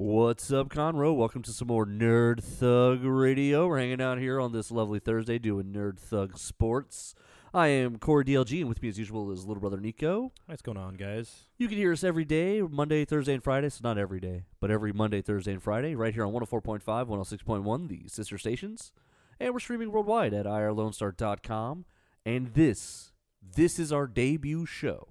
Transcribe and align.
What's 0.00 0.52
up, 0.52 0.68
Conroe? 0.68 1.12
Welcome 1.12 1.42
to 1.42 1.50
some 1.50 1.66
more 1.66 1.84
Nerd 1.84 2.40
Thug 2.40 3.02
Radio. 3.02 3.66
We're 3.66 3.80
hanging 3.80 4.00
out 4.00 4.18
here 4.18 4.38
on 4.38 4.52
this 4.52 4.70
lovely 4.70 5.00
Thursday 5.00 5.40
doing 5.40 5.72
Nerd 5.72 5.98
Thug 5.98 6.38
Sports. 6.38 7.16
I 7.52 7.66
am 7.66 7.98
Corey 7.98 8.24
DLG, 8.24 8.60
and 8.60 8.68
with 8.68 8.80
me, 8.80 8.90
as 8.90 8.98
usual, 9.00 9.32
is 9.32 9.44
little 9.44 9.60
brother 9.60 9.80
Nico. 9.80 10.30
What's 10.46 10.62
going 10.62 10.78
on, 10.78 10.94
guys? 10.94 11.48
You 11.56 11.66
can 11.66 11.78
hear 11.78 11.92
us 11.92 12.04
every 12.04 12.24
day, 12.24 12.62
Monday, 12.62 13.04
Thursday, 13.04 13.34
and 13.34 13.42
Friday. 13.42 13.70
So, 13.70 13.80
not 13.82 13.98
every 13.98 14.20
day, 14.20 14.44
but 14.60 14.70
every 14.70 14.92
Monday, 14.92 15.20
Thursday, 15.20 15.50
and 15.50 15.60
Friday, 15.60 15.96
right 15.96 16.14
here 16.14 16.24
on 16.24 16.32
104.5, 16.32 16.84
106.1, 16.84 17.88
the 17.88 18.08
sister 18.08 18.38
stations. 18.38 18.92
And 19.40 19.52
we're 19.52 19.58
streaming 19.58 19.90
worldwide 19.90 20.32
at 20.32 20.46
irlonestar.com. 20.46 21.86
And 22.24 22.54
this, 22.54 23.10
this 23.42 23.80
is 23.80 23.92
our 23.92 24.06
debut 24.06 24.64
show 24.64 25.08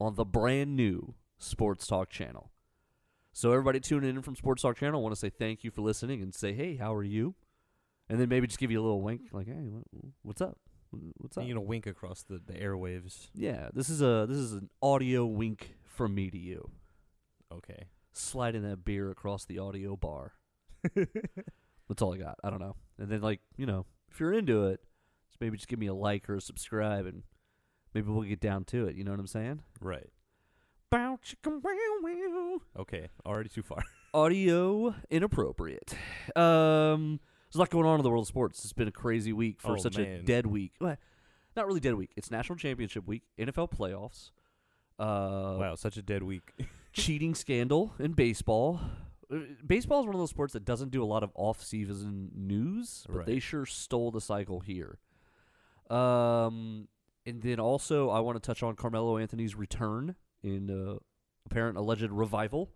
on 0.00 0.14
the 0.14 0.24
brand 0.24 0.74
new 0.74 1.12
Sports 1.36 1.86
Talk 1.86 2.08
channel. 2.08 2.52
So 3.38 3.52
everybody 3.52 3.78
tuning 3.78 4.10
in 4.10 4.22
from 4.22 4.34
Sports 4.34 4.62
Talk 4.62 4.76
channel, 4.76 4.98
I 4.98 5.02
want 5.04 5.14
to 5.14 5.20
say 5.20 5.30
thank 5.30 5.62
you 5.62 5.70
for 5.70 5.80
listening 5.80 6.22
and 6.22 6.34
say, 6.34 6.54
hey, 6.54 6.74
how 6.74 6.92
are 6.92 7.04
you? 7.04 7.36
And 8.08 8.18
then 8.18 8.28
maybe 8.28 8.48
just 8.48 8.58
give 8.58 8.72
you 8.72 8.80
a 8.80 8.82
little 8.82 9.00
wink, 9.00 9.28
like, 9.30 9.46
hey, 9.46 9.70
what's 10.22 10.40
up? 10.40 10.58
What's 11.18 11.38
up? 11.38 11.44
You 11.44 11.54
know, 11.54 11.60
wink 11.60 11.86
across 11.86 12.24
the, 12.24 12.40
the 12.44 12.54
airwaves. 12.54 13.28
Yeah, 13.36 13.68
this 13.72 13.90
is 13.90 14.02
a 14.02 14.26
this 14.28 14.38
is 14.38 14.54
an 14.54 14.70
audio 14.82 15.24
wink 15.24 15.76
from 15.84 16.16
me 16.16 16.30
to 16.30 16.36
you. 16.36 16.68
Okay. 17.52 17.84
Sliding 18.10 18.68
that 18.68 18.84
beer 18.84 19.08
across 19.08 19.44
the 19.44 19.60
audio 19.60 19.94
bar. 19.94 20.32
That's 20.96 22.02
all 22.02 22.14
I 22.14 22.18
got. 22.18 22.40
I 22.42 22.50
don't 22.50 22.60
know. 22.60 22.74
And 22.98 23.08
then 23.08 23.20
like, 23.20 23.38
you 23.56 23.66
know, 23.66 23.86
if 24.10 24.18
you're 24.18 24.32
into 24.32 24.66
it, 24.66 24.80
just 25.28 25.40
maybe 25.40 25.56
just 25.56 25.68
give 25.68 25.78
me 25.78 25.86
a 25.86 25.94
like 25.94 26.28
or 26.28 26.34
a 26.34 26.40
subscribe 26.40 27.06
and 27.06 27.22
maybe 27.94 28.10
we'll 28.10 28.22
get 28.22 28.40
down 28.40 28.64
to 28.64 28.88
it. 28.88 28.96
You 28.96 29.04
know 29.04 29.12
what 29.12 29.20
I'm 29.20 29.28
saying? 29.28 29.62
Right. 29.80 30.10
Bow 30.10 30.16
chicka 30.16 30.16
wow 30.16 30.26
wow. 30.26 30.77
Okay. 32.78 33.08
Already 33.26 33.48
too 33.48 33.62
far. 33.62 33.82
Audio 34.14 34.94
inappropriate. 35.10 35.94
Um 36.36 37.20
there's 37.50 37.56
a 37.56 37.58
lot 37.60 37.70
going 37.70 37.86
on 37.86 37.98
in 37.98 38.02
the 38.02 38.10
world 38.10 38.24
of 38.24 38.28
sports. 38.28 38.62
It's 38.64 38.72
been 38.72 38.88
a 38.88 38.92
crazy 38.92 39.32
week 39.32 39.60
for 39.60 39.72
Oh, 39.72 39.76
such 39.76 39.96
a 39.96 40.02
man. 40.02 40.24
dead 40.24 40.46
week. 40.46 40.72
Well, 40.80 40.96
not 41.56 41.66
really 41.66 41.80
dead 41.80 41.94
week. 41.94 42.12
It's 42.16 42.30
national 42.30 42.56
championship 42.56 43.06
week, 43.06 43.22
NFL 43.38 43.70
playoffs. 43.72 44.30
Uh 44.98 45.56
wow, 45.58 45.74
such 45.76 45.96
a 45.96 46.02
dead 46.02 46.22
week. 46.22 46.52
cheating 46.92 47.34
scandal 47.34 47.94
in 47.98 48.12
baseball. 48.12 48.80
Uh, 49.30 49.40
Baseball 49.66 50.00
is 50.00 50.06
one 50.06 50.14
of 50.14 50.20
those 50.20 50.30
sports 50.30 50.54
that 50.54 50.64
doesn't 50.64 50.90
do 50.90 51.02
a 51.02 51.04
lot 51.04 51.22
of 51.22 51.30
off-season 51.34 52.30
news, 52.34 53.04
but 53.08 53.26
they 53.26 53.38
sure 53.38 53.66
stole 53.66 54.10
the 54.10 54.22
cycle 54.22 54.60
here. 54.60 54.98
Um, 55.90 56.88
and 57.26 57.42
then 57.42 57.60
also 57.60 58.08
I 58.08 58.20
want 58.20 58.42
to 58.42 58.46
touch 58.46 58.62
on 58.62 58.74
Carmelo 58.74 59.18
Anthony's 59.18 59.54
return 59.54 60.14
in 60.42 60.70
uh, 60.70 60.98
apparent 61.46 61.76
alleged 61.78 62.10
revival. 62.10 62.70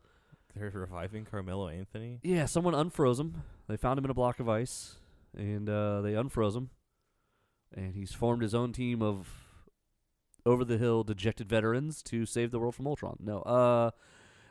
They're 0.55 0.71
reviving 0.71 1.25
Carmelo 1.25 1.69
Anthony. 1.69 2.21
Yeah, 2.23 2.45
someone 2.47 2.75
unfroze 2.75 3.19
him. 3.19 3.43
They 3.69 3.77
found 3.77 3.99
him 3.99 4.05
in 4.05 4.11
a 4.11 4.15
block 4.15 4.39
of 4.39 4.49
ice, 4.49 4.97
and 5.37 5.69
uh, 5.69 6.03
they 6.03 6.13
unfroze 6.13 6.55
him. 6.55 6.71
And 7.75 7.95
he's 7.95 8.13
formed 8.13 8.43
his 8.43 8.55
own 8.55 8.73
team 8.73 9.01
of 9.01 9.29
over 10.45 10.65
the 10.65 10.77
hill 10.77 11.05
dejected 11.05 11.49
veterans 11.49 12.03
to 12.03 12.27
save 12.27 12.51
the 12.51 12.59
world 12.59 12.75
from 12.75 12.87
Ultron. 12.87 13.17
No, 13.21 13.41
uh, 13.43 13.93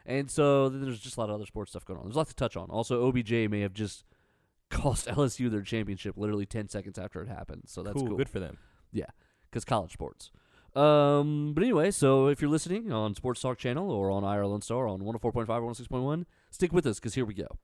and 0.06 0.32
so 0.32 0.70
then 0.70 0.82
there's 0.82 1.00
just 1.00 1.18
a 1.18 1.20
lot 1.20 1.30
of 1.30 1.36
other 1.36 1.46
sports 1.46 1.72
stuff 1.72 1.86
going 1.86 2.00
on. 2.00 2.06
There's 2.06 2.16
a 2.16 2.20
lot 2.20 2.28
to 2.30 2.36
touch 2.36 2.58
on. 2.58 2.70
Also, 2.70 3.08
OBJ 3.08 3.32
may 3.50 3.62
have 3.62 3.74
just 3.74 4.04
cost 4.72 5.08
LSU 5.08 5.52
their 5.52 5.62
championship 5.62 6.18
literally 6.18 6.46
10 6.46 6.70
seconds 6.70 6.98
after 6.98 7.22
it 7.22 7.28
happened. 7.28 7.64
So 7.68 7.84
that's 7.84 8.02
cool. 8.02 8.16
Good 8.18 8.30
for 8.30 8.40
them. 8.40 8.58
Yeah, 8.92 9.06
because 9.50 9.66
college 9.66 9.94
sports. 9.94 10.32
Um, 10.76 11.54
but 11.54 11.64
anyway, 11.64 11.92
so 11.92 12.28
if 12.28 12.42
you're 12.42 12.50
listening 12.50 12.92
on 12.92 13.14
Sports 13.16 13.42
Talk 13.42 13.58
Channel 13.58 13.92
or 13.92 14.10
on 14.10 14.24
Ireland 14.24 14.64
Star 14.64 14.88
on 14.88 15.02
104.5 15.02 15.50
or 15.50 15.74
106.1, 15.74 16.26
stick 16.50 16.72
with 16.72 16.86
us 16.86 17.00
because 17.00 17.14
here 17.16 17.26
we 17.26 17.34
go. 17.34 17.58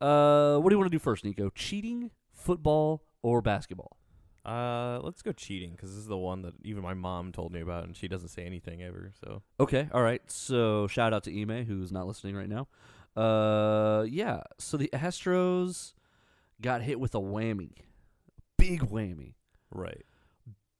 Uh, 0.00 0.58
what 0.58 0.68
do 0.68 0.74
you 0.74 0.78
want 0.78 0.90
to 0.90 0.94
do 0.94 1.02
first, 1.02 1.24
Nico? 1.24 1.48
Cheating, 1.50 2.10
football, 2.34 3.02
or 3.22 3.40
basketball? 3.40 3.96
Uh, 4.44 5.00
let's 5.02 5.22
go 5.22 5.32
cheating 5.32 5.72
because 5.72 5.90
this 5.90 5.98
is 5.98 6.06
the 6.06 6.16
one 6.16 6.42
that 6.42 6.54
even 6.62 6.82
my 6.82 6.94
mom 6.94 7.32
told 7.32 7.52
me 7.52 7.60
about, 7.60 7.84
and 7.84 7.96
she 7.96 8.06
doesn't 8.06 8.28
say 8.28 8.44
anything 8.44 8.82
ever. 8.82 9.12
So 9.24 9.42
Okay, 9.58 9.88
all 9.92 10.02
right. 10.02 10.22
So 10.30 10.86
shout 10.86 11.12
out 11.12 11.24
to 11.24 11.40
Ime 11.42 11.64
who's 11.64 11.90
not 11.90 12.06
listening 12.06 12.36
right 12.36 12.48
now. 12.48 12.68
Uh, 13.20 14.02
yeah. 14.02 14.42
So 14.58 14.76
the 14.76 14.90
Astros 14.92 15.94
got 16.60 16.82
hit 16.82 17.00
with 17.00 17.14
a 17.14 17.20
whammy, 17.20 17.72
big 18.56 18.82
whammy. 18.82 19.34
right. 19.70 20.04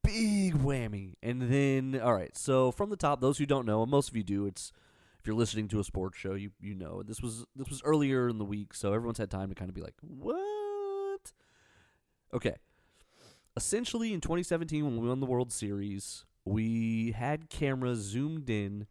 Big 0.07 0.55
whammy. 0.55 1.15
And 1.23 1.43
then, 1.43 2.01
all 2.03 2.15
right. 2.15 2.37
So 2.37 2.71
from 2.71 2.91
the 2.91 2.97
top, 2.97 3.21
those 3.21 3.39
who 3.39 3.47
don't 3.47 3.67
know, 3.67 3.83
and 3.83 3.91
most 3.91 4.09
of 4.09 4.17
you 4.17 4.23
do, 4.23 4.47
it's 4.47 4.73
if 5.21 5.27
you're 5.27 5.37
listening 5.37 5.69
to 5.69 5.81
a 5.81 5.85
sports 5.85 6.19
show, 6.19 6.35
you 6.35 6.51
you 6.61 6.75
know 6.75 7.03
this 7.03 7.21
was 7.21 7.45
this 7.57 7.69
was 7.69 7.83
earlier 7.85 8.29
in 8.29 8.39
the 8.39 8.45
week, 8.45 8.75
so 8.75 8.93
everyone's 8.93 9.19
had 9.19 9.31
time 9.31 9.49
to 9.49 9.55
kind 9.55 9.69
of 9.69 9.75
be 9.75 9.83
like, 9.83 9.95
what? 10.01 11.33
Okay. 12.33 12.55
Essentially, 13.57 14.13
in 14.13 14.21
2017, 14.21 14.85
when 14.85 14.99
we 14.99 15.09
won 15.09 15.21
the 15.21 15.27
World 15.27 15.51
Series, 15.51 16.27
we 16.45 17.13
had 17.13 17.49
cameras 17.49 17.99
zoomed 18.01 18.51
in 18.51 18.87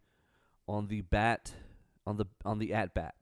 on 0.68 0.88
the 0.88 1.02
bat 1.02 1.52
on 2.06 2.16
the 2.16 2.26
on 2.44 2.58
the 2.58 2.72
at 2.72 2.94
bat, 2.94 3.14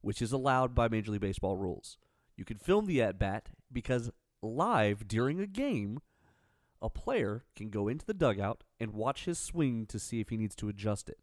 which 0.00 0.20
is 0.22 0.32
allowed 0.32 0.74
by 0.74 0.88
Major 0.88 1.12
League 1.12 1.20
Baseball 1.20 1.56
rules. 1.56 1.98
You 2.36 2.44
can 2.44 2.58
film 2.58 2.86
the 2.86 3.02
at 3.02 3.18
bat 3.18 3.50
because 3.72 4.10
live 4.42 5.06
during 5.06 5.40
a 5.40 5.46
game 5.46 6.00
a 6.84 6.90
player 6.90 7.44
can 7.56 7.70
go 7.70 7.88
into 7.88 8.04
the 8.04 8.12
dugout 8.12 8.62
and 8.78 8.92
watch 8.92 9.24
his 9.24 9.38
swing 9.38 9.86
to 9.86 9.98
see 9.98 10.20
if 10.20 10.28
he 10.28 10.36
needs 10.36 10.54
to 10.56 10.68
adjust 10.68 11.08
it. 11.08 11.18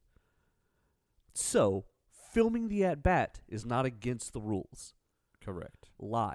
So, 1.35 1.85
filming 2.33 2.67
the 2.67 2.83
at 2.83 3.03
bat 3.03 3.41
is 3.47 3.63
not 3.65 3.85
against 3.85 4.33
the 4.33 4.41
rules. 4.41 4.95
Correct. 5.39 5.89
Live, 5.99 6.33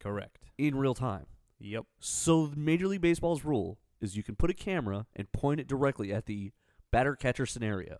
Correct. 0.00 0.50
in 0.56 0.76
real 0.76 0.94
time. 0.94 1.26
Yep. 1.60 1.84
So, 2.00 2.50
Major 2.56 2.86
League 2.88 3.02
Baseball's 3.02 3.44
rule 3.44 3.78
is 4.00 4.16
you 4.16 4.22
can 4.22 4.36
put 4.36 4.48
a 4.50 4.54
camera 4.54 5.06
and 5.14 5.30
point 5.32 5.60
it 5.60 5.66
directly 5.68 6.10
at 6.12 6.24
the 6.26 6.52
batter 6.90 7.14
catcher 7.14 7.44
scenario 7.46 7.98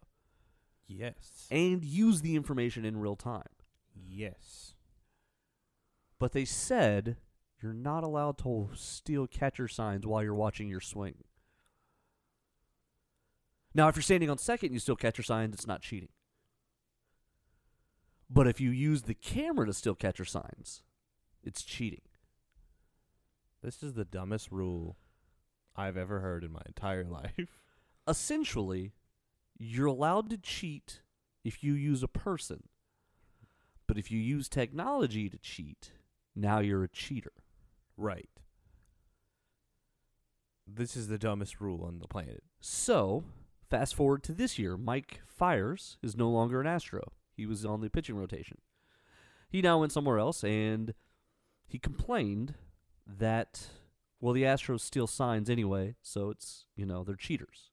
Yes. 0.87 1.47
and 1.51 1.85
use 1.85 2.23
the 2.23 2.35
information 2.35 2.85
in 2.87 2.97
real 2.97 3.17
time. 3.17 3.49
yes. 3.95 4.75
But 6.19 6.33
they 6.33 6.45
said 6.47 7.17
you're 7.63 7.73
not 7.73 8.05
allowed 8.05 8.39
to 8.39 8.69
steal 8.75 9.27
catcher 9.27 9.69
signs 9.69 10.07
while 10.07 10.23
you're 10.23 10.35
watching 10.35 10.69
your 10.69 10.81
swing. 10.81 11.15
Now, 13.75 13.89
if 13.89 13.97
you're 13.97 14.03
standing 14.03 14.31
on 14.31 14.39
second 14.39 14.69
and 14.69 14.75
you 14.75 14.81
steal 14.81 14.97
catcher 14.97 15.23
signs, 15.23 15.55
it's 15.55 15.67
not 15.67 15.83
cheating. 15.83 16.09
But 18.31 18.47
if 18.47 18.61
you 18.61 18.71
use 18.71 19.03
the 19.03 19.15
camera 19.15 19.67
to 19.67 19.73
steal 19.73 19.95
catcher 19.95 20.25
signs, 20.25 20.83
it's 21.43 21.63
cheating. 21.63 22.03
This 23.63 23.83
is 23.83 23.95
the 23.95 24.05
dumbest 24.05 24.51
rule 24.53 24.97
I've 25.77 25.97
ever 25.97 26.21
heard 26.21 26.45
in 26.45 26.53
my 26.53 26.63
entire 26.67 27.05
life. 27.09 27.63
Essentially, 28.07 28.93
you're 29.59 29.87
allowed 29.87 30.31
to 30.31 30.39
cheat 30.39 31.01
if 31.45 31.65
you 31.65 31.75
use 31.75 32.03
a 32.03 32.09
person. 32.09 32.65
But 33.87 33.99
if 33.99 34.11
you 34.11 34.19
use 34.19 34.49
technology 34.49 35.29
to 35.31 35.39
cheat, 35.39 35.93
now 36.37 36.61
you're 36.61 36.85
a 36.85 36.89
cheater. 36.89 37.33
Right. 37.99 38.29
This 40.67 40.97
is 40.97 41.09
the 41.09 41.19
dumbest 41.19 41.61
rule 41.61 41.83
on 41.85 41.99
the 41.99 42.07
planet. 42.07 42.45
So, 42.61 43.25
fast 43.69 43.95
forward 43.95 44.23
to 44.25 44.33
this 44.33 44.59
year, 44.59 44.77
Mike 44.77 45.21
Fiers 45.27 45.99
is 46.01 46.17
no 46.17 46.31
longer 46.31 46.61
an 46.61 46.67
Astro. 46.67 47.13
He 47.37 47.45
was 47.45 47.65
on 47.65 47.81
the 47.81 47.91
pitching 47.91 48.17
rotation. 48.17 48.59
He 49.51 49.61
now 49.63 49.81
went 49.81 49.93
somewhere 49.93 50.19
else, 50.19 50.45
and 50.45 50.95
he 51.67 51.79
complained 51.79 52.55
that, 53.05 53.67
well, 54.21 54.35
the 54.35 54.43
Astros 54.45 54.81
steal 54.81 55.07
signs 55.07 55.51
anyway, 55.51 55.97
so 56.01 56.31
it's, 56.31 56.67
you 56.77 56.87
know, 56.87 57.03
they're 57.03 57.17
cheaters. 57.17 57.71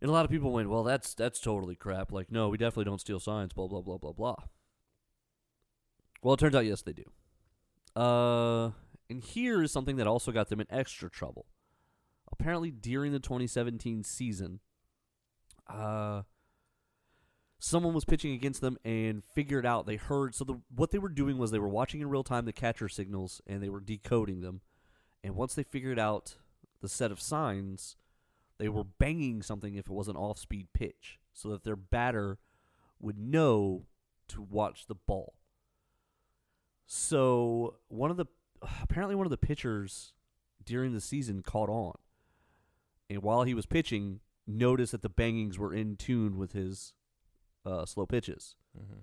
And 0.00 0.08
a 0.08 0.12
lot 0.12 0.24
of 0.24 0.30
people 0.30 0.52
went, 0.52 0.70
well, 0.70 0.84
that's 0.84 1.14
that's 1.14 1.40
totally 1.40 1.74
crap. 1.74 2.12
Like, 2.12 2.30
no, 2.30 2.48
we 2.48 2.58
definitely 2.58 2.84
don't 2.84 3.00
steal 3.00 3.20
signs, 3.20 3.52
blah, 3.52 3.66
blah, 3.66 3.82
blah, 3.82 3.98
blah, 3.98 4.12
blah. 4.12 4.36
Well, 6.22 6.34
it 6.34 6.40
turns 6.40 6.54
out, 6.54 6.66
yes, 6.66 6.82
they 6.82 6.92
do. 6.92 7.04
Uh, 8.00 8.70
and 9.08 9.22
here 9.22 9.62
is 9.62 9.72
something 9.72 9.96
that 9.96 10.06
also 10.06 10.32
got 10.32 10.48
them 10.48 10.60
in 10.60 10.66
extra 10.70 11.10
trouble 11.10 11.46
apparently 12.40 12.70
during 12.70 13.12
the 13.12 13.18
2017 13.18 14.04
season, 14.04 14.60
uh, 15.68 16.22
someone 17.58 17.94
was 17.94 18.04
pitching 18.04 18.32
against 18.32 18.60
them 18.60 18.78
and 18.84 19.22
figured 19.24 19.66
out 19.66 19.86
they 19.86 19.96
heard. 19.96 20.34
So 20.34 20.44
the 20.44 20.60
what 20.74 20.90
they 20.90 20.98
were 20.98 21.08
doing 21.08 21.38
was 21.38 21.50
they 21.50 21.58
were 21.58 21.68
watching 21.68 22.00
in 22.00 22.08
real 22.08 22.24
time 22.24 22.44
the 22.44 22.52
catcher 22.52 22.88
signals 22.88 23.40
and 23.46 23.62
they 23.62 23.68
were 23.68 23.80
decoding 23.80 24.40
them. 24.40 24.62
And 25.22 25.36
once 25.36 25.54
they 25.54 25.62
figured 25.62 25.98
out 25.98 26.36
the 26.80 26.88
set 26.88 27.12
of 27.12 27.20
signs, 27.20 27.96
they 28.58 28.68
were 28.68 28.84
banging 28.84 29.42
something 29.42 29.74
if 29.74 29.86
it 29.86 29.92
was 29.92 30.08
an 30.08 30.16
off-speed 30.16 30.68
pitch, 30.72 31.18
so 31.34 31.50
that 31.50 31.64
their 31.64 31.76
batter 31.76 32.38
would 32.98 33.18
know 33.18 33.84
to 34.28 34.40
watch 34.40 34.86
the 34.86 34.94
ball. 34.94 35.34
So 36.92 37.76
one 37.86 38.10
of 38.10 38.16
the 38.16 38.26
apparently 38.82 39.14
one 39.14 39.24
of 39.24 39.30
the 39.30 39.36
pitchers 39.36 40.12
during 40.64 40.92
the 40.92 41.00
season 41.00 41.40
caught 41.40 41.68
on, 41.68 41.94
and 43.08 43.22
while 43.22 43.44
he 43.44 43.54
was 43.54 43.64
pitching, 43.64 44.18
noticed 44.44 44.90
that 44.90 45.02
the 45.02 45.08
bangings 45.08 45.56
were 45.56 45.72
in 45.72 45.94
tune 45.94 46.36
with 46.36 46.52
his 46.52 46.92
uh, 47.64 47.86
slow 47.86 48.06
pitches. 48.06 48.56
Mm-hmm. 48.76 49.00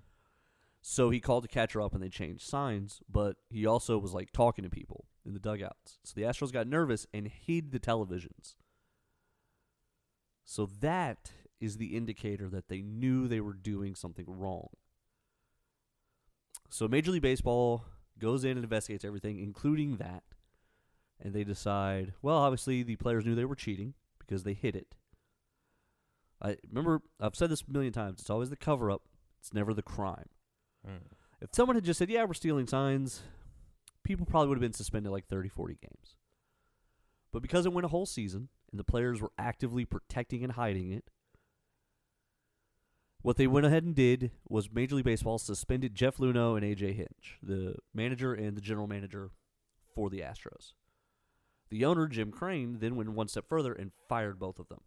So 0.82 1.08
he 1.08 1.18
called 1.18 1.44
the 1.44 1.48
catcher 1.48 1.80
up 1.80 1.94
and 1.94 2.02
they 2.02 2.10
changed 2.10 2.46
signs, 2.46 3.00
but 3.10 3.36
he 3.48 3.64
also 3.64 3.96
was 3.96 4.12
like 4.12 4.32
talking 4.32 4.64
to 4.64 4.70
people 4.70 5.06
in 5.24 5.32
the 5.32 5.40
dugouts. 5.40 5.98
So 6.04 6.12
the 6.14 6.26
Astros 6.26 6.52
got 6.52 6.66
nervous 6.66 7.06
and 7.14 7.26
hid 7.26 7.72
the 7.72 7.80
televisions. 7.80 8.56
So 10.44 10.68
that 10.80 11.32
is 11.58 11.78
the 11.78 11.96
indicator 11.96 12.50
that 12.50 12.68
they 12.68 12.82
knew 12.82 13.26
they 13.26 13.40
were 13.40 13.54
doing 13.54 13.94
something 13.94 14.26
wrong. 14.28 14.68
So 16.68 16.88
Major 16.88 17.12
League 17.12 17.22
Baseball 17.22 17.84
goes 18.18 18.44
in 18.44 18.52
and 18.52 18.64
investigates 18.64 19.04
everything, 19.04 19.38
including 19.38 19.96
that. 19.96 20.22
And 21.20 21.34
they 21.34 21.44
decide, 21.44 22.12
well, 22.22 22.36
obviously 22.36 22.82
the 22.82 22.96
players 22.96 23.24
knew 23.24 23.34
they 23.34 23.44
were 23.44 23.56
cheating 23.56 23.94
because 24.18 24.44
they 24.44 24.54
hid 24.54 24.76
it. 24.76 24.94
I 26.40 26.56
remember 26.68 27.02
I've 27.20 27.34
said 27.34 27.50
this 27.50 27.64
a 27.68 27.72
million 27.72 27.92
times. 27.92 28.20
It's 28.20 28.30
always 28.30 28.50
the 28.50 28.56
cover 28.56 28.90
up. 28.90 29.02
It's 29.40 29.52
never 29.52 29.74
the 29.74 29.82
crime. 29.82 30.28
Mm. 30.86 31.00
If 31.40 31.50
someone 31.52 31.76
had 31.76 31.84
just 31.84 31.98
said, 31.98 32.10
"Yeah, 32.10 32.24
we're 32.24 32.34
stealing 32.34 32.66
signs," 32.66 33.22
people 34.04 34.26
probably 34.26 34.48
would 34.48 34.58
have 34.58 34.62
been 34.62 34.72
suspended 34.72 35.10
like 35.10 35.26
30, 35.26 35.48
40 35.48 35.78
games. 35.82 36.16
But 37.32 37.42
because 37.42 37.66
it 37.66 37.72
went 37.72 37.84
a 37.84 37.88
whole 37.88 38.06
season 38.06 38.48
and 38.70 38.78
the 38.78 38.84
players 38.84 39.20
were 39.20 39.32
actively 39.36 39.84
protecting 39.84 40.44
and 40.44 40.52
hiding 40.52 40.92
it, 40.92 41.10
what 43.22 43.36
they 43.36 43.46
went 43.46 43.66
ahead 43.66 43.84
and 43.84 43.94
did 43.94 44.30
was 44.48 44.70
Major 44.72 44.96
League 44.96 45.04
Baseball 45.04 45.38
suspended 45.38 45.94
Jeff 45.94 46.18
Luhnow 46.18 46.56
and 46.56 46.64
AJ 46.64 46.94
Hinch, 46.94 47.38
the 47.42 47.76
manager 47.92 48.32
and 48.32 48.56
the 48.56 48.60
general 48.60 48.86
manager 48.86 49.30
for 49.94 50.08
the 50.08 50.20
Astros. 50.20 50.72
The 51.70 51.84
owner, 51.84 52.06
Jim 52.06 52.30
Crane, 52.30 52.78
then 52.78 52.96
went 52.96 53.10
one 53.10 53.28
step 53.28 53.48
further 53.48 53.72
and 53.72 53.92
fired 54.08 54.38
both 54.38 54.58
of 54.58 54.68
them. 54.68 54.80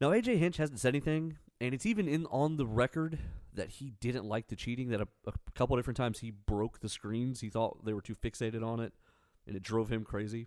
Now 0.00 0.10
AJ 0.10 0.38
Hinch 0.38 0.56
hasn't 0.58 0.80
said 0.80 0.94
anything, 0.94 1.38
and 1.60 1.74
it's 1.74 1.84
even 1.84 2.06
in 2.08 2.26
on 2.26 2.56
the 2.56 2.66
record 2.66 3.18
that 3.52 3.70
he 3.70 3.92
didn't 4.00 4.24
like 4.24 4.46
the 4.46 4.56
cheating. 4.56 4.88
That 4.90 5.00
a, 5.00 5.08
a 5.26 5.32
couple 5.54 5.76
different 5.76 5.96
times 5.96 6.20
he 6.20 6.30
broke 6.30 6.78
the 6.78 6.88
screens. 6.88 7.40
He 7.40 7.50
thought 7.50 7.84
they 7.84 7.92
were 7.92 8.00
too 8.00 8.14
fixated 8.14 8.64
on 8.64 8.78
it, 8.78 8.92
and 9.46 9.56
it 9.56 9.62
drove 9.62 9.90
him 9.90 10.04
crazy. 10.04 10.46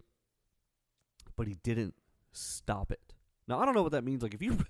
But 1.36 1.48
he 1.48 1.56
didn't 1.56 1.96
stop 2.32 2.92
it. 2.92 3.14
Now 3.48 3.60
I 3.60 3.66
don't 3.66 3.76
know 3.76 3.84
what 3.84 3.92
that 3.92 4.06
means. 4.06 4.24
Like 4.24 4.34
if 4.34 4.42
you 4.42 4.66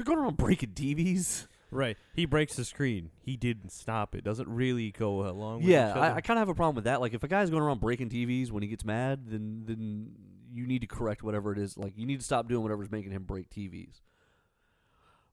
you're 0.00 0.14
going 0.14 0.18
around 0.18 0.36
breaking 0.36 0.70
TVs, 0.70 1.46
Right. 1.72 1.96
He 2.14 2.24
breaks 2.24 2.56
the 2.56 2.64
screen. 2.64 3.10
He 3.20 3.36
didn't 3.36 3.70
stop 3.70 4.16
it. 4.16 4.24
Doesn't 4.24 4.48
really 4.48 4.90
go 4.90 5.24
along 5.28 5.58
with 5.60 5.66
yeah, 5.70 5.92
I. 5.96 6.16
I 6.16 6.20
kind 6.20 6.36
of 6.36 6.42
have 6.42 6.48
a 6.48 6.54
problem 6.54 6.74
with 6.74 6.84
that. 6.84 7.00
Like 7.00 7.14
if 7.14 7.22
a 7.22 7.28
guy's 7.28 7.48
going 7.48 7.62
around 7.62 7.80
breaking 7.80 8.08
TVs 8.08 8.50
when 8.50 8.64
he 8.64 8.68
gets 8.68 8.84
mad, 8.84 9.26
then 9.28 9.62
then 9.66 10.10
you 10.52 10.66
need 10.66 10.80
to 10.80 10.88
correct 10.88 11.22
whatever 11.22 11.52
it 11.52 11.58
is. 11.58 11.78
Like 11.78 11.92
you 11.96 12.06
need 12.06 12.18
to 12.18 12.24
stop 12.26 12.48
doing 12.48 12.62
whatever's 12.64 12.90
making 12.90 13.12
him 13.12 13.22
break 13.22 13.48
TVs. 13.50 14.00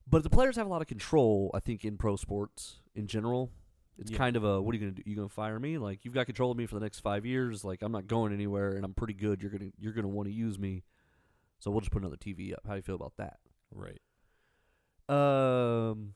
But 0.06 0.22
the 0.22 0.30
players 0.30 0.54
have 0.56 0.66
a 0.66 0.70
lot 0.70 0.80
of 0.80 0.86
control, 0.86 1.50
I 1.54 1.60
think, 1.60 1.84
in 1.84 1.96
pro 1.98 2.14
sports 2.16 2.76
in 2.94 3.08
general. 3.08 3.50
It's 3.98 4.12
Yeah. 4.12 4.18
kind 4.18 4.36
of 4.36 4.44
a 4.44 4.62
what 4.62 4.72
are 4.74 4.78
you 4.78 4.84
gonna 4.86 4.92
do? 4.92 5.02
You 5.06 5.16
gonna 5.16 5.28
fire 5.28 5.58
me? 5.58 5.76
Like 5.76 6.04
you've 6.04 6.14
got 6.14 6.26
control 6.26 6.52
of 6.52 6.56
me 6.56 6.66
for 6.66 6.76
the 6.76 6.80
next 6.80 7.00
five 7.00 7.26
years. 7.26 7.64
Like 7.64 7.82
I'm 7.82 7.90
not 7.90 8.06
going 8.06 8.32
anywhere, 8.32 8.74
and 8.76 8.84
I'm 8.84 8.94
pretty 8.94 9.14
good. 9.14 9.42
You're 9.42 9.50
gonna 9.50 9.72
you're 9.76 9.92
gonna 9.92 10.06
want 10.06 10.28
to 10.28 10.32
use 10.32 10.56
me, 10.56 10.84
so 11.58 11.72
we'll 11.72 11.80
just 11.80 11.90
put 11.90 12.00
another 12.02 12.16
TV 12.16 12.52
up. 12.52 12.60
How 12.64 12.74
do 12.74 12.76
you 12.76 12.82
feel 12.82 12.94
about 12.94 13.16
that? 13.16 13.40
right. 13.74 14.00
Um, 15.08 16.14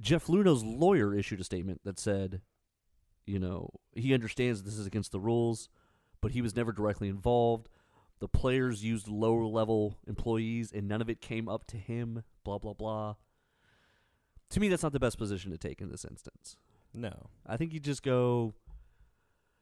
Jeff 0.00 0.26
Luhnow's 0.26 0.64
lawyer 0.64 1.14
issued 1.14 1.40
a 1.40 1.44
statement 1.44 1.80
that 1.84 1.98
said, 1.98 2.40
you 3.26 3.38
know, 3.38 3.70
he 3.94 4.14
understands 4.14 4.62
this 4.62 4.78
is 4.78 4.86
against 4.86 5.12
the 5.12 5.20
rules, 5.20 5.68
but 6.20 6.32
he 6.32 6.42
was 6.42 6.56
never 6.56 6.72
directly 6.72 7.08
involved. 7.08 7.68
The 8.20 8.28
players 8.28 8.84
used 8.84 9.06
lower 9.08 9.44
level 9.44 9.98
employees, 10.06 10.72
and 10.72 10.88
none 10.88 11.00
of 11.00 11.08
it 11.08 11.20
came 11.20 11.48
up 11.48 11.66
to 11.68 11.76
him. 11.76 12.24
Blah 12.44 12.58
blah 12.58 12.72
blah. 12.72 13.14
To 14.50 14.60
me, 14.60 14.68
that's 14.68 14.82
not 14.82 14.92
the 14.92 15.00
best 15.00 15.18
position 15.18 15.50
to 15.50 15.58
take 15.58 15.80
in 15.80 15.90
this 15.90 16.04
instance. 16.04 16.56
No. 16.94 17.28
I 17.46 17.56
think 17.56 17.72
you 17.72 17.80
just 17.80 18.02
go, 18.02 18.54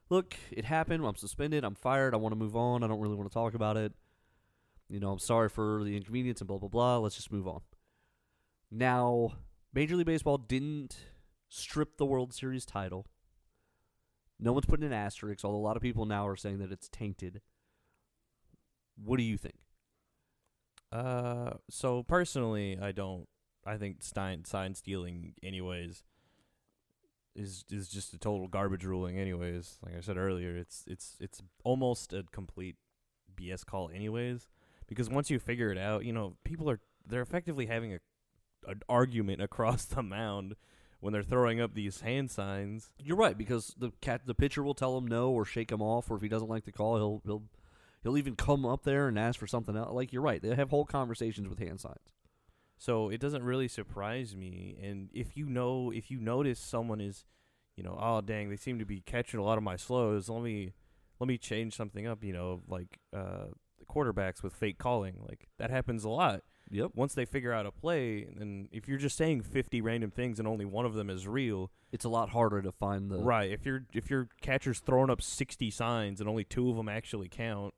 look, 0.08 0.37
it 0.50 0.64
happened. 0.64 1.05
I'm 1.05 1.17
suspended. 1.17 1.64
I'm 1.64 1.75
fired. 1.75 2.14
I 2.14 2.19
want 2.19 2.32
to 2.32 2.38
move 2.38 2.56
on. 2.56 2.82
I 2.82 2.87
don't 2.87 3.00
really 3.00 3.17
want 3.17 3.29
to 3.29 3.34
talk 3.34 3.55
about 3.55 3.76
it. 3.76 3.93
You 4.88 5.00
know, 5.00 5.11
I'm 5.11 5.19
sorry 5.19 5.49
for 5.49 5.82
the 5.82 5.96
inconvenience 5.96 6.40
and 6.40 6.46
blah, 6.46 6.58
blah, 6.58 6.69
blah. 6.69 6.99
Let's 6.99 7.17
just 7.17 7.32
move 7.32 7.49
on. 7.49 7.62
Now, 8.76 9.32
Major 9.73 9.96
League 9.96 10.05
Baseball 10.05 10.37
didn't 10.37 10.99
strip 11.49 11.96
the 11.96 12.05
World 12.05 12.34
Series 12.34 12.67
title. 12.67 13.06
No 14.38 14.52
one's 14.52 14.67
putting 14.67 14.84
an 14.84 14.93
asterisk, 14.93 15.46
although 15.46 15.56
a 15.56 15.67
lot 15.67 15.76
of 15.76 15.82
people 15.82 16.05
now 16.05 16.28
are 16.28 16.37
saying 16.37 16.58
that 16.58 16.70
it's 16.70 16.87
tainted. 16.90 17.40
What 19.02 19.17
do 19.17 19.23
you 19.23 19.38
think? 19.38 19.61
Uh, 20.93 21.52
so 21.70 22.02
personally, 22.02 22.78
I 22.78 22.93
don't. 22.93 23.26
I 23.64 23.78
think 23.78 24.02
Stein 24.02 24.44
sign 24.44 24.75
stealing, 24.75 25.32
anyways, 25.43 26.02
is 27.34 27.64
is 27.70 27.88
just 27.88 28.12
a 28.12 28.19
total 28.19 28.46
garbage 28.46 28.84
ruling. 28.84 29.19
Anyways, 29.19 29.79
like 29.87 29.96
I 29.96 30.00
said 30.02 30.19
earlier, 30.19 30.55
it's 30.55 30.84
it's 30.87 31.17
it's 31.19 31.43
almost 31.64 32.12
a 32.12 32.25
complete 32.31 32.76
BS 33.34 33.64
call. 33.64 33.88
Anyways, 33.88 34.49
because 34.87 35.08
once 35.08 35.31
you 35.31 35.38
figure 35.38 35.72
it 35.72 35.79
out, 35.79 36.05
you 36.05 36.12
know, 36.12 36.37
people 36.44 36.69
are 36.69 36.81
they're 37.06 37.22
effectively 37.22 37.67
having 37.67 37.94
a 37.94 38.00
an 38.66 38.82
argument 38.88 39.42
across 39.42 39.84
the 39.84 40.02
mound 40.02 40.56
when 41.00 41.12
they're 41.12 41.22
throwing 41.22 41.60
up 41.60 41.74
these 41.74 42.00
hand 42.00 42.30
signs. 42.30 42.90
You're 43.02 43.16
right 43.16 43.36
because 43.36 43.74
the 43.78 43.92
cat, 44.00 44.22
the 44.26 44.34
pitcher 44.34 44.62
will 44.62 44.74
tell 44.74 44.96
him 44.96 45.06
no 45.06 45.30
or 45.30 45.44
shake 45.44 45.70
him 45.70 45.82
off, 45.82 46.10
or 46.10 46.16
if 46.16 46.22
he 46.22 46.28
doesn't 46.28 46.48
like 46.48 46.64
the 46.64 46.72
call, 46.72 46.96
he'll 46.96 47.22
he'll 47.24 47.42
he'll 48.02 48.18
even 48.18 48.36
come 48.36 48.64
up 48.64 48.84
there 48.84 49.08
and 49.08 49.18
ask 49.18 49.38
for 49.38 49.46
something 49.46 49.76
else. 49.76 49.92
Like 49.92 50.12
you're 50.12 50.22
right, 50.22 50.40
they 50.40 50.54
have 50.54 50.70
whole 50.70 50.84
conversations 50.84 51.48
with 51.48 51.58
hand 51.58 51.80
signs. 51.80 52.14
So 52.78 53.08
it 53.08 53.20
doesn't 53.20 53.42
really 53.42 53.68
surprise 53.68 54.36
me. 54.36 54.76
And 54.82 55.08
if 55.12 55.36
you 55.36 55.46
know, 55.46 55.90
if 55.94 56.10
you 56.10 56.20
notice 56.20 56.60
someone 56.60 57.00
is, 57.00 57.24
you 57.76 57.82
know, 57.82 57.98
oh 58.00 58.20
dang, 58.20 58.50
they 58.50 58.56
seem 58.56 58.78
to 58.78 58.84
be 58.84 59.00
catching 59.00 59.40
a 59.40 59.44
lot 59.44 59.58
of 59.58 59.64
my 59.64 59.76
slows. 59.76 60.28
Let 60.28 60.42
me, 60.42 60.72
let 61.19 61.26
me 61.26 61.38
change 61.38 61.74
something 61.74 62.06
up. 62.06 62.22
You 62.22 62.32
know, 62.32 62.62
like 62.69 62.98
uh, 63.14 63.46
the 63.78 63.86
quarterbacks 63.86 64.42
with 64.42 64.54
fake 64.54 64.78
calling, 64.78 65.16
like 65.26 65.48
that 65.58 65.70
happens 65.70 66.04
a 66.04 66.10
lot. 66.10 66.42
Yep. 66.70 66.92
Once 66.94 67.14
they 67.14 67.24
figure 67.24 67.52
out 67.52 67.64
a 67.64 67.70
play, 67.70 68.26
and 68.40 68.68
if 68.72 68.88
you're 68.88 68.98
just 68.98 69.16
saying 69.16 69.42
50 69.42 69.80
random 69.80 70.10
things 70.10 70.38
and 70.38 70.48
only 70.48 70.64
one 70.64 70.84
of 70.84 70.94
them 70.94 71.08
is 71.08 71.26
real, 71.28 71.70
It's 71.92 72.04
a 72.04 72.08
lot 72.08 72.30
harder 72.30 72.60
to 72.62 72.72
find 72.72 73.10
the 73.10 73.18
right? 73.18 73.50
If 73.50 73.64
your 73.64 73.86
if 73.92 74.10
your 74.10 74.28
catcher's 74.40 74.80
throwing 74.80 75.08
up 75.10 75.22
60 75.22 75.70
signs 75.70 76.20
and 76.20 76.28
only 76.28 76.42
two 76.44 76.68
of 76.70 76.76
them 76.76 76.88
actually 76.88 77.28
count. 77.28 77.72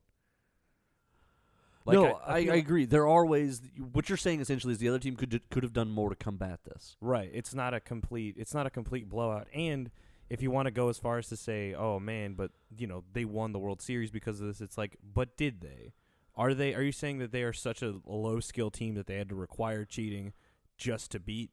no, 1.87 2.15
I, 2.27 2.37
I, 2.37 2.45
feel- 2.45 2.55
agree. 2.55 2.85
There 2.85 3.07
are 3.09 3.25
ways. 3.25 3.63
What 3.93 4.09
you're 4.09 4.19
saying 4.19 4.41
essentially 4.41 4.73
is 4.73 4.79
the 4.79 4.89
other 4.89 4.99
team 4.99 5.17
could 5.17 5.41
could 5.51 5.63
have 5.63 5.73
done 5.73 5.91
more 5.91 6.11
to 6.11 6.17
combat 6.17 6.61
this. 6.65 6.97
Right. 7.01 7.31
It's 7.33 7.55
not 7.55 7.75
a 7.75 7.81
complete 7.81 8.37
it's 8.39 8.55
not 8.55 8.67
a 8.67 8.71
complete 8.71 9.09
blowout. 9.09 9.49
And 9.55 9.91
if 10.31 10.43
you 10.43 10.51
want 10.51 10.67
to 10.67 10.71
go 10.71 10.89
as 10.91 10.99
far 10.99 11.19
as 11.19 11.29
to 11.29 11.37
say, 11.37 11.75
"Oh 11.75 11.99
man, 11.99 12.35
but 12.35 12.51
you 12.77 12.87
know, 12.87 13.05
they 13.13 13.25
won 13.25 13.53
the 13.53 13.59
World 13.59 13.81
Series 13.81 14.11
because 14.11 14.41
of 14.41 14.47
this." 14.47 14.61
It's 14.61 14.77
like, 14.77 14.97
"But 15.03 15.37
did 15.37 15.61
they? 15.63 15.93
Are 16.39 16.55
they 16.55 16.73
are 16.75 16.83
you 16.83 16.93
saying 16.93 17.19
that 17.19 17.33
they 17.33 17.43
are 17.43 17.53
such 17.53 17.83
a, 17.83 17.97
a 18.07 18.15
low 18.15 18.41
skill 18.41 18.71
team 18.71 18.95
that 18.95 19.07
they 19.07 19.17
had 19.17 19.29
to 19.29 19.35
require 19.35 19.85
cheating 19.85 20.33
just 20.79 21.11
to 21.11 21.21
beat 21.21 21.51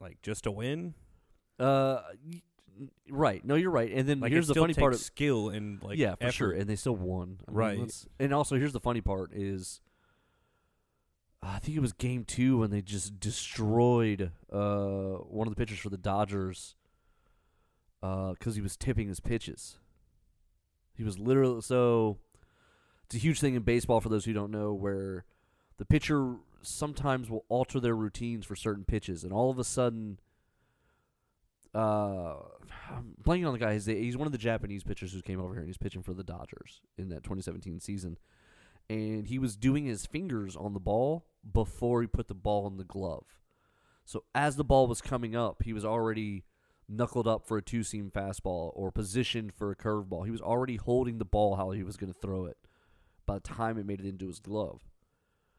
like 0.00 0.22
just 0.22 0.44
to 0.44 0.50
win?" 0.52 0.94
Uh, 1.58 2.00
right. 3.10 3.44
No, 3.44 3.56
you're 3.56 3.70
right. 3.72 3.90
And 3.92 4.08
then 4.08 4.20
Like 4.20 4.30
here's 4.32 4.46
the 4.46 4.54
funny 4.54 4.74
part. 4.74 4.94
Of, 4.94 5.00
skill 5.00 5.48
and 5.48 5.82
like 5.82 5.98
yeah, 5.98 6.14
for 6.14 6.30
sure. 6.30 6.52
And 6.52 6.68
they 6.70 6.76
still 6.76 6.94
won. 6.96 7.40
I 7.48 7.50
mean, 7.50 7.56
Right. 7.56 8.06
and 8.20 8.32
also, 8.32 8.56
here's 8.56 8.72
the 8.72 8.80
funny 8.80 9.00
part: 9.00 9.32
is 9.34 9.80
I 11.42 11.58
think 11.58 11.76
it 11.76 11.80
was 11.80 11.92
Game 11.92 12.24
Two 12.24 12.58
when 12.58 12.70
they 12.70 12.80
just 12.80 13.18
destroyed 13.20 14.30
uh 14.52 15.16
one 15.28 15.46
of 15.48 15.54
the 15.54 15.58
pitchers 15.58 15.78
for 15.80 15.90
the 15.90 15.98
Dodgers 15.98 16.76
because 18.00 18.54
he 18.54 18.60
was 18.60 18.76
tipping 18.76 19.08
his 19.08 19.20
pitches. 19.20 19.78
He 20.94 21.02
was 21.02 21.18
literally 21.18 21.60
so. 21.60 22.18
It's 23.06 23.14
a 23.14 23.18
huge 23.18 23.40
thing 23.40 23.54
in 23.54 23.62
baseball 23.62 24.00
for 24.00 24.08
those 24.08 24.24
who 24.24 24.32
don't 24.32 24.50
know, 24.50 24.72
where 24.72 25.24
the 25.76 25.84
pitcher 25.84 26.36
sometimes 26.62 27.28
will 27.28 27.44
alter 27.48 27.80
their 27.80 27.94
routines 27.94 28.46
for 28.46 28.56
certain 28.56 28.84
pitches, 28.84 29.24
and 29.24 29.32
all 29.32 29.50
of 29.50 29.58
a 29.58 29.64
sudden, 29.64 30.18
uh, 31.74 32.36
I'm 32.90 33.14
blanking 33.22 33.46
on 33.46 33.52
the 33.52 33.58
guy. 33.58 33.74
He's, 33.74 33.86
he's 33.86 34.16
one 34.16 34.26
of 34.26 34.32
the 34.32 34.38
Japanese 34.38 34.84
pitchers 34.84 35.12
who 35.12 35.22
came 35.22 35.40
over 35.40 35.54
here 35.54 35.60
and 35.60 35.68
he's 35.68 35.78
pitching 35.78 36.02
for 36.02 36.14
the 36.14 36.24
Dodgers 36.24 36.80
in 36.96 37.08
that 37.08 37.24
2017 37.24 37.80
season, 37.80 38.18
and 38.88 39.26
he 39.26 39.38
was 39.38 39.56
doing 39.56 39.84
his 39.84 40.06
fingers 40.06 40.56
on 40.56 40.72
the 40.72 40.80
ball 40.80 41.26
before 41.52 42.00
he 42.00 42.06
put 42.06 42.28
the 42.28 42.34
ball 42.34 42.66
in 42.66 42.76
the 42.76 42.84
glove. 42.84 43.24
So 44.04 44.24
as 44.34 44.56
the 44.56 44.64
ball 44.64 44.86
was 44.86 45.00
coming 45.00 45.34
up, 45.34 45.62
he 45.62 45.72
was 45.72 45.84
already 45.84 46.44
knuckled 46.88 47.26
up 47.26 47.46
for 47.46 47.56
a 47.56 47.62
two 47.62 47.82
seam 47.82 48.10
fastball 48.14 48.70
or 48.74 48.92
positioned 48.92 49.52
for 49.54 49.70
a 49.70 49.76
curveball. 49.76 50.26
He 50.26 50.30
was 50.30 50.42
already 50.42 50.76
holding 50.76 51.18
the 51.18 51.24
ball 51.24 51.56
how 51.56 51.70
he 51.70 51.82
was 51.82 51.96
going 51.96 52.12
to 52.12 52.18
throw 52.18 52.44
it 52.44 52.58
by 53.26 53.34
the 53.34 53.40
time 53.40 53.78
it 53.78 53.86
made 53.86 54.00
it 54.00 54.06
into 54.06 54.26
his 54.26 54.38
glove. 54.40 54.80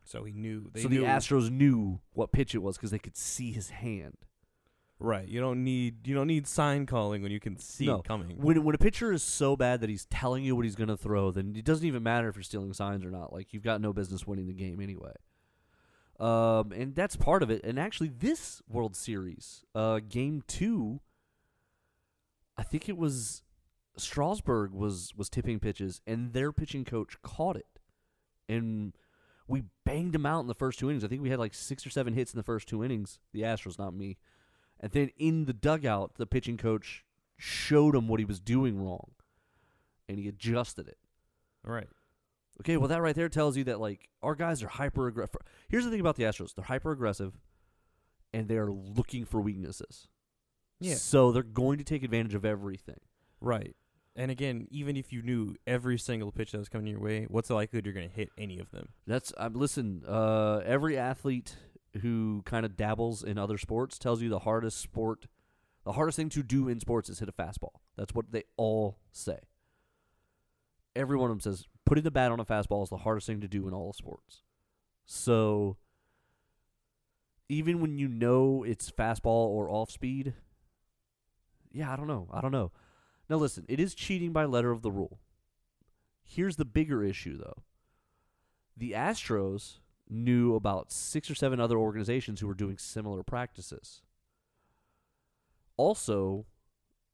so 0.03 0.23
he 0.23 0.33
knew 0.33 0.69
they 0.73 0.81
so 0.83 0.87
knew 0.89 1.01
the 1.01 1.05
Astros 1.07 1.49
knew 1.49 1.99
what 2.13 2.31
pitch 2.31 2.53
it 2.55 2.59
was 2.59 2.77
because 2.77 2.91
they 2.91 2.99
could 2.99 3.17
see 3.17 3.51
his 3.51 3.69
hand. 3.71 4.17
right. 4.99 5.27
You 5.27 5.39
don't 5.41 5.63
need 5.63 6.07
you 6.07 6.13
don't 6.15 6.27
need 6.27 6.47
sign 6.47 6.85
calling 6.85 7.21
when 7.21 7.31
you 7.31 7.39
can 7.39 7.57
see 7.57 7.85
No. 7.87 7.97
it 7.99 8.05
coming. 8.05 8.37
When 8.37 8.63
when 8.63 8.75
a 8.75 8.77
pitcher 8.77 9.11
is 9.11 9.23
so 9.23 9.55
bad 9.55 9.81
that 9.81 9.89
he's 9.89 10.05
telling 10.05 10.43
you 10.43 10.55
what 10.55 10.63
he's 10.65 10.75
going 10.75 10.87
to 10.89 10.97
throw, 10.97 11.31
then 11.31 11.53
it 11.57 11.65
doesn't 11.65 11.85
even 11.85 12.03
matter 12.03 12.29
if 12.29 12.35
you're 12.35 12.43
stealing 12.43 12.71
signs 12.73 13.03
or 13.03 13.11
not. 13.11 13.33
Like 13.33 13.53
you've 13.53 13.63
got 13.63 13.81
no 13.81 13.93
business 13.93 14.25
winning 14.27 14.47
the 14.47 14.53
game 14.53 14.79
anyway. 14.79 15.13
Um, 16.17 16.71
and 16.71 16.95
that's 16.95 17.17
part 17.17 17.43
of 17.43 17.49
it. 17.49 17.61
And 17.65 17.77
actually, 17.77 18.07
this 18.07 18.61
World 18.69 18.95
Series, 18.95 19.65
uh, 19.75 19.99
game 20.07 20.43
two, 20.47 21.01
I 22.57 22.63
think 22.63 22.87
it 22.87 22.95
was 22.95 23.43
Strasburg 23.97 24.71
was 24.71 25.13
was 25.15 25.29
tipping 25.29 25.59
pitches, 25.59 26.01
and 26.05 26.33
their 26.33 26.51
pitching 26.51 26.85
coach 26.85 27.17
caught 27.21 27.55
it, 27.55 27.79
and 28.49 28.93
we 29.47 29.63
banged 29.85 30.15
him 30.15 30.25
out 30.25 30.41
in 30.41 30.47
the 30.47 30.53
first 30.53 30.79
two 30.79 30.89
innings. 30.89 31.03
I 31.03 31.07
think 31.07 31.21
we 31.21 31.29
had 31.29 31.39
like 31.39 31.53
six 31.53 31.85
or 31.85 31.89
seven 31.89 32.13
hits 32.13 32.33
in 32.33 32.37
the 32.37 32.43
first 32.43 32.67
two 32.67 32.83
innings. 32.83 33.19
The 33.31 33.41
Astros, 33.41 33.79
not 33.79 33.93
me. 33.93 34.17
And 34.79 34.91
then 34.91 35.11
in 35.17 35.45
the 35.45 35.53
dugout, 35.53 36.15
the 36.15 36.25
pitching 36.25 36.57
coach 36.57 37.05
showed 37.37 37.95
him 37.95 38.07
what 38.07 38.19
he 38.19 38.25
was 38.25 38.39
doing 38.39 38.77
wrong, 38.83 39.11
and 40.09 40.19
he 40.19 40.27
adjusted 40.27 40.87
it. 40.87 40.97
Right. 41.63 41.87
Okay, 42.61 42.77
well 42.77 42.87
that 42.87 43.01
right 43.01 43.15
there 43.15 43.29
tells 43.29 43.57
you 43.57 43.65
that 43.65 43.79
like 43.79 44.09
our 44.23 44.35
guys 44.35 44.63
are 44.63 44.67
hyper 44.67 45.07
aggressive. 45.07 45.41
Here's 45.67 45.85
the 45.85 45.91
thing 45.91 45.99
about 45.99 46.15
the 46.15 46.23
Astros: 46.23 46.55
they're 46.55 46.65
hyper 46.65 46.91
aggressive, 46.91 47.33
and 48.33 48.47
they 48.47 48.57
are 48.57 48.71
looking 48.71 49.25
for 49.25 49.41
weaknesses. 49.41 50.07
Yeah. 50.79 50.95
So 50.95 51.31
they're 51.31 51.43
going 51.43 51.77
to 51.77 51.83
take 51.83 52.03
advantage 52.03 52.33
of 52.33 52.45
everything. 52.45 52.99
Right. 53.39 53.75
And 54.15 54.31
again, 54.31 54.67
even 54.71 54.95
if 54.95 55.11
you 55.11 55.21
knew 55.21 55.55
every 55.67 55.97
single 55.97 56.31
pitch 56.31 56.51
that 56.51 56.57
was 56.57 56.69
coming 56.69 56.87
your 56.87 57.01
way, 57.01 57.25
what's 57.29 57.49
the 57.49 57.53
likelihood 57.55 57.85
you're 57.85 57.93
going 57.93 58.09
to 58.09 58.15
hit 58.15 58.29
any 58.37 58.59
of 58.59 58.71
them? 58.71 58.89
That's 59.05 59.33
um, 59.37 59.53
listen. 59.53 60.03
Uh, 60.07 60.61
every 60.65 60.97
athlete 60.97 61.55
who 62.01 62.41
kind 62.45 62.65
of 62.65 62.77
dabbles 62.77 63.23
in 63.23 63.37
other 63.37 63.57
sports 63.57 63.97
tells 63.97 64.21
you 64.21 64.29
the 64.29 64.39
hardest 64.39 64.79
sport, 64.79 65.27
the 65.83 65.93
hardest 65.93 66.15
thing 66.15 66.29
to 66.29 66.43
do 66.43 66.69
in 66.69 66.79
sports 66.79 67.09
is 67.09 67.19
hit 67.19 67.29
a 67.29 67.33
fastball. 67.33 67.79
That's 67.97 68.13
what 68.13 68.31
they 68.31 68.43
all 68.55 68.97
say. 69.11 69.39
Every 70.95 71.17
one 71.17 71.29
of 71.29 71.37
them 71.37 71.41
says 71.41 71.67
putting 71.85 72.05
the 72.05 72.11
bat 72.11 72.31
on 72.31 72.39
a 72.39 72.45
fastball 72.45 72.83
is 72.83 72.89
the 72.89 72.97
hardest 72.97 73.27
thing 73.27 73.41
to 73.41 73.49
do 73.49 73.67
in 73.67 73.73
all 73.73 73.91
sports. 73.91 74.43
So 75.05 75.75
even 77.49 77.81
when 77.81 77.97
you 77.97 78.07
know 78.07 78.63
it's 78.63 78.91
fastball 78.91 79.49
or 79.49 79.69
off 79.69 79.91
speed, 79.91 80.33
yeah, 81.71 81.91
I 81.91 81.97
don't 81.97 82.07
know. 82.07 82.29
I 82.31 82.39
don't 82.39 82.51
know. 82.51 82.71
Now 83.29 83.37
listen, 83.37 83.65
it 83.67 83.79
is 83.79 83.95
cheating 83.95 84.31
by 84.31 84.45
letter 84.45 84.71
of 84.71 84.81
the 84.81 84.91
rule. 84.91 85.19
Here's 86.23 86.55
the 86.55 86.65
bigger 86.65 87.03
issue 87.03 87.37
though. 87.37 87.63
The 88.77 88.91
Astros 88.91 89.79
knew 90.09 90.55
about 90.55 90.91
six 90.91 91.29
or 91.29 91.35
seven 91.35 91.59
other 91.59 91.77
organizations 91.77 92.39
who 92.39 92.47
were 92.47 92.53
doing 92.53 92.77
similar 92.77 93.23
practices. 93.23 94.01
Also, 95.77 96.45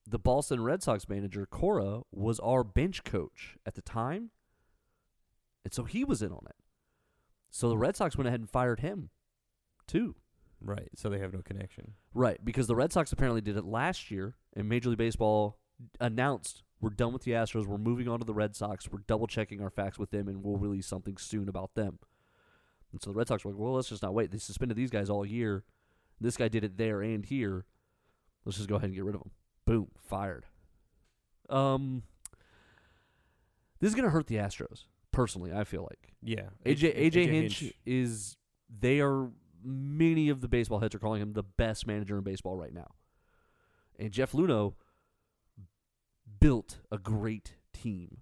the 0.07 0.19
Boston 0.19 0.61
Red 0.61 0.83
Sox 0.83 1.07
manager, 1.07 1.45
Cora, 1.45 2.01
was 2.11 2.39
our 2.39 2.63
bench 2.63 3.03
coach 3.03 3.57
at 3.65 3.75
the 3.75 3.81
time. 3.81 4.31
And 5.63 5.73
so 5.73 5.83
he 5.83 6.03
was 6.03 6.21
in 6.21 6.31
on 6.31 6.45
it. 6.47 6.55
So 7.49 7.69
the 7.69 7.77
Red 7.77 7.95
Sox 7.95 8.17
went 8.17 8.27
ahead 8.27 8.39
and 8.39 8.49
fired 8.49 8.79
him, 8.79 9.09
too. 9.87 10.15
Right. 10.59 10.89
So 10.95 11.09
they 11.09 11.19
have 11.19 11.33
no 11.33 11.41
connection. 11.41 11.93
Right, 12.13 12.43
because 12.43 12.67
the 12.67 12.75
Red 12.75 12.93
Sox 12.93 13.11
apparently 13.11 13.41
did 13.41 13.57
it 13.57 13.65
last 13.65 14.11
year, 14.11 14.35
and 14.55 14.69
Major 14.69 14.89
League 14.89 14.97
Baseball 14.97 15.57
announced 15.99 16.63
we're 16.79 16.89
done 16.89 17.13
with 17.13 17.23
the 17.23 17.31
Astros, 17.31 17.65
we're 17.65 17.77
moving 17.77 18.07
on 18.07 18.19
to 18.19 18.25
the 18.25 18.33
Red 18.33 18.55
Sox, 18.55 18.91
we're 18.91 18.99
double 19.07 19.27
checking 19.27 19.61
our 19.61 19.69
facts 19.69 19.99
with 19.99 20.09
them, 20.11 20.27
and 20.27 20.43
we'll 20.43 20.57
release 20.57 20.87
something 20.87 21.17
soon 21.17 21.47
about 21.47 21.75
them. 21.75 21.99
And 22.91 23.01
so 23.01 23.11
the 23.11 23.15
Red 23.17 23.27
Sox 23.27 23.45
were 23.45 23.51
like, 23.51 23.59
well, 23.59 23.73
let's 23.73 23.89
just 23.89 24.03
not 24.03 24.13
wait. 24.13 24.31
They 24.31 24.37
suspended 24.39 24.77
these 24.77 24.89
guys 24.89 25.09
all 25.09 25.25
year. 25.25 25.63
This 26.19 26.37
guy 26.37 26.47
did 26.47 26.63
it 26.63 26.77
there 26.77 27.01
and 27.01 27.25
here. 27.25 27.65
Let's 28.45 28.57
just 28.57 28.69
go 28.69 28.75
ahead 28.75 28.89
and 28.89 28.95
get 28.95 29.03
rid 29.03 29.15
of 29.15 29.21
him. 29.21 29.31
Boom, 29.65 29.87
fired. 29.95 30.45
Um, 31.49 32.03
this 33.79 33.89
is 33.89 33.95
gonna 33.95 34.09
hurt 34.09 34.27
the 34.27 34.35
Astros 34.35 34.85
personally. 35.11 35.51
I 35.53 35.63
feel 35.63 35.83
like. 35.83 36.13
Yeah. 36.23 36.49
AJ 36.65 36.93
H- 36.95 37.13
AJ 37.13 37.29
Hinch, 37.29 37.73
is 37.85 38.37
they 38.79 38.99
are 39.01 39.29
many 39.63 40.29
of 40.29 40.41
the 40.41 40.47
baseball 40.47 40.79
heads 40.79 40.95
are 40.95 40.99
calling 40.99 41.21
him 41.21 41.33
the 41.33 41.43
best 41.43 41.85
manager 41.85 42.17
in 42.17 42.23
baseball 42.23 42.57
right 42.57 42.73
now. 42.73 42.91
And 43.99 44.11
Jeff 44.11 44.31
Luhnow 44.31 44.73
built 46.39 46.79
a 46.91 46.97
great 46.97 47.55
team. 47.73 48.17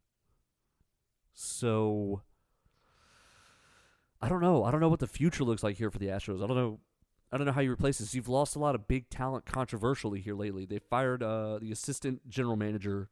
So 1.33 2.21
I 4.21 4.29
don't 4.29 4.41
know. 4.41 4.63
I 4.63 4.71
don't 4.71 4.81
know 4.81 4.89
what 4.89 4.99
the 4.99 5.07
future 5.07 5.43
looks 5.43 5.63
like 5.63 5.77
here 5.77 5.91
for 5.91 5.99
the 5.99 6.07
Astros. 6.07 6.43
I 6.43 6.47
don't 6.47 6.57
know 6.57 6.79
I 7.31 7.37
don't 7.37 7.45
know 7.45 7.53
how 7.53 7.61
you 7.61 7.71
replace 7.71 7.99
this. 7.99 8.15
You've 8.15 8.27
lost 8.27 8.55
a 8.55 8.59
lot 8.59 8.75
of 8.75 8.87
big 8.87 9.09
talent 9.09 9.45
controversially 9.45 10.19
here 10.19 10.35
lately. 10.35 10.65
They 10.65 10.79
fired 10.79 11.21
uh, 11.21 11.59
the 11.59 11.71
assistant 11.71 12.27
general 12.27 12.55
manager 12.55 13.09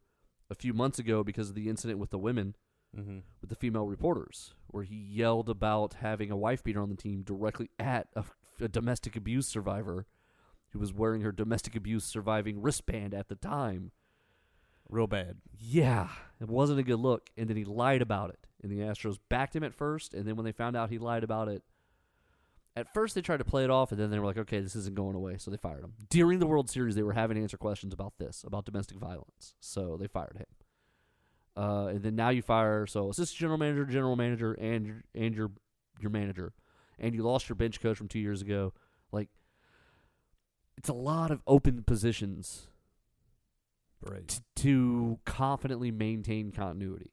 a 0.50 0.54
few 0.54 0.72
months 0.72 0.98
ago 0.98 1.22
because 1.22 1.50
of 1.50 1.54
the 1.54 1.68
incident 1.68 1.98
with 1.98 2.10
the 2.10 2.18
women 2.18 2.56
Mm-hmm. 2.96 3.18
with 3.42 3.50
the 3.50 3.54
female 3.54 3.86
reporters, 3.86 4.54
where 4.68 4.82
he 4.82 4.96
yelled 4.96 5.50
about 5.50 5.96
having 6.00 6.30
a 6.30 6.36
wife 6.38 6.64
beater 6.64 6.80
on 6.80 6.88
the 6.88 6.96
team 6.96 7.20
directly 7.20 7.68
at 7.78 8.08
a, 8.16 8.24
a 8.62 8.66
domestic 8.66 9.14
abuse 9.14 9.46
survivor 9.46 10.06
who 10.70 10.78
was 10.78 10.94
wearing 10.94 11.20
her 11.20 11.30
domestic 11.30 11.76
abuse 11.76 12.06
surviving 12.06 12.62
wristband 12.62 13.12
at 13.12 13.28
the 13.28 13.34
time. 13.34 13.92
Real 14.88 15.06
bad. 15.06 15.36
Yeah, 15.58 16.08
it 16.40 16.48
wasn't 16.48 16.80
a 16.80 16.82
good 16.82 16.98
look. 16.98 17.30
And 17.36 17.48
then 17.48 17.56
he 17.56 17.64
lied 17.64 18.02
about 18.02 18.30
it. 18.30 18.46
And 18.62 18.72
the 18.72 18.78
Astros 18.78 19.18
backed 19.28 19.54
him 19.54 19.62
at 19.62 19.74
first. 19.74 20.14
And 20.14 20.26
then 20.26 20.36
when 20.36 20.44
they 20.44 20.52
found 20.52 20.76
out 20.76 20.90
he 20.90 20.98
lied 20.98 21.24
about 21.24 21.48
it, 21.48 21.62
at 22.74 22.92
first 22.92 23.14
they 23.14 23.20
tried 23.20 23.38
to 23.38 23.44
play 23.44 23.64
it 23.64 23.70
off. 23.70 23.92
And 23.92 24.00
then 24.00 24.10
they 24.10 24.18
were 24.18 24.26
like, 24.26 24.38
okay, 24.38 24.60
this 24.60 24.76
isn't 24.76 24.96
going 24.96 25.14
away. 25.14 25.36
So 25.38 25.50
they 25.50 25.56
fired 25.56 25.84
him. 25.84 25.92
During 26.08 26.38
the 26.38 26.46
World 26.46 26.70
Series, 26.70 26.94
they 26.94 27.02
were 27.02 27.12
having 27.12 27.36
to 27.36 27.42
answer 27.42 27.58
questions 27.58 27.92
about 27.92 28.14
this, 28.18 28.44
about 28.46 28.64
domestic 28.64 28.96
violence. 28.98 29.54
So 29.60 29.96
they 30.00 30.06
fired 30.06 30.36
him. 30.36 30.46
Uh, 31.58 31.88
and 31.88 32.02
then 32.04 32.14
now 32.14 32.28
you 32.28 32.40
fire 32.40 32.86
so 32.86 33.10
assistant 33.10 33.36
general 33.36 33.58
manager, 33.58 33.84
general 33.84 34.14
manager, 34.14 34.52
and 34.52 35.02
and 35.12 35.34
your 35.34 35.50
your 36.00 36.10
manager, 36.10 36.52
and 37.00 37.16
you 37.16 37.22
lost 37.24 37.48
your 37.48 37.56
bench 37.56 37.80
coach 37.80 37.96
from 37.98 38.06
two 38.06 38.20
years 38.20 38.40
ago. 38.40 38.72
Like, 39.10 39.28
it's 40.76 40.88
a 40.88 40.94
lot 40.94 41.32
of 41.32 41.42
open 41.48 41.82
positions 41.82 42.68
Right. 44.00 44.28
t- 44.28 44.40
to 44.62 45.18
confidently 45.24 45.90
maintain 45.90 46.52
continuity. 46.52 47.10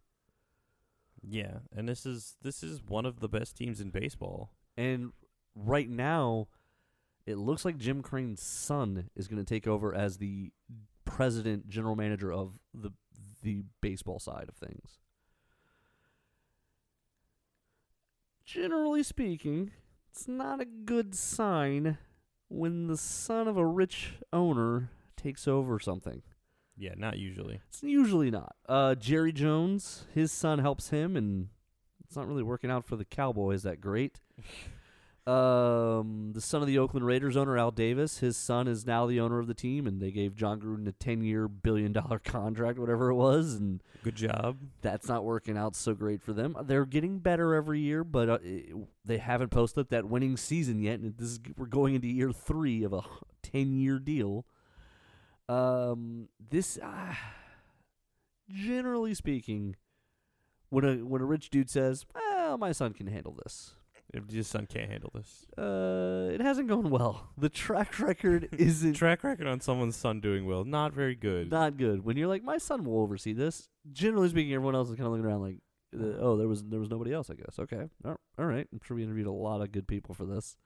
Yeah, 1.21 1.59
and 1.75 1.89
this 1.89 2.05
is 2.05 2.35
this 2.41 2.61
is 2.61 2.81
one 2.87 3.05
of 3.05 3.19
the 3.19 3.29
best 3.29 3.57
teams 3.57 3.81
in 3.81 3.89
baseball. 3.89 4.51
And 4.77 5.11
right 5.55 5.89
now, 5.89 6.47
it 7.25 7.37
looks 7.37 7.65
like 7.65 7.77
Jim 7.77 8.03
Crane's 8.03 8.41
son 8.41 9.09
is 9.15 9.27
going 9.27 9.43
to 9.43 9.53
take 9.53 9.65
over 9.65 9.93
as 9.93 10.17
the 10.17 10.51
president, 11.05 11.67
general 11.69 11.95
manager 11.95 12.31
of 12.31 12.59
the 12.73 12.91
the 13.41 13.63
baseball 13.81 14.19
side 14.19 14.45
of 14.49 14.55
things. 14.55 14.99
Generally 18.43 19.03
speaking, 19.03 19.71
it's 20.11 20.27
not 20.27 20.61
a 20.61 20.65
good 20.65 21.15
sign 21.15 21.97
when 22.47 22.87
the 22.87 22.97
son 22.97 23.47
of 23.47 23.57
a 23.57 23.65
rich 23.65 24.13
owner 24.31 24.91
takes 25.17 25.47
over 25.47 25.79
something. 25.79 26.21
Yeah, 26.77 26.93
not 26.97 27.17
usually. 27.17 27.61
It's 27.69 27.83
usually 27.83 28.31
not. 28.31 28.55
Uh, 28.67 28.95
Jerry 28.95 29.31
Jones, 29.31 30.05
his 30.13 30.31
son 30.31 30.59
helps 30.59 30.89
him, 30.89 31.15
and 31.15 31.47
it's 32.03 32.15
not 32.15 32.27
really 32.27 32.43
working 32.43 32.69
out 32.69 32.85
for 32.85 32.95
the 32.95 33.05
Cowboys 33.05 33.63
that 33.63 33.79
great. 33.79 34.19
um, 35.27 36.31
the 36.35 36.41
son 36.41 36.61
of 36.61 36.67
the 36.67 36.77
Oakland 36.77 37.05
Raiders 37.05 37.35
owner, 37.35 37.57
Al 37.57 37.71
Davis, 37.71 38.19
his 38.19 38.37
son 38.37 38.67
is 38.67 38.85
now 38.85 39.05
the 39.07 39.19
owner 39.19 39.39
of 39.39 39.47
the 39.47 39.53
team, 39.53 39.87
and 39.87 40.01
they 40.01 40.11
gave 40.11 40.35
Jon 40.35 40.59
Gruden 40.59 40.87
a 40.87 40.91
ten-year, 40.91 41.47
billion-dollar 41.47 42.19
contract, 42.23 42.77
whatever 42.77 43.09
it 43.09 43.15
was, 43.15 43.53
and 43.55 43.81
Good 44.03 44.15
job. 44.15 44.57
that's 44.81 45.07
not 45.07 45.23
working 45.23 45.57
out 45.57 45.75
so 45.75 45.93
great 45.93 46.21
for 46.21 46.33
them. 46.33 46.55
They're 46.65 46.85
getting 46.85 47.19
better 47.19 47.55
every 47.55 47.79
year, 47.79 48.03
but 48.03 48.29
uh, 48.29 48.37
it, 48.43 48.75
they 49.03 49.17
haven't 49.17 49.49
posted 49.49 49.89
that 49.89 50.05
winning 50.05 50.37
season 50.37 50.79
yet. 50.79 50.99
And 50.99 51.17
this 51.17 51.29
is 51.29 51.39
we're 51.57 51.65
going 51.67 51.95
into 51.95 52.07
year 52.07 52.31
three 52.31 52.83
of 52.83 52.93
a 52.93 53.01
ten-year 53.41 53.97
deal. 53.99 54.45
Um, 55.47 56.29
this, 56.49 56.77
uh, 56.81 57.13
generally 58.49 59.13
speaking, 59.13 59.75
when 60.69 60.83
a 60.85 60.95
when 61.05 61.21
a 61.21 61.25
rich 61.25 61.49
dude 61.49 61.69
says, 61.69 62.05
"Well, 62.13 62.57
my 62.57 62.71
son 62.71 62.93
can 62.93 63.07
handle 63.07 63.33
this," 63.43 63.75
If 64.13 64.31
your 64.31 64.43
son 64.43 64.65
can't 64.67 64.89
handle 64.89 65.11
this. 65.13 65.45
uh, 65.57 66.29
it 66.33 66.41
hasn't 66.41 66.67
gone 66.67 66.89
well. 66.89 67.29
The 67.37 67.49
track 67.49 67.99
record 67.99 68.49
isn't 68.57 68.93
Track 68.93 69.23
record 69.23 69.47
on 69.47 69.59
someone's 69.61 69.95
son 69.95 70.19
doing 70.21 70.45
well, 70.45 70.63
not 70.63 70.93
very 70.93 71.15
good. 71.15 71.49
not 71.51 71.77
good. 71.77 72.03
When 72.05 72.17
you're 72.17 72.27
like, 72.27 72.43
"My 72.43 72.57
son 72.57 72.83
will 72.83 72.99
oversee 72.99 73.33
this," 73.33 73.69
generally 73.91 74.29
speaking, 74.29 74.53
everyone 74.53 74.75
else 74.75 74.89
is 74.89 74.95
kind 74.95 75.05
of 75.07 75.11
looking 75.13 75.25
around 75.25 75.41
like, 75.41 75.59
uh, 75.95 76.17
"Oh, 76.19 76.37
there 76.37 76.47
was 76.47 76.63
there 76.63 76.79
was 76.79 76.89
nobody 76.89 77.13
else." 77.13 77.29
I 77.29 77.35
guess. 77.35 77.59
Okay, 77.59 77.87
all 78.03 78.15
all 78.39 78.45
right. 78.45 78.67
I'm 78.71 78.79
sure 78.83 78.95
we 78.97 79.03
interviewed 79.03 79.27
a 79.27 79.31
lot 79.31 79.61
of 79.61 79.71
good 79.71 79.87
people 79.87 80.15
for 80.15 80.25
this. 80.25 80.57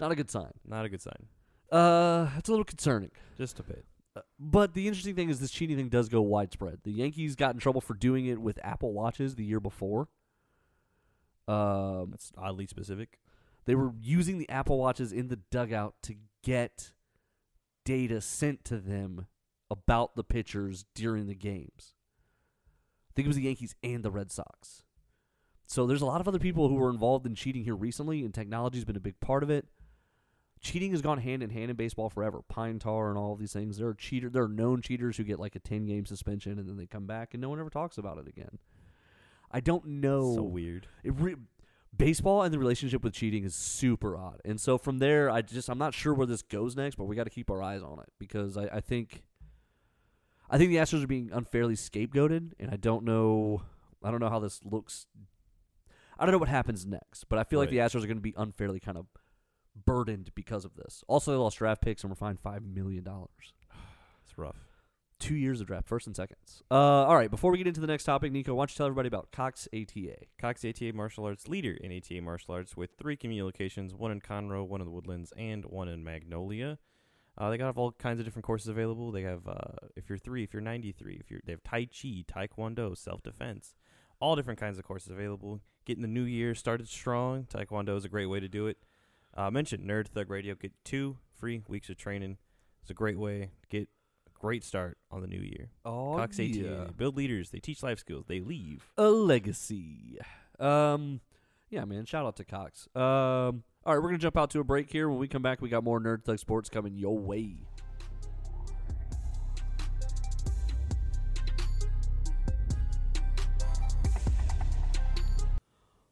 Not 0.00 0.12
a 0.12 0.16
good 0.16 0.30
sign. 0.30 0.52
Not 0.66 0.84
a 0.84 0.88
good 0.88 1.02
sign. 1.02 1.26
Uh, 1.70 2.30
it's 2.36 2.48
a 2.48 2.52
little 2.52 2.64
concerning. 2.64 3.10
Just 3.36 3.58
a 3.60 3.62
bit. 3.62 3.84
Uh, 4.16 4.20
But 4.38 4.74
the 4.74 4.88
interesting 4.88 5.14
thing 5.14 5.28
is 5.30 5.40
this 5.40 5.50
cheating 5.50 5.76
thing 5.76 5.88
does 5.88 6.08
go 6.08 6.20
widespread. 6.22 6.80
The 6.84 6.92
Yankees 6.92 7.36
got 7.36 7.54
in 7.54 7.60
trouble 7.60 7.80
for 7.80 7.94
doing 7.94 8.26
it 8.26 8.40
with 8.40 8.58
Apple 8.64 8.92
Watches 8.92 9.34
the 9.34 9.44
year 9.44 9.60
before. 9.60 10.08
Um, 11.46 12.10
That's 12.10 12.32
oddly 12.36 12.66
specific. 12.66 13.18
they 13.64 13.74
were 13.74 13.92
using 14.00 14.38
the 14.38 14.48
Apple 14.48 14.78
Watches 14.78 15.12
in 15.12 15.28
the 15.28 15.40
dugout 15.50 15.94
to 16.02 16.14
get 16.42 16.92
data 17.84 18.20
sent 18.20 18.64
to 18.66 18.78
them 18.78 19.26
about 19.70 20.14
the 20.14 20.24
pitchers 20.24 20.84
during 20.94 21.26
the 21.26 21.34
games. 21.34 21.94
I 23.10 23.12
think 23.14 23.26
it 23.26 23.28
was 23.28 23.36
the 23.36 23.42
Yankees 23.42 23.74
and 23.82 24.02
the 24.02 24.10
Red 24.10 24.30
Sox. 24.30 24.84
so 25.66 25.86
there's 25.86 26.02
a 26.02 26.06
lot 26.06 26.20
of 26.20 26.28
other 26.28 26.38
people 26.38 26.68
who 26.68 26.74
were 26.76 26.90
involved 26.90 27.26
in 27.26 27.34
cheating 27.34 27.64
here 27.64 27.74
recently, 27.76 28.24
and 28.24 28.32
technology's 28.32 28.84
been 28.84 28.96
a 28.96 29.00
big 29.00 29.18
part 29.20 29.42
of 29.42 29.50
it. 29.50 29.66
Cheating 30.60 30.90
has 30.92 31.02
gone 31.02 31.18
hand 31.18 31.42
in 31.42 31.50
hand 31.50 31.70
in 31.70 31.76
baseball 31.76 32.10
forever. 32.10 32.40
Pine 32.48 32.78
tar 32.78 33.08
and 33.08 33.18
all 33.18 33.32
of 33.32 33.38
these 33.38 33.52
things. 33.52 33.78
There 33.78 33.88
are 33.88 33.94
cheater. 33.94 34.28
There 34.28 34.44
are 34.44 34.48
known 34.48 34.82
cheaters 34.82 35.16
who 35.16 35.24
get 35.24 35.38
like 35.38 35.56
a 35.56 35.60
ten 35.60 35.86
game 35.86 36.06
suspension 36.06 36.58
and 36.58 36.68
then 36.68 36.76
they 36.76 36.86
come 36.86 37.06
back 37.06 37.34
and 37.34 37.40
no 37.40 37.48
one 37.48 37.60
ever 37.60 37.70
talks 37.70 37.98
about 37.98 38.18
it 38.18 38.28
again. 38.28 38.58
I 39.50 39.60
don't 39.60 39.86
know. 39.86 40.34
So 40.34 40.42
weird. 40.42 40.86
It 41.02 41.14
re- 41.18 41.36
baseball 41.96 42.42
and 42.42 42.52
the 42.52 42.58
relationship 42.58 43.02
with 43.02 43.14
cheating 43.14 43.44
is 43.44 43.54
super 43.54 44.16
odd. 44.16 44.40
And 44.44 44.60
so 44.60 44.78
from 44.78 44.98
there, 44.98 45.30
I 45.30 45.42
just 45.42 45.68
I'm 45.68 45.78
not 45.78 45.94
sure 45.94 46.14
where 46.14 46.26
this 46.26 46.42
goes 46.42 46.76
next, 46.76 46.96
but 46.96 47.04
we 47.04 47.16
got 47.16 47.24
to 47.24 47.30
keep 47.30 47.50
our 47.50 47.62
eyes 47.62 47.82
on 47.82 47.98
it 48.00 48.12
because 48.18 48.56
I, 48.56 48.64
I 48.64 48.80
think 48.80 49.22
I 50.50 50.58
think 50.58 50.70
the 50.70 50.76
Astros 50.76 51.04
are 51.04 51.08
being 51.08 51.30
unfairly 51.32 51.74
scapegoated, 51.74 52.52
and 52.58 52.70
I 52.70 52.76
don't 52.76 53.04
know 53.04 53.62
I 54.02 54.10
don't 54.10 54.20
know 54.20 54.30
how 54.30 54.38
this 54.38 54.60
looks. 54.64 55.06
I 56.18 56.24
don't 56.24 56.32
know 56.32 56.38
what 56.38 56.48
happens 56.48 56.84
next, 56.84 57.24
but 57.28 57.38
I 57.38 57.44
feel 57.44 57.60
like 57.60 57.70
the 57.70 57.78
Astros 57.78 58.02
are 58.02 58.08
going 58.08 58.16
to 58.16 58.22
be 58.22 58.34
unfairly 58.36 58.80
kind 58.80 58.98
of 58.98 59.06
burdened 59.84 60.30
because 60.34 60.64
of 60.64 60.74
this. 60.74 61.04
Also, 61.08 61.32
they 61.32 61.36
lost 61.36 61.58
draft 61.58 61.82
picks 61.82 62.02
and 62.02 62.10
were 62.10 62.16
fined 62.16 62.40
five 62.40 62.62
million 62.62 63.04
dollars. 63.04 63.54
It's 64.24 64.36
rough. 64.36 64.56
Two 65.18 65.34
years 65.34 65.60
of 65.60 65.66
draft, 65.66 65.88
first 65.88 66.06
and 66.06 66.14
seconds. 66.14 66.62
Uh, 66.70 66.74
all 66.74 67.16
right. 67.16 67.30
Before 67.30 67.50
we 67.50 67.58
get 67.58 67.66
into 67.66 67.80
the 67.80 67.86
next 67.86 68.04
topic, 68.04 68.30
Nico, 68.30 68.54
why 68.54 68.62
don't 68.62 68.70
you 68.70 68.76
tell 68.76 68.86
everybody 68.86 69.08
about 69.08 69.32
Cox 69.32 69.66
ATA? 69.74 70.16
Cox 70.38 70.64
ATA 70.64 70.92
Martial 70.92 71.24
Arts 71.24 71.48
leader 71.48 71.72
in 71.72 71.90
ATA 71.90 72.20
Martial 72.20 72.54
Arts 72.54 72.76
with 72.76 72.90
three 72.98 73.16
community 73.16 73.42
locations, 73.42 73.94
one 73.94 74.12
in 74.12 74.20
Conroe, 74.20 74.66
one 74.66 74.80
in 74.80 74.84
the 74.84 74.92
Woodlands, 74.92 75.32
and 75.36 75.64
one 75.64 75.88
in 75.88 76.04
Magnolia. 76.04 76.78
Uh, 77.38 77.50
they 77.50 77.56
got 77.56 77.76
all 77.76 77.92
kinds 77.92 78.18
of 78.18 78.26
different 78.26 78.44
courses 78.44 78.68
available. 78.68 79.12
They 79.12 79.22
have 79.22 79.46
uh, 79.46 79.88
if 79.96 80.08
you're 80.08 80.18
three, 80.18 80.42
if 80.42 80.52
you're 80.52 80.60
93, 80.60 81.18
if 81.20 81.30
you're 81.30 81.40
they 81.44 81.52
have 81.52 81.62
Tai 81.62 81.86
Chi, 81.86 82.24
Taekwondo, 82.26 82.96
self 82.96 83.22
defense, 83.22 83.74
all 84.20 84.34
different 84.34 84.58
kinds 84.58 84.78
of 84.78 84.84
courses 84.84 85.10
available. 85.10 85.60
Getting 85.84 86.02
the 86.02 86.08
new 86.08 86.24
year 86.24 86.54
started 86.54 86.88
strong. 86.88 87.44
Taekwondo 87.44 87.96
is 87.96 88.04
a 88.04 88.08
great 88.08 88.26
way 88.26 88.40
to 88.40 88.48
do 88.48 88.66
it. 88.66 88.76
Uh, 89.38 89.52
mentioned 89.52 89.88
Nerd 89.88 90.08
Thug 90.08 90.30
Radio. 90.30 90.56
Get 90.56 90.72
two 90.84 91.16
free 91.38 91.62
weeks 91.68 91.88
of 91.88 91.96
training. 91.96 92.38
It's 92.82 92.90
a 92.90 92.94
great 92.94 93.16
way 93.16 93.50
to 93.62 93.68
get 93.68 93.88
a 94.26 94.30
great 94.40 94.64
start 94.64 94.98
on 95.12 95.20
the 95.20 95.28
new 95.28 95.38
year. 95.38 95.70
Oh, 95.84 96.16
Cox 96.16 96.40
ATA. 96.40 96.46
They 96.46 96.92
build 96.96 97.16
leaders. 97.16 97.50
They 97.50 97.60
teach 97.60 97.84
life 97.84 98.00
skills. 98.00 98.24
They 98.26 98.40
leave. 98.40 98.90
a 98.98 99.08
legacy. 99.08 100.18
Um, 100.58 101.20
yeah, 101.70 101.84
man. 101.84 102.04
Shout 102.04 102.26
out 102.26 102.34
to 102.36 102.44
Cox. 102.44 102.88
Um, 102.96 103.62
all 103.86 103.94
right, 103.94 104.02
we're 104.02 104.08
gonna 104.08 104.18
jump 104.18 104.36
out 104.36 104.50
to 104.50 104.58
a 104.58 104.64
break 104.64 104.90
here. 104.90 105.08
When 105.08 105.18
we 105.20 105.28
come 105.28 105.42
back, 105.42 105.62
we 105.62 105.68
got 105.68 105.84
more 105.84 106.00
Nerd 106.00 106.24
Thug 106.24 106.40
Sports 106.40 106.68
coming 106.68 106.96
your 106.98 107.16
way. 107.16 107.54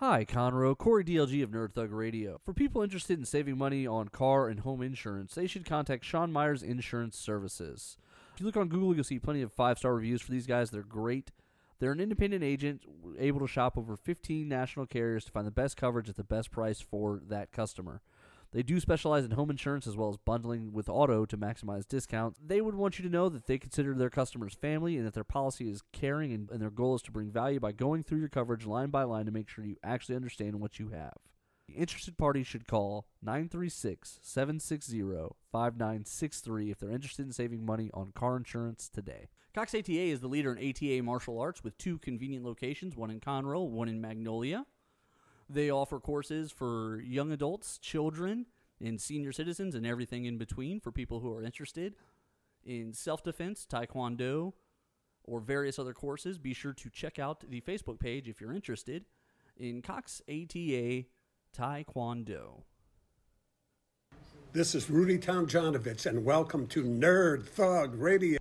Hi, 0.00 0.26
Conroe. 0.26 0.76
Corey 0.76 1.04
DLG 1.04 1.42
of 1.42 1.52
Nerd 1.52 1.72
Thug 1.72 1.90
Radio. 1.90 2.38
For 2.44 2.52
people 2.52 2.82
interested 2.82 3.18
in 3.18 3.24
saving 3.24 3.56
money 3.56 3.86
on 3.86 4.08
car 4.08 4.46
and 4.46 4.60
home 4.60 4.82
insurance, 4.82 5.34
they 5.34 5.46
should 5.46 5.64
contact 5.64 6.04
Sean 6.04 6.30
Myers 6.30 6.62
Insurance 6.62 7.16
Services. 7.16 7.96
If 8.34 8.40
you 8.40 8.44
look 8.44 8.58
on 8.58 8.68
Google, 8.68 8.94
you'll 8.94 9.04
see 9.04 9.18
plenty 9.18 9.40
of 9.40 9.54
five 9.54 9.78
star 9.78 9.94
reviews 9.94 10.20
for 10.20 10.32
these 10.32 10.46
guys. 10.46 10.70
They're 10.70 10.82
great. 10.82 11.30
They're 11.78 11.92
an 11.92 12.00
independent 12.00 12.44
agent 12.44 12.82
able 13.18 13.40
to 13.40 13.46
shop 13.46 13.78
over 13.78 13.96
15 13.96 14.46
national 14.46 14.84
carriers 14.84 15.24
to 15.24 15.32
find 15.32 15.46
the 15.46 15.50
best 15.50 15.78
coverage 15.78 16.10
at 16.10 16.16
the 16.16 16.24
best 16.24 16.50
price 16.50 16.82
for 16.82 17.18
that 17.28 17.50
customer. 17.50 18.02
They 18.56 18.62
do 18.62 18.80
specialize 18.80 19.26
in 19.26 19.32
home 19.32 19.50
insurance 19.50 19.86
as 19.86 19.98
well 19.98 20.08
as 20.08 20.16
bundling 20.16 20.72
with 20.72 20.88
auto 20.88 21.26
to 21.26 21.36
maximize 21.36 21.86
discounts. 21.86 22.40
They 22.42 22.62
would 22.62 22.74
want 22.74 22.98
you 22.98 23.02
to 23.02 23.12
know 23.12 23.28
that 23.28 23.46
they 23.46 23.58
consider 23.58 23.92
their 23.92 24.08
customers 24.08 24.54
family 24.54 24.96
and 24.96 25.06
that 25.06 25.12
their 25.12 25.24
policy 25.24 25.68
is 25.68 25.82
caring 25.92 26.32
and, 26.32 26.50
and 26.50 26.62
their 26.62 26.70
goal 26.70 26.94
is 26.94 27.02
to 27.02 27.12
bring 27.12 27.30
value 27.30 27.60
by 27.60 27.72
going 27.72 28.02
through 28.02 28.20
your 28.20 28.30
coverage 28.30 28.64
line 28.64 28.88
by 28.88 29.02
line 29.02 29.26
to 29.26 29.30
make 29.30 29.50
sure 29.50 29.66
you 29.66 29.76
actually 29.84 30.16
understand 30.16 30.58
what 30.58 30.78
you 30.78 30.88
have. 30.88 31.12
The 31.68 31.74
interested 31.74 32.16
party 32.16 32.42
should 32.44 32.66
call 32.66 33.06
936 33.20 34.20
760 34.22 35.02
5963 35.52 36.70
if 36.70 36.78
they're 36.78 36.90
interested 36.90 37.26
in 37.26 37.32
saving 37.32 37.66
money 37.66 37.90
on 37.92 38.12
car 38.12 38.38
insurance 38.38 38.88
today. 38.88 39.28
Cox 39.54 39.74
ATA 39.74 39.90
is 39.90 40.20
the 40.20 40.28
leader 40.28 40.54
in 40.54 40.70
ATA 40.70 41.02
martial 41.02 41.38
arts 41.38 41.62
with 41.62 41.76
two 41.76 41.98
convenient 41.98 42.42
locations, 42.42 42.96
one 42.96 43.10
in 43.10 43.20
Conroe, 43.20 43.68
one 43.68 43.90
in 43.90 44.00
Magnolia. 44.00 44.64
They 45.48 45.70
offer 45.70 46.00
courses 46.00 46.50
for 46.50 47.00
young 47.00 47.30
adults, 47.30 47.78
children, 47.78 48.46
and 48.80 49.00
senior 49.00 49.32
citizens, 49.32 49.74
and 49.74 49.86
everything 49.86 50.24
in 50.24 50.38
between 50.38 50.80
for 50.80 50.90
people 50.90 51.20
who 51.20 51.32
are 51.32 51.42
interested 51.42 51.94
in 52.64 52.92
self 52.92 53.22
defense, 53.22 53.66
taekwondo, 53.70 54.54
or 55.24 55.40
various 55.40 55.78
other 55.78 55.94
courses. 55.94 56.38
Be 56.38 56.52
sure 56.52 56.72
to 56.72 56.90
check 56.90 57.18
out 57.18 57.44
the 57.48 57.60
Facebook 57.60 58.00
page 58.00 58.28
if 58.28 58.40
you're 58.40 58.52
interested 58.52 59.04
in 59.56 59.82
Cox 59.82 60.20
ATA 60.28 61.04
Taekwondo. 61.56 62.62
This 64.52 64.74
is 64.74 64.90
Rudy 64.90 65.18
Tomjanovich, 65.18 66.06
and 66.06 66.24
welcome 66.24 66.66
to 66.68 66.82
Nerd 66.82 67.46
Thug 67.46 67.94
Radio. 67.94 68.38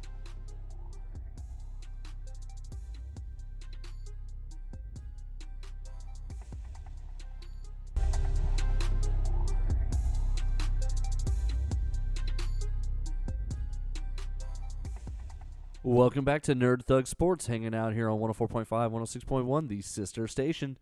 Welcome 15.86 16.26
back 16.26 16.42
to 16.44 16.56
Nerd 16.56 16.82
Thug 16.82 17.06
Sports, 17.06 17.46
hanging 17.46 17.76
out 17.76 17.94
here 17.94 18.10
on 18.10 18.18
104.5, 18.18 18.66
106.1, 18.68 19.68
the 19.68 19.82
sister 19.84 20.28
station. 20.28 20.80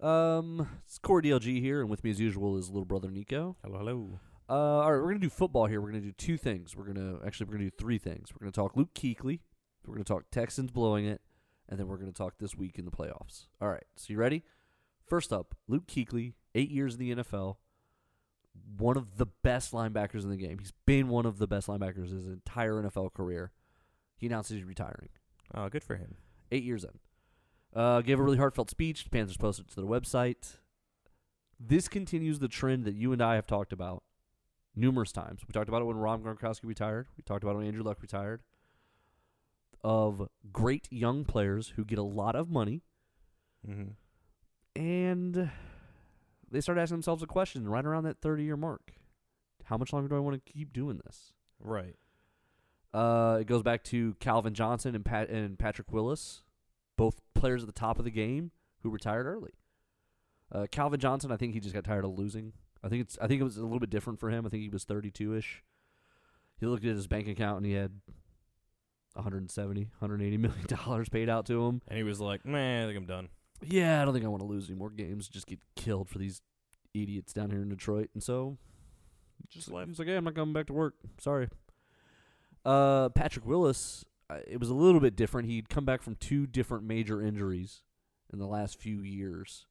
Um, 0.00 0.66
it's 0.86 0.98
Corey 0.98 1.24
DLG 1.24 1.60
here, 1.60 1.82
and 1.82 1.90
with 1.90 2.02
me 2.02 2.08
as 2.08 2.18
usual 2.18 2.56
is 2.56 2.70
little 2.70 2.86
brother 2.86 3.10
Nico. 3.10 3.56
Hello, 3.62 3.76
hello. 3.76 4.20
Uh, 4.48 4.54
all 4.54 4.90
right, 4.90 5.02
we're 5.02 5.08
gonna 5.08 5.18
do 5.18 5.28
football 5.28 5.66
here. 5.66 5.82
We're 5.82 5.90
gonna 5.90 6.00
do 6.00 6.12
two 6.12 6.38
things. 6.38 6.74
We're 6.74 6.86
gonna 6.86 7.18
actually 7.26 7.44
we're 7.44 7.58
gonna 7.58 7.66
do 7.66 7.76
three 7.78 7.98
things. 7.98 8.32
We're 8.32 8.38
gonna 8.38 8.52
talk 8.52 8.74
Luke 8.74 8.94
Kuechly. 8.94 9.40
We're 9.84 9.96
gonna 9.96 10.04
talk 10.04 10.30
Texans 10.30 10.70
blowing 10.70 11.04
it, 11.04 11.20
and 11.68 11.78
then 11.78 11.86
we're 11.86 11.98
gonna 11.98 12.12
talk 12.12 12.38
this 12.38 12.56
week 12.56 12.78
in 12.78 12.86
the 12.86 12.90
playoffs. 12.90 13.48
All 13.60 13.68
right, 13.68 13.84
so 13.96 14.06
you 14.14 14.18
ready? 14.18 14.44
First 15.06 15.30
up, 15.30 15.56
Luke 15.68 15.86
Kuechly, 15.86 16.32
eight 16.54 16.70
years 16.70 16.94
in 16.94 17.00
the 17.00 17.16
NFL, 17.16 17.56
one 18.78 18.96
of 18.96 19.18
the 19.18 19.26
best 19.26 19.72
linebackers 19.72 20.22
in 20.22 20.30
the 20.30 20.38
game. 20.38 20.58
He's 20.58 20.72
been 20.86 21.08
one 21.08 21.26
of 21.26 21.36
the 21.36 21.46
best 21.46 21.68
linebackers 21.68 22.10
his 22.10 22.26
entire 22.26 22.82
NFL 22.82 23.12
career. 23.12 23.52
He 24.18 24.26
announced 24.26 24.50
he's 24.52 24.64
retiring. 24.64 25.08
Oh, 25.54 25.68
good 25.70 25.82
for 25.82 25.96
him. 25.96 26.16
Eight 26.52 26.64
years 26.64 26.84
in. 26.84 26.90
Uh, 27.74 28.00
gave 28.02 28.18
a 28.18 28.22
really 28.22 28.36
heartfelt 28.36 28.68
speech. 28.70 29.04
The 29.04 29.10
Panthers 29.10 29.36
posted 29.38 29.66
it 29.66 29.70
to 29.74 29.80
their 29.80 29.88
website. 29.88 30.56
This 31.58 31.88
continues 31.88 32.38
the 32.38 32.48
trend 32.48 32.84
that 32.84 32.94
you 32.94 33.12
and 33.12 33.22
I 33.22 33.34
have 33.36 33.46
talked 33.46 33.72
about 33.72 34.02
numerous 34.76 35.12
times. 35.12 35.40
We 35.46 35.52
talked 35.52 35.68
about 35.68 35.82
it 35.82 35.86
when 35.86 35.96
Ron 35.96 36.22
Gronkowski 36.22 36.64
retired. 36.64 37.06
We 37.16 37.22
talked 37.22 37.42
about 37.42 37.54
it 37.54 37.58
when 37.58 37.66
Andrew 37.66 37.82
Luck 37.82 38.02
retired. 38.02 38.42
Of 39.84 40.28
great 40.52 40.88
young 40.90 41.24
players 41.24 41.72
who 41.76 41.84
get 41.84 41.98
a 41.98 42.02
lot 42.02 42.34
of 42.36 42.50
money 42.50 42.82
Mm-hmm. 43.68 44.80
and 44.80 45.50
they 46.50 46.60
start 46.60 46.78
asking 46.78 46.94
themselves 46.98 47.24
a 47.24 47.26
question 47.26 47.68
right 47.68 47.84
around 47.84 48.04
that 48.04 48.20
30 48.20 48.44
year 48.44 48.56
mark. 48.56 48.92
How 49.64 49.76
much 49.76 49.92
longer 49.92 50.08
do 50.08 50.14
I 50.16 50.20
want 50.20 50.42
to 50.44 50.52
keep 50.52 50.72
doing 50.72 51.00
this? 51.04 51.32
Right. 51.60 51.96
Uh, 52.94 53.38
it 53.40 53.46
goes 53.46 53.62
back 53.62 53.84
to 53.84 54.14
Calvin 54.20 54.54
Johnson 54.54 54.94
and 54.94 55.04
Pat 55.04 55.28
and 55.28 55.58
Patrick 55.58 55.92
Willis, 55.92 56.42
both 56.96 57.20
players 57.34 57.62
at 57.62 57.66
the 57.66 57.72
top 57.72 57.98
of 57.98 58.04
the 58.04 58.10
game 58.10 58.50
who 58.82 58.90
retired 58.90 59.26
early. 59.26 59.52
Uh, 60.50 60.66
Calvin 60.70 60.98
Johnson, 60.98 61.30
I 61.30 61.36
think 61.36 61.52
he 61.52 61.60
just 61.60 61.74
got 61.74 61.84
tired 61.84 62.04
of 62.04 62.18
losing. 62.18 62.52
I 62.82 62.88
think 62.88 63.02
it's 63.02 63.18
I 63.20 63.26
think 63.26 63.40
it 63.40 63.44
was 63.44 63.56
a 63.56 63.62
little 63.62 63.80
bit 63.80 63.90
different 63.90 64.20
for 64.20 64.30
him. 64.30 64.46
I 64.46 64.48
think 64.48 64.62
he 64.62 64.68
was 64.68 64.84
32 64.84 65.34
ish. 65.34 65.62
He 66.58 66.66
looked 66.66 66.84
at 66.84 66.96
his 66.96 67.06
bank 67.06 67.28
account 67.28 67.58
and 67.58 67.66
he 67.66 67.72
had 67.72 67.92
170, 69.14 69.80
180 69.98 70.36
million 70.36 70.66
dollars 70.66 71.08
paid 71.08 71.28
out 71.28 71.46
to 71.46 71.66
him. 71.66 71.82
And 71.88 71.98
he 71.98 72.04
was 72.04 72.20
like, 72.20 72.44
man, 72.44 72.84
I 72.84 72.86
think 72.86 72.98
I'm 72.98 73.06
done. 73.06 73.28
Yeah, 73.62 74.00
I 74.00 74.04
don't 74.04 74.14
think 74.14 74.24
I 74.24 74.28
want 74.28 74.42
to 74.42 74.46
lose 74.48 74.68
any 74.68 74.78
more 74.78 74.90
games. 74.90 75.28
Just 75.28 75.46
get 75.46 75.58
killed 75.76 76.08
for 76.08 76.18
these 76.18 76.40
idiots 76.94 77.32
down 77.32 77.50
here 77.50 77.60
in 77.60 77.68
Detroit. 77.68 78.10
And 78.14 78.22
so, 78.22 78.56
just 79.48 79.66
Just 79.66 79.72
left. 79.72 79.88
He's 79.88 79.98
like, 79.98 80.08
"Hey, 80.08 80.16
I'm 80.16 80.24
not 80.24 80.34
coming 80.34 80.52
back 80.52 80.66
to 80.66 80.72
work. 80.72 80.94
Sorry." 81.20 81.48
Uh, 82.64 83.08
Patrick 83.10 83.46
Willis, 83.46 84.04
uh, 84.30 84.38
it 84.46 84.60
was 84.60 84.70
a 84.70 84.74
little 84.74 85.00
bit 85.00 85.16
different. 85.16 85.48
He'd 85.48 85.68
come 85.68 85.84
back 85.84 86.02
from 86.02 86.16
two 86.16 86.46
different 86.46 86.84
major 86.84 87.22
injuries 87.22 87.82
in 88.32 88.38
the 88.38 88.46
last 88.46 88.78
few 88.78 89.02
years, 89.02 89.66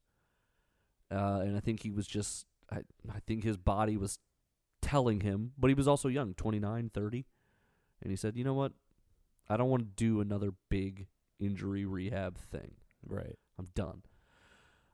uh, 1.12 1.42
and 1.44 1.56
I 1.56 1.60
think 1.60 1.84
he 1.84 1.92
was 1.92 2.08
just, 2.08 2.46
I, 2.72 2.78
I 3.14 3.20
think 3.26 3.44
his 3.44 3.58
body 3.58 3.98
was 3.98 4.20
telling 4.82 5.22
him, 5.22 5.52
but 5.58 5.68
he 5.68 5.74
was 5.74 5.88
also 5.88 6.08
young, 6.08 6.34
29, 6.34 6.92
30. 6.94 7.26
And 8.02 8.12
he 8.12 8.16
said, 8.16 8.38
"You 8.38 8.44
know 8.44 8.54
what? 8.54 8.74
I 9.50 9.58
don't 9.58 9.70
want 9.70 9.82
to 9.84 10.04
do 10.04 10.22
another 10.22 10.54
big 10.70 11.08
injury 11.40 11.86
rehab 11.86 12.38
thing. 12.38 12.76
Right. 13.06 13.38
I'm 13.58 13.70
done." 13.74 14.04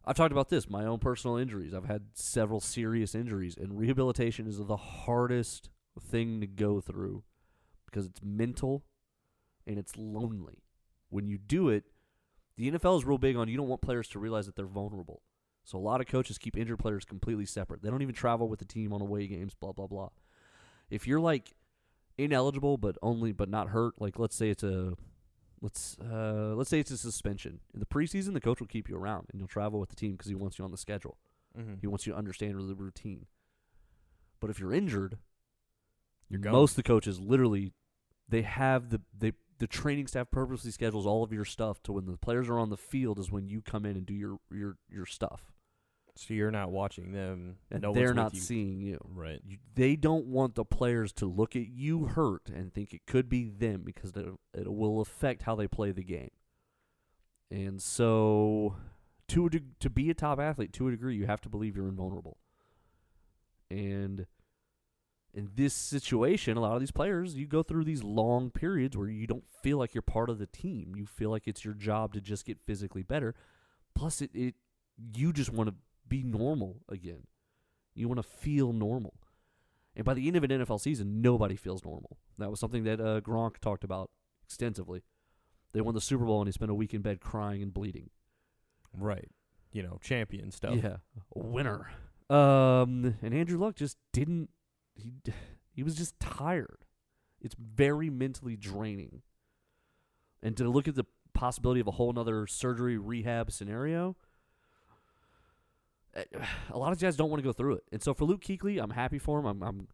I've 0.06 0.16
talked 0.18 0.34
about 0.34 0.50
this, 0.50 0.70
my 0.70 0.86
own 0.86 1.00
personal 1.00 1.38
injuries. 1.38 1.74
I've 1.74 1.86
had 1.86 2.08
several 2.14 2.60
serious 2.60 3.16
injuries, 3.16 3.56
and 3.56 3.78
rehabilitation 3.78 4.48
is 4.48 4.58
the 4.58 4.76
hardest 4.76 5.70
thing 6.00 6.42
to 6.42 6.48
go 6.48 6.82
through 6.82 7.24
because 7.94 8.08
it's 8.08 8.22
mental 8.24 8.84
and 9.68 9.78
it's 9.78 9.96
lonely. 9.96 10.64
When 11.10 11.28
you 11.28 11.38
do 11.38 11.70
it, 11.70 11.84
the 12.58 12.72
NFL 12.72 12.98
is 12.98 13.06
real 13.06 13.18
big 13.18 13.36
on 13.36 13.48
you 13.48 13.58
don't 13.58 13.68
want 13.68 13.82
players 13.82 14.08
to 14.10 14.20
realize 14.20 14.46
that 14.48 14.56
they're 14.56 14.66
vulnerable. 14.66 15.22
So 15.64 15.78
a 15.78 15.80
lot 15.80 16.02
of 16.02 16.08
coaches 16.08 16.38
keep 16.38 16.58
injured 16.58 16.80
players 16.80 17.06
completely 17.06 17.46
separate. 17.46 17.82
They 17.82 17.90
don't 17.90 18.02
even 18.02 18.16
travel 18.16 18.50
with 18.50 18.60
the 18.60 18.66
team 18.66 18.92
on 18.92 19.02
away 19.02 19.28
games, 19.28 19.54
blah 19.54 19.72
blah 19.72 19.88
blah. 19.88 20.10
If 20.90 21.08
you're 21.08 21.22
like 21.22 21.54
ineligible 22.18 22.78
but 22.78 22.98
only 23.02 23.32
but 23.32 23.50
not 23.50 23.70
hurt, 23.70 23.94
like 24.00 24.20
let's 24.20 24.36
say 24.36 24.50
it's 24.50 24.64
a 24.64 24.94
let's 25.62 25.98
uh, 26.00 26.54
let's 26.56 26.70
say 26.70 26.80
it's 26.80 26.92
a 26.92 26.98
suspension 26.98 27.60
in 27.74 27.80
the 27.80 27.86
preseason, 27.86 28.34
the 28.34 28.42
coach 28.42 28.60
will 28.60 28.68
keep 28.68 28.90
you 28.90 28.98
around 28.98 29.28
and 29.32 29.40
you'll 29.40 29.48
travel 29.48 29.80
with 29.80 29.90
the 29.90 29.96
team 29.96 30.14
because 30.14 30.28
he 30.28 30.36
wants 30.36 30.60
you 30.60 30.66
on 30.66 30.72
the 30.72 30.78
schedule. 30.78 31.18
Mm-hmm. 31.58 31.76
He 31.82 31.88
wants 31.88 32.06
you 32.06 32.14
to 32.14 32.20
understand 32.20 32.56
the 32.56 32.76
routine. 32.76 33.28
But 34.40 34.50
if 34.50 34.60
you're 34.60 34.74
injured, 34.74 35.20
You're 36.30 36.42
most 36.52 36.72
of 36.72 36.76
the 36.78 36.84
coaches 36.84 37.20
literally 37.20 37.72
they 38.30 38.42
have 38.42 38.90
the 38.90 39.02
they 39.18 39.34
the 39.60 39.68
training 39.68 40.08
staff 40.08 40.30
purposely 40.32 40.72
schedules 40.72 41.06
all 41.06 41.24
of 41.24 41.32
your 41.32 41.46
stuff 41.46 41.82
to 41.84 41.94
when 41.94 42.06
the 42.06 42.18
players 42.18 42.50
are 42.50 42.60
on 42.60 42.70
the 42.70 42.78
field 42.78 43.20
is 43.20 43.32
when 43.32 43.48
you 43.48 43.62
come 43.62 43.86
in 43.86 43.96
and 43.96 44.06
do 44.06 44.14
your 44.14 44.38
your 44.52 44.78
your 44.90 45.06
stuff. 45.06 45.52
So 46.16 46.34
you're 46.34 46.52
not 46.52 46.70
watching 46.72 47.12
them. 47.12 47.56
And 47.72 47.82
no 47.82 47.94
they're 47.94 48.14
not 48.14 48.34
you. 48.34 48.40
seeing 48.40 48.82
you. 48.82 49.00
Right. 49.10 49.42
you. 49.46 49.58
They 49.74 49.96
don't 49.96 50.28
want 50.28 50.56
the 50.56 50.66
players 50.66 51.12
to 51.14 51.26
look 51.26 51.56
at 51.56 51.68
you 51.68 52.06
hurt 52.06 52.50
and 52.54 52.72
think 52.72 52.94
it 52.94 53.02
could 53.08 53.30
be 53.30 53.50
them 53.50 53.82
because 53.84 54.12
it, 54.16 54.28
it 54.54 54.72
will 54.72 55.02
affect 55.02 55.44
how 55.44 55.56
they 55.56 55.68
play 55.68 55.92
the 55.92 56.04
game. 56.04 56.30
And 57.50 57.82
so, 57.82 58.76
to 59.30 59.46
a 59.48 59.50
to 59.80 59.90
be 59.90 60.10
a 60.10 60.14
top 60.14 60.40
athlete, 60.40 60.74
to 60.74 60.88
a 60.88 60.92
degree, 60.92 61.16
you 61.16 61.26
have 61.26 61.42
to 61.42 61.50
believe 61.50 61.76
you're 61.76 61.88
invulnerable. 61.88 62.38
And 63.70 64.28
in 65.34 65.50
this 65.56 65.74
situation, 65.74 66.58
a 66.58 66.62
lot 66.62 66.76
of 66.76 66.80
these 66.80 66.92
players, 66.92 67.36
you 67.36 67.48
go 67.48 67.64
through 67.64 67.86
these 67.86 68.04
long 68.04 68.52
periods 68.52 68.96
where 68.96 69.08
you 69.08 69.26
don't 69.26 69.48
feel 69.48 69.78
like 69.78 69.94
you're 69.94 70.02
part 70.04 70.30
of 70.30 70.38
the 70.38 70.46
team. 70.46 70.94
You 70.96 71.06
feel 71.06 71.30
like 71.30 71.48
it's 71.48 71.66
your 71.66 71.74
job 71.74 72.14
to 72.14 72.22
just 72.22 72.46
get 72.46 72.60
physically 72.66 73.02
better. 73.02 73.34
Plus, 73.96 74.22
it, 74.22 74.30
it 74.34 74.56
you 75.16 75.34
just 75.34 75.52
want 75.52 75.70
to 75.70 75.76
be 76.08 76.24
normal 76.24 76.82
again. 76.88 77.24
You 77.96 78.08
want 78.08 78.22
to 78.22 78.28
feel 78.28 78.74
normal. 78.74 79.16
And 79.96 80.06
by 80.06 80.14
the 80.14 80.28
end 80.28 80.36
of 80.36 80.44
an 80.44 80.50
NFL 80.52 80.82
season, 80.82 81.22
nobody 81.22 81.56
feels 81.56 81.84
normal. 81.84 82.18
That 82.38 82.50
was 82.50 82.60
something 82.60 82.84
that 82.84 83.00
uh, 83.00 83.22
Gronk 83.22 83.60
talked 83.60 83.84
about 83.84 84.10
extensively. 84.44 85.04
They 85.74 85.82
won 85.82 85.96
the 85.96 86.02
Super 86.02 86.26
Bowl 86.26 86.42
and 86.42 86.48
he 86.48 86.52
spent 86.52 86.72
a 86.72 86.76
week 86.76 86.94
in 86.94 87.02
bed 87.02 87.20
crying 87.20 87.62
and 87.62 87.74
bleeding. 87.74 88.10
Right. 88.96 89.30
You 89.72 89.84
know, 89.84 90.00
champion 90.02 90.52
stuff. 90.52 90.76
Yeah, 90.82 90.98
winner. 91.34 91.90
Um, 92.30 93.16
and 93.22 93.34
Andrew 93.34 93.58
Luck 93.58 93.76
just 93.76 93.98
didn't. 94.12 94.50
He 94.96 95.14
he 95.72 95.84
was 95.84 95.96
just 95.96 96.20
tired. 96.20 96.86
It's 97.42 97.56
very 97.56 98.10
mentally 98.10 98.56
draining. 98.56 99.22
And 100.42 100.56
to 100.58 100.68
look 100.70 100.88
at 100.88 100.96
the 100.96 101.06
possibility 101.34 101.80
of 101.82 101.88
a 101.88 101.92
whole 101.92 102.14
nother 102.14 102.46
surgery 102.48 102.98
rehab 102.98 103.52
scenario, 103.52 104.16
eh, 106.14 106.24
a 106.72 106.78
lot 106.78 106.92
of 106.94 107.00
guys 107.00 107.16
don't 107.16 107.30
want 107.30 107.42
to 107.42 107.48
go 107.48 107.54
through 107.54 107.76
it. 107.76 107.84
And 107.92 108.02
so 108.02 108.14
for 108.14 108.26
Luke 108.26 108.42
Kuechly, 108.42 108.82
I'm 108.82 108.92
happy 108.92 109.20
for 109.20 109.40
him. 109.40 109.46
I'm 109.46 109.64
I'm 109.64 109.88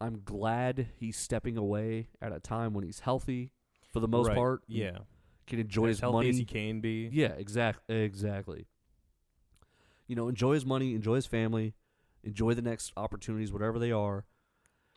I'm 0.00 0.22
glad 0.24 0.88
he's 0.98 1.16
stepping 1.16 1.56
away 1.56 2.08
at 2.20 2.32
a 2.32 2.40
time 2.40 2.74
when 2.74 2.84
he's 2.84 3.00
healthy 3.00 3.50
for 3.92 4.00
the 4.00 4.08
most 4.08 4.28
Right. 4.28 4.36
part. 4.36 4.62
Yeah. 4.68 4.98
can 5.46 5.58
enjoy 5.60 5.86
his 5.86 6.00
healthy 6.00 6.16
money. 6.16 6.28
as 6.30 6.36
he 6.38 6.44
can 6.44 6.80
be. 6.80 7.08
Yeah, 7.12 7.28
exactly. 7.28 7.96
Exactly. 8.02 8.66
You 10.08 10.16
know, 10.16 10.28
enjoy 10.28 10.54
his 10.54 10.66
money, 10.66 10.94
enjoy 10.94 11.14
his 11.14 11.26
family, 11.26 11.74
enjoy 12.26 12.52
the 12.54 12.62
next 12.62 12.92
opportunities, 12.96 13.52
whatever 13.52 13.78
they 13.78 13.92
are. 13.92 14.24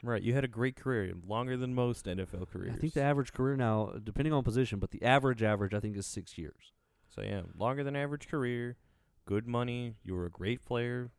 Right. 0.02 0.22
You 0.22 0.34
had 0.34 0.44
a 0.46 0.48
great 0.50 0.76
career, 0.78 1.14
longer 1.26 1.58
than 1.58 1.74
most 1.74 2.06
NFL 2.06 2.50
careers. 2.50 2.74
I 2.74 2.80
think 2.80 2.94
the 2.94 3.02
average 3.02 3.34
career 3.34 3.56
now, 3.58 3.94
depending 4.04 4.34
on 4.34 4.44
position, 4.44 4.80
but 4.80 4.92
the 4.92 5.04
average 5.04 5.44
average 5.44 5.74
I 5.74 5.80
think 5.82 5.98
is 5.98 6.06
six 6.06 6.38
years. 6.38 6.72
So 7.10 7.22
yeah, 7.22 7.42
longer 7.58 7.84
than 7.84 7.96
average 7.96 8.28
career, 8.30 8.78
good 9.26 9.46
money. 9.48 9.96
You 10.04 10.14
were 10.16 10.26
a 10.26 10.30
great 10.32 10.64
player. 10.66 11.12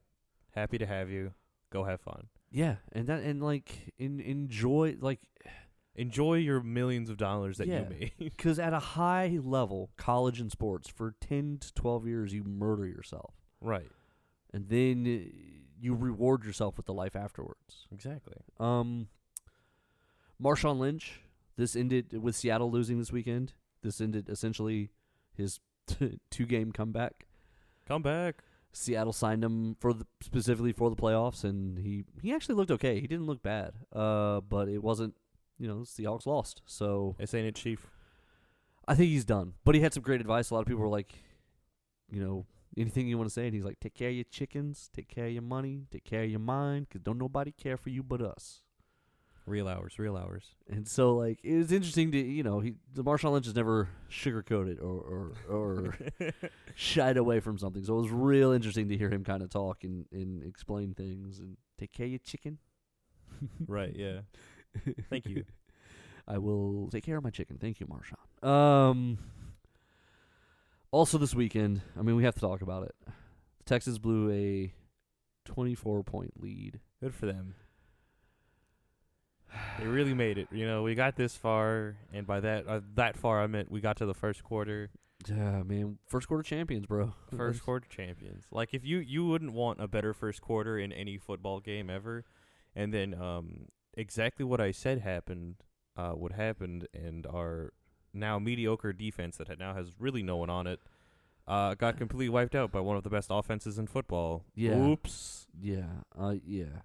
Happy 0.54 0.78
to 0.78 0.86
have 0.86 1.10
you. 1.10 1.32
Go 1.70 1.84
have 1.84 2.00
fun. 2.00 2.28
Yeah, 2.50 2.76
and 2.92 3.06
that 3.08 3.22
and 3.22 3.42
like 3.42 3.92
in, 3.98 4.18
enjoy 4.20 4.96
like 5.00 5.20
Enjoy 5.96 6.34
your 6.34 6.62
millions 6.62 7.10
of 7.10 7.16
dollars 7.18 7.58
that 7.58 7.66
Yeah. 7.66 7.80
you 7.82 7.86
made. 7.90 8.12
because 8.18 8.58
at 8.68 8.72
a 8.72 8.78
high 8.78 9.38
level, 9.42 9.90
college 9.98 10.40
and 10.40 10.50
sports 10.50 10.88
for 10.88 11.14
ten 11.20 11.58
to 11.60 11.74
twelve 11.74 12.06
years, 12.06 12.32
you 12.32 12.44
murder 12.44 12.86
yourself, 12.86 13.34
right. 13.60 13.90
and 14.54 14.68
then 14.68 15.04
you 15.80 15.94
reward 15.94 16.44
yourself 16.44 16.76
with 16.76 16.86
the 16.86 16.92
life 16.92 17.16
afterwards. 17.16 17.86
Exactly. 17.92 18.36
Um, 18.58 19.08
Marshawn 20.42 20.78
Lynch. 20.78 21.20
This 21.56 21.76
ended 21.76 22.22
with 22.22 22.36
Seattle 22.36 22.70
losing 22.70 22.98
this 22.98 23.12
weekend. 23.12 23.52
This 23.82 24.00
ended 24.00 24.28
essentially 24.28 24.90
his 25.34 25.60
two 26.30 26.46
game 26.46 26.72
comeback. 26.72 27.26
Come 27.86 28.02
back. 28.02 28.42
Seattle 28.72 29.12
signed 29.12 29.44
him 29.44 29.76
for 29.80 29.92
the, 29.92 30.06
specifically 30.22 30.72
for 30.72 30.90
the 30.90 30.96
playoffs, 30.96 31.42
and 31.42 31.78
he 31.78 32.04
he 32.22 32.32
actually 32.32 32.54
looked 32.54 32.70
okay. 32.70 33.00
He 33.00 33.06
didn't 33.06 33.26
look 33.26 33.42
bad. 33.42 33.72
Uh, 33.92 34.40
but 34.40 34.68
it 34.68 34.82
wasn't. 34.82 35.14
You 35.58 35.68
know, 35.68 35.80
the 35.80 35.84
Seahawks 35.84 36.24
lost, 36.24 36.62
so 36.64 37.16
This 37.18 37.34
ain't 37.34 37.46
it, 37.46 37.54
Chief. 37.54 37.90
I 38.88 38.94
think 38.94 39.10
he's 39.10 39.26
done. 39.26 39.52
But 39.62 39.74
he 39.74 39.82
had 39.82 39.92
some 39.92 40.02
great 40.02 40.22
advice. 40.22 40.48
A 40.50 40.54
lot 40.54 40.60
of 40.60 40.66
people 40.66 40.80
were 40.80 40.88
like, 40.88 41.12
you 42.10 42.18
know, 42.18 42.46
anything 42.80 43.08
you 43.08 43.18
want 43.18 43.28
to 43.28 43.34
say, 43.34 43.46
and 43.46 43.54
he's 43.54 43.64
like, 43.64 43.80
take 43.80 43.94
care 43.94 44.08
of 44.08 44.14
your 44.14 44.24
chickens, 44.24 44.90
take 44.94 45.08
care 45.08 45.26
of 45.26 45.32
your 45.32 45.42
money, 45.42 45.86
take 45.90 46.04
care 46.04 46.22
of 46.24 46.30
your 46.30 46.40
mind, 46.40 46.88
'cause 46.90 47.02
don't 47.02 47.18
nobody 47.18 47.52
care 47.52 47.76
for 47.76 47.90
you 47.90 48.02
but 48.02 48.20
us. 48.20 48.62
Real 49.46 49.66
hours. 49.68 49.98
Real 49.98 50.16
hours. 50.16 50.54
And 50.68 50.86
so, 50.86 51.16
like, 51.16 51.40
it 51.42 51.56
was 51.56 51.72
interesting 51.72 52.12
to, 52.12 52.18
you 52.18 52.42
know, 52.42 52.60
he 52.60 52.74
the 52.94 53.02
Marshawn 53.02 53.32
Lynch 53.32 53.46
has 53.46 53.54
never 53.54 53.88
sugarcoated 54.10 54.80
or 54.80 55.00
or, 55.00 55.32
or 55.48 55.96
shied 56.74 57.16
away 57.16 57.40
from 57.40 57.58
something. 57.58 57.82
So 57.82 57.94
it 57.98 58.02
was 58.02 58.10
real 58.10 58.52
interesting 58.52 58.88
to 58.88 58.96
hear 58.96 59.10
him 59.10 59.24
kind 59.24 59.42
of 59.42 59.50
talk 59.50 59.82
and, 59.82 60.06
and 60.12 60.44
explain 60.44 60.94
things 60.94 61.38
and 61.40 61.56
take 61.78 61.90
care 61.92 62.06
of 62.06 62.10
your 62.12 62.18
chicken. 62.20 62.58
right. 63.66 63.94
Yeah. 63.96 64.20
Thank 65.08 65.26
you. 65.26 65.44
I 66.28 66.38
will 66.38 66.88
take 66.92 67.02
care 67.04 67.16
of 67.16 67.24
my 67.24 67.30
chicken. 67.30 67.58
Thank 67.58 67.80
you, 67.80 67.86
Marshawn. 67.86 68.46
Um. 68.48 69.18
Also, 70.92 71.18
this 71.18 71.34
weekend, 71.34 71.82
I 71.98 72.02
mean, 72.02 72.16
we 72.16 72.24
have 72.24 72.34
to 72.34 72.40
talk 72.40 72.62
about 72.62 72.84
it. 72.84 72.94
Texas 73.64 73.98
blew 73.98 74.30
a 74.30 74.72
24 75.44 76.02
point 76.02 76.42
lead. 76.42 76.80
Good 77.00 77.14
for 77.14 77.26
them. 77.26 77.54
They 79.78 79.86
really 79.86 80.14
made 80.14 80.38
it. 80.38 80.48
You 80.52 80.66
know, 80.66 80.82
we 80.82 80.94
got 80.94 81.16
this 81.16 81.36
far, 81.36 81.96
and 82.12 82.26
by 82.26 82.40
that 82.40 82.66
uh, 82.66 82.80
that 82.94 83.16
far, 83.16 83.42
I 83.42 83.46
meant 83.46 83.70
we 83.70 83.80
got 83.80 83.96
to 83.98 84.06
the 84.06 84.14
first 84.14 84.44
quarter. 84.44 84.90
Yeah, 85.28 85.62
man. 85.62 85.98
First 86.06 86.28
quarter 86.28 86.42
champions, 86.42 86.86
bro. 86.86 87.12
First 87.36 87.62
quarter 87.62 87.86
champions. 87.88 88.44
Like 88.50 88.72
if 88.72 88.84
you 88.84 88.98
you 88.98 89.26
wouldn't 89.26 89.52
want 89.52 89.80
a 89.80 89.88
better 89.88 90.14
first 90.14 90.40
quarter 90.40 90.78
in 90.78 90.92
any 90.92 91.18
football 91.18 91.60
game 91.60 91.90
ever, 91.90 92.24
and 92.74 92.94
then 92.94 93.14
um 93.14 93.66
exactly 93.94 94.44
what 94.44 94.60
I 94.60 94.70
said 94.70 95.00
happened 95.00 95.56
uh 95.96 96.12
what 96.12 96.32
happened, 96.32 96.86
and 96.94 97.26
our 97.26 97.72
now 98.12 98.38
mediocre 98.38 98.92
defense 98.92 99.36
that 99.36 99.48
had, 99.48 99.58
now 99.58 99.74
has 99.74 99.92
really 99.98 100.22
no 100.22 100.36
one 100.36 100.50
on 100.50 100.66
it 100.66 100.80
uh 101.48 101.74
got 101.74 101.96
completely 101.96 102.28
wiped 102.28 102.54
out 102.54 102.70
by 102.70 102.80
one 102.80 102.96
of 102.96 103.02
the 103.02 103.10
best 103.10 103.28
offenses 103.30 103.78
in 103.78 103.86
football. 103.86 104.44
Yeah. 104.54 104.76
Oops. 104.78 105.46
Yeah. 105.60 105.84
Uh, 106.18 106.34
yeah. 106.44 106.82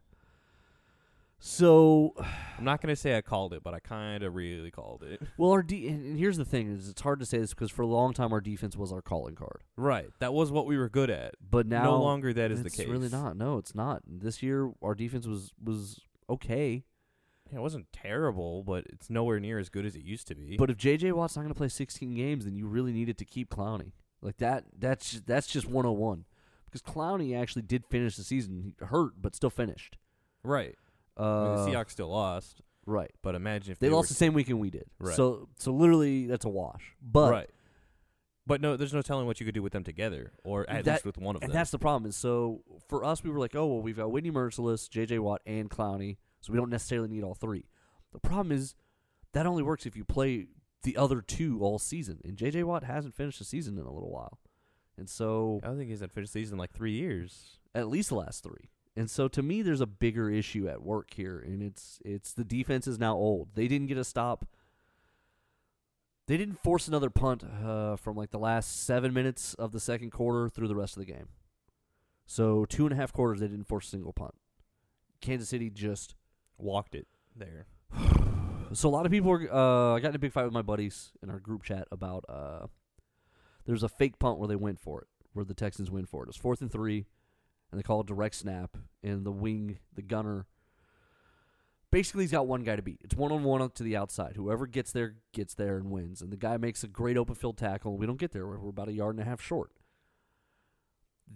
So, 1.39 2.13
I'm 2.57 2.63
not 2.63 2.81
gonna 2.81 2.95
say 2.95 3.17
I 3.17 3.21
called 3.21 3.53
it, 3.53 3.63
but 3.63 3.73
I 3.73 3.79
kind 3.79 4.23
of 4.23 4.33
really 4.35 4.71
called 4.71 5.03
it. 5.03 5.21
well, 5.37 5.51
our 5.51 5.61
de- 5.61 5.87
and 5.87 6.17
here's 6.17 6.37
the 6.37 6.45
thing: 6.45 6.69
is 6.71 6.89
it's 6.89 7.01
hard 7.01 7.19
to 7.19 7.25
say 7.25 7.37
this 7.37 7.53
because 7.53 7.69
for 7.71 7.81
a 7.81 7.87
long 7.87 8.13
time 8.13 8.31
our 8.33 8.41
defense 8.41 8.75
was 8.75 8.91
our 8.91 9.01
calling 9.01 9.35
card, 9.35 9.63
Right. 9.75 10.09
That 10.19 10.33
was 10.33 10.51
what 10.51 10.65
we 10.65 10.77
were 10.77 10.89
good 10.89 11.09
at. 11.09 11.35
but 11.47 11.67
now 11.67 11.83
no 11.83 12.01
longer 12.01 12.33
that 12.33 12.51
is 12.51 12.61
the 12.61 12.67
it's 12.67 12.77
case. 12.77 12.87
really 12.87 13.09
not. 13.09 13.35
No, 13.37 13.57
it's 13.57 13.75
not. 13.75 14.01
This 14.07 14.41
year 14.41 14.71
our 14.81 14.95
defense 14.95 15.27
was 15.27 15.51
was 15.63 15.99
okay, 16.29 16.83
Yeah, 17.51 17.59
it 17.59 17.61
wasn't 17.61 17.87
terrible, 17.93 18.63
but 18.63 18.85
it's 18.89 19.09
nowhere 19.09 19.39
near 19.39 19.59
as 19.59 19.69
good 19.69 19.85
as 19.85 19.95
it 19.95 20.01
used 20.03 20.27
to 20.29 20.35
be. 20.35 20.57
but 20.57 20.69
if 20.69 20.77
JJ 20.77 21.13
Watt's 21.13 21.35
not 21.35 21.43
going 21.43 21.53
to 21.53 21.57
play 21.57 21.67
16 21.69 22.13
games, 22.15 22.45
then 22.45 22.55
you 22.55 22.65
really 22.67 22.91
needed 22.91 23.17
to 23.19 23.25
keep 23.25 23.49
Clowney. 23.49 23.91
Like 24.21 24.37
that. 24.37 24.63
That's 24.77 25.21
that's 25.25 25.45
just 25.47 25.67
101 25.67 26.25
because 26.65 26.81
Clowney 26.81 27.39
actually 27.39 27.61
did 27.61 27.85
finish 27.85 28.15
the 28.15 28.23
season 28.23 28.57
he 28.79 28.85
hurt, 28.85 29.13
but 29.21 29.35
still 29.35 29.49
finished. 29.51 29.97
right. 30.43 30.75
Uh, 31.17 31.23
I 31.23 31.55
mean, 31.57 31.65
the 31.65 31.71
Seahawks 31.77 31.91
still 31.91 32.09
lost, 32.09 32.61
right. 32.85 33.11
but 33.21 33.35
imagine 33.35 33.71
if 33.71 33.79
They, 33.79 33.87
they, 33.87 33.93
lost 33.93 34.09
were 34.09 34.13
the 34.15 34.15
same 34.15 34.33
weekend 34.33 34.59
we 34.59 34.69
did. 34.69 34.83
Right. 34.99 35.15
So 35.15 35.47
so 35.57 35.71
literally 35.71 36.25
that's 36.27 36.43
a 36.43 36.49
wash. 36.49 36.93
But 37.01 37.31
right. 37.31 37.49
But 38.47 38.61
no, 38.61 38.75
there's 38.77 38.93
no 38.93 39.01
telling 39.01 39.25
what 39.25 39.39
you 39.39 39.45
could 39.45 39.55
do 39.55 39.63
with 39.63 39.71
them 39.73 39.83
together, 39.83 40.33
or 40.43 40.69
at 40.69 40.83
That- 40.85 40.91
least 40.95 41.05
with 41.05 41.17
one 41.17 41.35
of 41.35 41.41
And 41.41 41.49
them. 41.49 41.55
And 41.55 41.59
that's 41.59 41.71
the 41.71 41.79
problem. 41.79 42.09
Is 42.09 42.15
so 42.15 42.61
for 42.89 43.03
us, 43.05 43.23
we 43.23 43.29
were 43.29 43.39
like, 43.39 43.55
oh 43.55 43.65
well, 43.67 43.81
we've 43.81 43.95
got 43.97 44.11
Whitney 44.11 44.29
Mercilus, 44.31 44.89
J.J. 44.89 45.19
Watt, 45.19 45.41
and 45.45 45.69
Clowney, 45.69 46.17
so 46.45 46.53
we 46.53 46.59
don't 46.59 46.69
necessarily 46.69 47.07
need 47.07 47.23
all 47.23 47.33
three. 47.33 47.65
The 48.13 48.19
problem 48.19 48.51
is 48.51 48.75
that 49.33 49.45
only 49.45 49.63
works 49.63 49.85
if 49.85 49.95
you 49.95 50.05
play 50.05 50.47
the 50.83 50.95
other 50.95 51.21
two 51.21 51.59
all 51.61 51.79
season, 51.79 52.19
and 52.23 52.37
J.J. 52.37 52.63
Watt 52.63 52.83
hasn't 52.83 53.15
finished 53.15 53.39
the 53.39 53.45
season 53.45 53.77
in 53.77 53.85
a 53.85 53.91
little 53.91 54.11
while, 54.11 54.39
and 54.97 55.09
so 55.09 55.59
I 55.63 55.67
don't 55.67 55.77
think 55.77 55.89
he's 55.89 56.01
had 56.01 56.11
finished 56.11 56.33
the 56.33 56.39
season 56.39 56.55
in 56.55 56.59
like 56.59 56.71
three 56.71 56.93
years. 56.93 57.59
at 57.73 57.89
least 57.89 58.09
the 58.09 58.15
last 58.15 58.43
three. 58.43 58.69
And 58.95 59.09
so 59.09 59.27
to 59.27 59.41
me, 59.43 59.61
there's 59.61 59.81
a 59.81 59.87
bigger 59.87 60.29
issue 60.29 60.69
at 60.69 60.81
work 60.81 61.13
here, 61.15 61.39
and 61.39 61.61
it's 61.61 61.99
it's 62.05 62.31
the 62.31 62.45
defense 62.45 62.87
is 62.87 62.99
now 62.99 63.15
old. 63.15 63.49
They 63.55 63.67
didn't 63.67 63.87
get 63.87 63.97
a 63.97 64.05
stop. 64.05 64.45
They 66.27 66.37
didn't 66.37 66.59
force 66.59 66.87
another 66.87 67.09
punt 67.09 67.43
uh, 67.43 67.97
from 67.97 68.15
like 68.15 68.31
the 68.31 68.39
last 68.39 68.85
seven 68.85 69.13
minutes 69.13 69.53
of 69.55 69.73
the 69.73 69.79
second 69.79 70.11
quarter 70.11 70.49
through 70.49 70.67
the 70.67 70.75
rest 70.75 70.95
of 70.95 71.05
the 71.05 71.11
game. 71.11 71.27
So 72.25 72.65
two 72.65 72.85
and 72.85 72.93
a 72.93 72.95
half 72.95 73.13
quarters, 73.13 73.41
they 73.41 73.47
didn't 73.47 73.67
force 73.67 73.87
a 73.87 73.89
single 73.89 74.13
punt. 74.13 74.33
Kansas 75.21 75.49
City 75.49 75.69
just 75.69 76.15
Walked 76.57 76.95
it 76.95 77.07
there. 77.35 77.67
so 78.73 78.89
a 78.89 78.91
lot 78.91 79.05
of 79.05 79.11
people 79.11 79.29
were. 79.29 79.49
Uh, 79.51 79.95
I 79.95 79.99
got 79.99 80.09
in 80.09 80.15
a 80.15 80.19
big 80.19 80.31
fight 80.31 80.45
with 80.45 80.53
my 80.53 80.61
buddies 80.61 81.11
in 81.21 81.29
our 81.29 81.39
group 81.39 81.63
chat 81.63 81.87
about. 81.91 82.25
Uh, 82.27 82.67
there's 83.65 83.83
a 83.83 83.89
fake 83.89 84.19
punt 84.19 84.37
where 84.37 84.47
they 84.47 84.55
went 84.55 84.79
for 84.79 85.01
it, 85.01 85.07
where 85.33 85.45
the 85.45 85.53
Texans 85.53 85.89
went 85.89 86.07
for 86.07 86.21
it. 86.21 86.25
It 86.25 86.29
was 86.29 86.37
fourth 86.37 86.61
and 86.61 86.71
three, 86.71 87.05
and 87.71 87.79
they 87.79 87.83
call 87.83 88.01
it 88.01 88.07
direct 88.07 88.35
snap, 88.35 88.77
and 89.03 89.25
the 89.25 89.31
wing, 89.31 89.79
the 89.93 90.01
gunner. 90.01 90.45
Basically, 91.91 92.23
he's 92.23 92.31
got 92.31 92.47
one 92.47 92.63
guy 92.63 92.75
to 92.75 92.81
beat. 92.81 92.99
It's 93.03 93.15
one 93.15 93.31
on 93.31 93.43
one 93.43 93.69
to 93.69 93.83
the 93.83 93.95
outside. 93.95 94.35
Whoever 94.35 94.67
gets 94.67 94.91
there 94.91 95.15
gets 95.33 95.53
there 95.53 95.77
and 95.77 95.89
wins. 95.89 96.21
And 96.21 96.31
the 96.31 96.37
guy 96.37 96.57
makes 96.57 96.83
a 96.83 96.87
great 96.87 97.15
open 97.15 97.35
field 97.35 97.57
tackle. 97.57 97.91
And 97.91 97.99
We 97.99 98.05
don't 98.05 98.19
get 98.19 98.33
there. 98.33 98.45
We're 98.45 98.69
about 98.69 98.89
a 98.89 98.93
yard 98.93 99.15
and 99.15 99.25
a 99.25 99.29
half 99.29 99.39
short. 99.39 99.71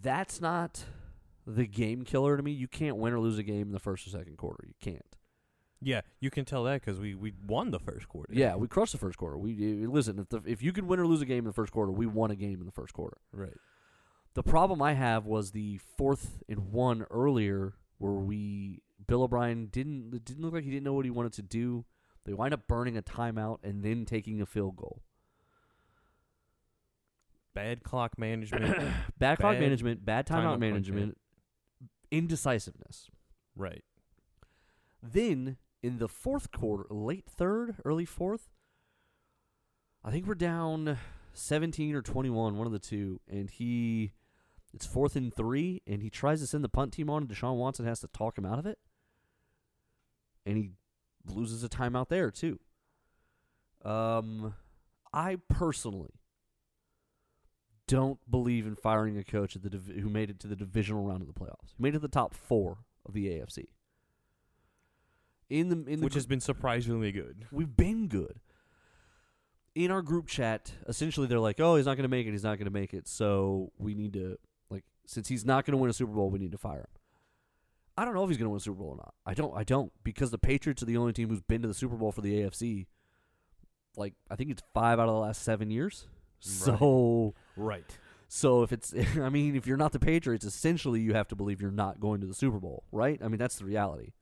That's 0.01 0.41
not 0.41 0.83
the 1.55 1.65
game 1.65 2.03
killer 2.03 2.37
to 2.37 2.43
me. 2.43 2.51
You 2.51 2.67
can't 2.67 2.97
win 2.97 3.13
or 3.13 3.19
lose 3.19 3.37
a 3.37 3.43
game 3.43 3.67
in 3.67 3.71
the 3.71 3.79
first 3.79 4.05
or 4.07 4.11
second 4.11 4.37
quarter. 4.37 4.63
You 4.67 4.73
can't. 4.79 5.15
Yeah, 5.81 6.01
you 6.19 6.29
can 6.29 6.43
tell 6.43 6.65
that 6.65 6.81
because 6.81 6.99
we, 6.99 7.15
we 7.15 7.33
won 7.47 7.71
the 7.71 7.79
first 7.79 8.09
quarter. 8.09 8.33
Yeah, 8.33 8.55
we 8.55 8.67
crushed 8.67 8.91
the 8.91 8.97
first 8.97 9.17
quarter. 9.17 9.37
We 9.37 9.85
uh, 9.85 9.89
listen. 9.89 10.19
If 10.19 10.29
the, 10.29 10.41
if 10.45 10.61
you 10.61 10.73
could 10.73 10.85
win 10.85 10.99
or 10.99 11.07
lose 11.07 11.21
a 11.21 11.25
game 11.25 11.39
in 11.39 11.45
the 11.45 11.53
first 11.53 11.71
quarter, 11.71 11.91
we 11.91 12.05
won 12.05 12.31
a 12.31 12.35
game 12.35 12.59
in 12.59 12.65
the 12.65 12.71
first 12.71 12.93
quarter. 12.93 13.17
right. 13.31 13.53
The 14.35 14.43
problem 14.43 14.81
I 14.81 14.93
have 14.93 15.25
was 15.25 15.51
the 15.51 15.79
fourth 15.97 16.37
and 16.47 16.71
one 16.71 17.05
earlier, 17.09 17.73
where 17.97 18.13
we 18.13 18.81
Bill 19.07 19.23
O'Brien 19.23 19.67
didn't 19.67 20.13
it 20.13 20.23
didn't 20.23 20.43
look 20.43 20.53
like 20.53 20.63
he 20.63 20.69
didn't 20.69 20.83
know 20.83 20.93
what 20.93 21.05
he 21.05 21.11
wanted 21.11 21.33
to 21.33 21.41
do. 21.41 21.85
They 22.25 22.33
wind 22.33 22.53
up 22.53 22.67
burning 22.67 22.95
a 22.95 23.01
timeout 23.01 23.57
and 23.63 23.83
then 23.83 24.05
taking 24.05 24.39
a 24.39 24.45
field 24.45 24.75
goal. 24.75 25.01
Bad 27.55 27.83
clock 27.83 28.17
management. 28.19 28.77
Bad 29.17 29.39
clock 29.39 29.53
Bad 29.55 29.61
management, 29.61 30.05
bad 30.05 30.27
timeout, 30.27 30.57
timeout 30.57 30.59
management, 30.59 31.17
indecisiveness. 32.11 33.09
right. 33.55 33.83
Then 35.01 35.57
in 35.81 35.99
the 35.99 36.09
fourth 36.09 36.51
quarter, 36.51 36.85
late 36.89 37.25
third, 37.25 37.75
early 37.85 38.05
fourth, 38.05 38.49
I 40.03 40.11
think 40.11 40.27
we're 40.27 40.35
down 40.35 40.97
17 41.33 41.95
or 41.95 42.01
21, 42.01 42.57
one 42.57 42.67
of 42.67 42.73
the 42.73 42.79
two, 42.79 43.21
and 43.29 43.49
he 43.49 44.11
it's 44.73 44.85
fourth 44.85 45.15
and 45.15 45.33
three, 45.33 45.81
and 45.87 46.03
he 46.03 46.09
tries 46.09 46.41
to 46.41 46.47
send 46.47 46.63
the 46.63 46.69
punt 46.69 46.93
team 46.93 47.09
on, 47.09 47.23
and 47.23 47.31
Deshaun 47.31 47.55
Watson 47.55 47.85
has 47.85 47.99
to 48.01 48.07
talk 48.07 48.37
him 48.37 48.45
out 48.45 48.59
of 48.59 48.65
it, 48.65 48.77
and 50.45 50.57
he 50.57 50.71
loses 51.25 51.63
a 51.63 51.69
timeout 51.69 52.09
there 52.09 52.29
too. 52.29 52.59
Um, 53.83 54.53
I 55.13 55.37
personally 55.47 56.18
don't 57.89 58.19
believe 58.29 58.67
in 58.67 58.75
firing 58.75 59.17
a 59.17 59.23
coach 59.23 59.55
at 59.55 59.63
the 59.63 59.69
div- 59.69 59.95
who 59.99 60.09
made 60.09 60.29
it 60.29 60.39
to 60.41 60.47
the 60.47 60.55
divisional 60.55 61.03
round 61.03 61.21
of 61.21 61.27
the 61.27 61.33
playoffs. 61.33 61.73
He 61.75 61.81
made 61.83 61.89
it 61.89 61.93
to 61.93 61.99
the 61.99 62.07
top 62.07 62.33
four 62.35 62.77
of 63.05 63.13
the 63.13 63.27
AFC. 63.27 63.65
In 65.49 65.69
the 65.69 65.91
in 65.91 65.99
the 65.99 66.05
Which 66.05 66.13
has 66.13 66.27
been 66.27 66.39
surprisingly 66.39 67.11
good. 67.11 67.45
We've 67.51 67.75
been 67.75 68.07
good. 68.07 68.39
In 69.73 69.89
our 69.89 70.03
group 70.03 70.27
chat, 70.27 70.73
essentially 70.87 71.25
they're 71.25 71.39
like, 71.39 71.59
"Oh, 71.59 71.75
he's 71.75 71.87
not 71.87 71.95
going 71.95 72.03
to 72.03 72.09
make 72.09 72.27
it. 72.27 72.31
He's 72.31 72.43
not 72.43 72.57
going 72.59 72.65
to 72.65 72.71
make 72.71 72.93
it. 72.93 73.07
So 73.07 73.71
we 73.79 73.95
need 73.95 74.13
to 74.13 74.37
like 74.69 74.83
since 75.07 75.27
he's 75.27 75.45
not 75.45 75.65
going 75.65 75.71
to 75.71 75.77
win 75.77 75.89
a 75.89 75.93
Super 75.93 76.11
Bowl, 76.11 76.29
we 76.29 76.37
need 76.37 76.51
to 76.51 76.57
fire 76.59 76.81
him." 76.81 76.99
I 77.97 78.05
don't 78.05 78.13
know 78.13 78.23
if 78.23 78.29
he's 78.29 78.37
going 78.37 78.45
to 78.45 78.51
win 78.51 78.57
a 78.57 78.61
Super 78.61 78.77
Bowl 78.77 78.89
or 78.89 78.97
not. 78.97 79.13
I 79.25 79.33
don't. 79.33 79.57
I 79.57 79.63
don't 79.63 79.91
because 80.03 80.29
the 80.29 80.37
Patriots 80.37 80.83
are 80.83 80.85
the 80.85 80.97
only 80.97 81.13
team 81.13 81.29
who's 81.29 81.41
been 81.41 81.63
to 81.63 81.67
the 81.67 81.73
Super 81.73 81.95
Bowl 81.95 82.11
for 82.11 82.21
the 82.21 82.33
AFC. 82.41 82.85
Like 83.97 84.13
I 84.29 84.35
think 84.35 84.51
it's 84.51 84.61
five 84.73 84.99
out 84.99 85.09
of 85.09 85.15
the 85.15 85.19
last 85.19 85.41
seven 85.41 85.71
years. 85.71 86.07
So 86.39 87.33
Right. 87.59 87.85
so 88.27 88.63
if 88.63 88.71
it's, 88.71 88.93
I 89.21 89.29
mean, 89.29 89.55
if 89.55 89.67
you're 89.67 89.77
not 89.77 89.91
the 89.91 89.99
Patriots, 89.99 90.45
essentially 90.45 91.01
you 91.01 91.13
have 91.13 91.27
to 91.29 91.35
believe 91.35 91.61
you're 91.61 91.71
not 91.71 91.99
going 91.99 92.21
to 92.21 92.27
the 92.27 92.33
Super 92.33 92.59
Bowl, 92.59 92.83
right? 92.91 93.19
I 93.23 93.27
mean, 93.27 93.37
that's 93.37 93.57
the 93.57 93.65
reality. 93.65 94.13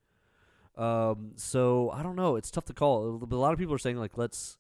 Um, 0.78 1.32
so 1.36 1.90
I 1.92 2.04
don't 2.04 2.16
know. 2.16 2.36
It's 2.36 2.52
tough 2.52 2.66
to 2.66 2.74
call. 2.74 3.28
A 3.30 3.36
lot 3.36 3.54
of 3.54 3.60
people 3.60 3.74
are 3.74 3.80
saying 3.80 3.98
like, 3.98 4.18
let's 4.18 4.60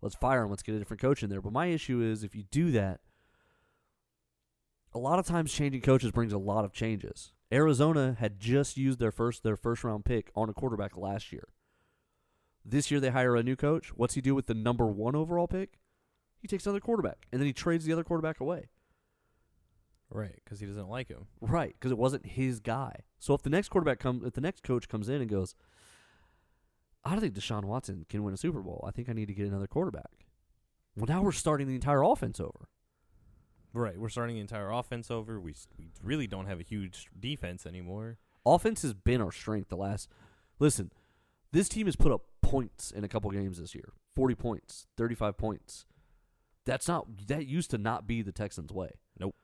let's 0.00 0.14
fire 0.14 0.44
him. 0.44 0.50
Let's 0.50 0.62
get 0.62 0.76
a 0.76 0.78
different 0.78 1.00
coach 1.00 1.22
in 1.22 1.30
there. 1.30 1.40
But 1.40 1.52
my 1.52 1.66
issue 1.66 2.00
is 2.00 2.22
if 2.22 2.36
you 2.36 2.44
do 2.50 2.70
that, 2.70 3.00
a 4.94 4.98
lot 4.98 5.18
of 5.18 5.26
times 5.26 5.52
changing 5.52 5.82
coaches 5.82 6.12
brings 6.12 6.32
a 6.32 6.38
lot 6.38 6.64
of 6.64 6.72
changes. 6.72 7.32
Arizona 7.52 8.16
had 8.18 8.38
just 8.38 8.76
used 8.76 9.00
their 9.00 9.10
first 9.10 9.42
their 9.42 9.56
first 9.56 9.82
round 9.82 10.04
pick 10.04 10.30
on 10.36 10.48
a 10.48 10.54
quarterback 10.54 10.96
last 10.96 11.32
year. 11.32 11.48
This 12.64 12.90
year 12.90 13.00
they 13.00 13.10
hire 13.10 13.34
a 13.34 13.42
new 13.42 13.56
coach. 13.56 13.88
What's 13.96 14.14
he 14.14 14.20
do 14.20 14.34
with 14.36 14.46
the 14.46 14.54
number 14.54 14.86
one 14.86 15.16
overall 15.16 15.48
pick? 15.48 15.79
He 16.40 16.48
takes 16.48 16.66
another 16.66 16.80
quarterback, 16.80 17.26
and 17.30 17.40
then 17.40 17.46
he 17.46 17.52
trades 17.52 17.84
the 17.84 17.92
other 17.92 18.04
quarterback 18.04 18.40
away. 18.40 18.68
Right. 20.10 20.40
Because 20.42 20.58
he 20.58 20.66
doesn't 20.66 20.88
like 20.88 21.08
him. 21.08 21.26
Right, 21.40 21.74
because 21.78 21.92
it 21.92 21.98
wasn't 21.98 22.26
his 22.26 22.58
guy. 22.60 23.04
So 23.18 23.34
if 23.34 23.42
the 23.42 23.50
next 23.50 23.68
quarterback 23.68 24.00
comes, 24.00 24.24
if 24.24 24.32
the 24.32 24.40
next 24.40 24.62
coach 24.62 24.88
comes 24.88 25.08
in 25.08 25.20
and 25.20 25.30
goes, 25.30 25.54
I 27.04 27.10
don't 27.10 27.20
think 27.20 27.34
Deshaun 27.34 27.64
Watson 27.64 28.06
can 28.08 28.24
win 28.24 28.34
a 28.34 28.36
Super 28.36 28.60
Bowl. 28.60 28.84
I 28.86 28.90
think 28.90 29.08
I 29.08 29.12
need 29.12 29.28
to 29.28 29.34
get 29.34 29.46
another 29.46 29.66
quarterback. 29.66 30.26
Well, 30.96 31.06
now 31.06 31.22
we're 31.22 31.32
starting 31.32 31.68
the 31.68 31.74
entire 31.74 32.02
offense 32.02 32.40
over. 32.40 32.68
Right. 33.72 33.98
We're 33.98 34.08
starting 34.08 34.34
the 34.34 34.40
entire 34.40 34.70
offense 34.70 35.10
over. 35.10 35.38
We 35.38 35.54
we 35.78 35.92
really 36.02 36.26
don't 36.26 36.46
have 36.46 36.58
a 36.58 36.64
huge 36.64 37.06
defense 37.18 37.64
anymore. 37.64 38.18
Offense 38.44 38.82
has 38.82 38.94
been 38.94 39.20
our 39.20 39.30
strength 39.30 39.68
the 39.68 39.76
last. 39.76 40.08
Listen, 40.58 40.90
this 41.52 41.68
team 41.68 41.86
has 41.86 41.94
put 41.94 42.10
up 42.10 42.22
points 42.42 42.90
in 42.90 43.04
a 43.04 43.08
couple 43.08 43.30
games 43.30 43.58
this 43.58 43.74
year. 43.74 43.92
Forty 44.16 44.34
points, 44.34 44.88
thirty-five 44.96 45.38
points. 45.38 45.86
That's 46.66 46.86
not 46.88 47.06
that 47.28 47.46
used 47.46 47.70
to 47.70 47.78
not 47.78 48.06
be 48.06 48.22
the 48.22 48.32
Texans' 48.32 48.72
way. 48.72 48.90
Nope. 49.18 49.34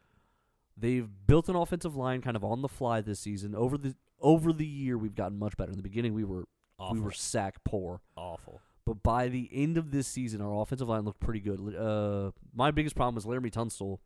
They've 0.77 1.09
built 1.27 1.49
an 1.49 1.57
offensive 1.57 1.97
line 1.97 2.21
kind 2.21 2.37
of 2.37 2.45
on 2.45 2.61
the 2.63 2.69
fly 2.69 3.01
this 3.01 3.21
season. 3.21 3.55
Over 3.55 3.79
the 3.79 3.95
over 4.21 4.53
the 4.53 4.67
year, 4.67 4.97
we've 4.99 5.15
gotten 5.15 5.39
much 5.39 5.57
better. 5.57 5.71
In 5.71 5.77
the 5.77 5.83
beginning, 5.83 6.13
we 6.15 6.25
were 6.25 6.45
Awful. 6.79 6.95
we 6.95 7.01
were 7.01 7.13
sack 7.13 7.65
poor. 7.65 8.01
awful. 8.17 8.61
But 8.85 9.03
by 9.03 9.29
the 9.29 9.49
end 9.53 9.79
of 9.79 9.91
this 9.91 10.07
season, 10.07 10.41
our 10.41 10.61
offensive 10.63 10.89
line 10.89 11.05
looked 11.05 11.19
pretty 11.21 11.41
good. 11.41 11.75
Uh, 11.75 12.31
my 12.55 12.71
biggest 12.71 12.95
problem 12.95 13.17
is 13.19 13.25
Laremy 13.25 13.51
Tunsil 13.51 13.99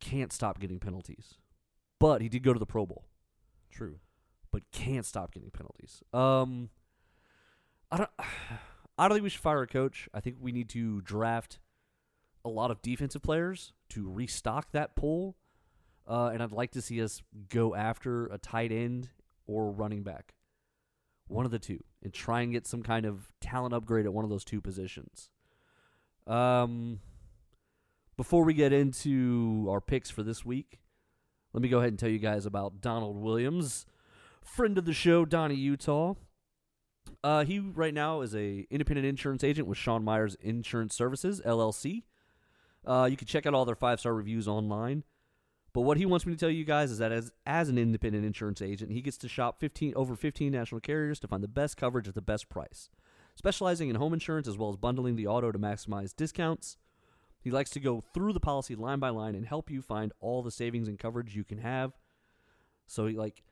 can't 0.00 0.32
stop 0.32 0.58
getting 0.58 0.80
penalties, 0.80 1.34
but 1.98 2.20
he 2.22 2.28
did 2.28 2.42
go 2.42 2.52
to 2.52 2.58
the 2.58 2.66
Pro 2.66 2.84
Bowl, 2.86 3.04
True. 3.70 4.00
but 4.50 4.62
can't 4.72 5.04
stop 5.06 5.32
getting 5.32 5.50
penalties. 5.50 6.02
Um, 6.12 6.70
I 7.92 7.98
don't. 7.98 8.10
I 8.98 9.08
don't 9.08 9.16
think 9.16 9.22
we 9.24 9.30
should 9.30 9.40
fire 9.40 9.62
a 9.62 9.66
coach. 9.66 10.08
I 10.12 10.20
think 10.20 10.36
we 10.40 10.52
need 10.52 10.68
to 10.70 11.00
draft 11.00 11.58
a 12.44 12.48
lot 12.48 12.70
of 12.70 12.82
defensive 12.82 13.22
players 13.22 13.72
to 13.90 14.10
restock 14.10 14.72
that 14.72 14.96
pool, 14.96 15.36
uh, 16.06 16.30
and 16.32 16.42
I'd 16.42 16.52
like 16.52 16.72
to 16.72 16.82
see 16.82 17.02
us 17.02 17.22
go 17.48 17.74
after 17.74 18.26
a 18.26 18.38
tight 18.38 18.72
end 18.72 19.10
or 19.46 19.70
running 19.70 20.02
back, 20.02 20.34
one 21.28 21.44
of 21.44 21.50
the 21.50 21.58
two, 21.58 21.82
and 22.02 22.12
try 22.12 22.40
and 22.40 22.52
get 22.52 22.66
some 22.66 22.82
kind 22.82 23.06
of 23.06 23.32
talent 23.40 23.74
upgrade 23.74 24.06
at 24.06 24.12
one 24.12 24.24
of 24.24 24.30
those 24.30 24.44
two 24.44 24.60
positions. 24.60 25.30
Um, 26.26 27.00
before 28.16 28.44
we 28.44 28.54
get 28.54 28.72
into 28.72 29.66
our 29.70 29.80
picks 29.80 30.10
for 30.10 30.22
this 30.22 30.44
week, 30.44 30.80
let 31.52 31.62
me 31.62 31.68
go 31.68 31.78
ahead 31.78 31.88
and 31.88 31.98
tell 31.98 32.08
you 32.08 32.18
guys 32.18 32.46
about 32.46 32.80
Donald 32.80 33.16
Williams, 33.16 33.86
friend 34.42 34.78
of 34.78 34.84
the 34.84 34.92
show, 34.92 35.24
Donnie 35.24 35.56
Utah. 35.56 36.14
Uh, 37.24 37.44
he 37.44 37.58
right 37.58 37.94
now 37.94 38.20
is 38.20 38.34
a 38.34 38.66
independent 38.70 39.06
insurance 39.06 39.42
agent 39.42 39.66
with 39.66 39.76
Sean 39.78 40.04
Myers 40.04 40.36
Insurance 40.40 40.94
Services 40.94 41.40
LLC. 41.44 42.04
Uh, 42.86 43.08
you 43.10 43.16
can 43.16 43.26
check 43.26 43.46
out 43.46 43.54
all 43.54 43.64
their 43.64 43.74
five 43.74 44.00
star 44.00 44.14
reviews 44.14 44.48
online. 44.48 45.04
But 45.72 45.82
what 45.82 45.98
he 45.98 46.06
wants 46.06 46.26
me 46.26 46.32
to 46.32 46.38
tell 46.38 46.50
you 46.50 46.64
guys 46.64 46.90
is 46.90 46.98
that 46.98 47.12
as 47.12 47.30
as 47.46 47.68
an 47.68 47.78
independent 47.78 48.24
insurance 48.24 48.60
agent, 48.60 48.90
he 48.90 49.02
gets 49.02 49.16
to 49.18 49.28
shop 49.28 49.60
15 49.60 49.92
over 49.94 50.16
15 50.16 50.50
national 50.50 50.80
carriers 50.80 51.20
to 51.20 51.28
find 51.28 51.44
the 51.44 51.48
best 51.48 51.76
coverage 51.76 52.08
at 52.08 52.14
the 52.14 52.20
best 52.20 52.48
price. 52.48 52.88
Specializing 53.36 53.88
in 53.88 53.96
home 53.96 54.12
insurance 54.12 54.48
as 54.48 54.58
well 54.58 54.70
as 54.70 54.76
bundling 54.76 55.16
the 55.16 55.26
auto 55.26 55.52
to 55.52 55.58
maximize 55.58 56.14
discounts. 56.14 56.76
He 57.40 57.50
likes 57.50 57.70
to 57.70 57.80
go 57.80 58.02
through 58.12 58.32
the 58.34 58.40
policy 58.40 58.74
line 58.74 58.98
by 58.98 59.08
line 59.10 59.34
and 59.34 59.46
help 59.46 59.70
you 59.70 59.80
find 59.80 60.12
all 60.20 60.42
the 60.42 60.50
savings 60.50 60.88
and 60.88 60.98
coverage 60.98 61.34
you 61.34 61.44
can 61.44 61.58
have. 61.58 61.92
So 62.86 63.06
he 63.06 63.16
like 63.16 63.42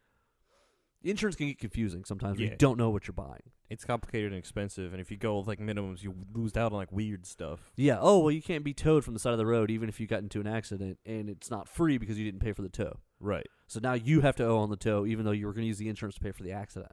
Insurance 1.02 1.36
can 1.36 1.46
get 1.46 1.58
confusing 1.58 2.04
sometimes. 2.04 2.38
when 2.38 2.46
Yeah. 2.46 2.52
You 2.52 2.56
don't 2.56 2.76
know 2.78 2.90
what 2.90 3.06
you're 3.06 3.12
buying. 3.14 3.52
It's 3.70 3.84
complicated 3.84 4.32
and 4.32 4.38
expensive, 4.38 4.92
and 4.92 5.00
if 5.00 5.10
you 5.10 5.16
go 5.16 5.38
with 5.38 5.46
like 5.46 5.60
minimums, 5.60 6.02
you 6.02 6.14
lose 6.32 6.56
out 6.56 6.72
on 6.72 6.78
like 6.78 6.90
weird 6.90 7.26
stuff. 7.26 7.70
Yeah. 7.76 7.98
Oh 8.00 8.18
well, 8.18 8.30
you 8.30 8.42
can't 8.42 8.64
be 8.64 8.72
towed 8.72 9.04
from 9.04 9.14
the 9.14 9.20
side 9.20 9.32
of 9.32 9.38
the 9.38 9.46
road 9.46 9.70
even 9.70 9.88
if 9.88 10.00
you 10.00 10.06
got 10.06 10.22
into 10.22 10.40
an 10.40 10.46
accident, 10.46 10.98
and 11.04 11.28
it's 11.28 11.50
not 11.50 11.68
free 11.68 11.98
because 11.98 12.18
you 12.18 12.24
didn't 12.24 12.40
pay 12.40 12.52
for 12.52 12.62
the 12.62 12.68
tow. 12.68 12.98
Right. 13.20 13.46
So 13.66 13.78
now 13.82 13.92
you 13.92 14.22
have 14.22 14.36
to 14.36 14.44
owe 14.44 14.58
on 14.58 14.70
the 14.70 14.76
tow, 14.76 15.04
even 15.06 15.24
though 15.24 15.32
you 15.32 15.46
were 15.46 15.52
going 15.52 15.64
to 15.64 15.68
use 15.68 15.78
the 15.78 15.88
insurance 15.88 16.14
to 16.16 16.20
pay 16.20 16.32
for 16.32 16.42
the 16.42 16.52
accident. 16.52 16.92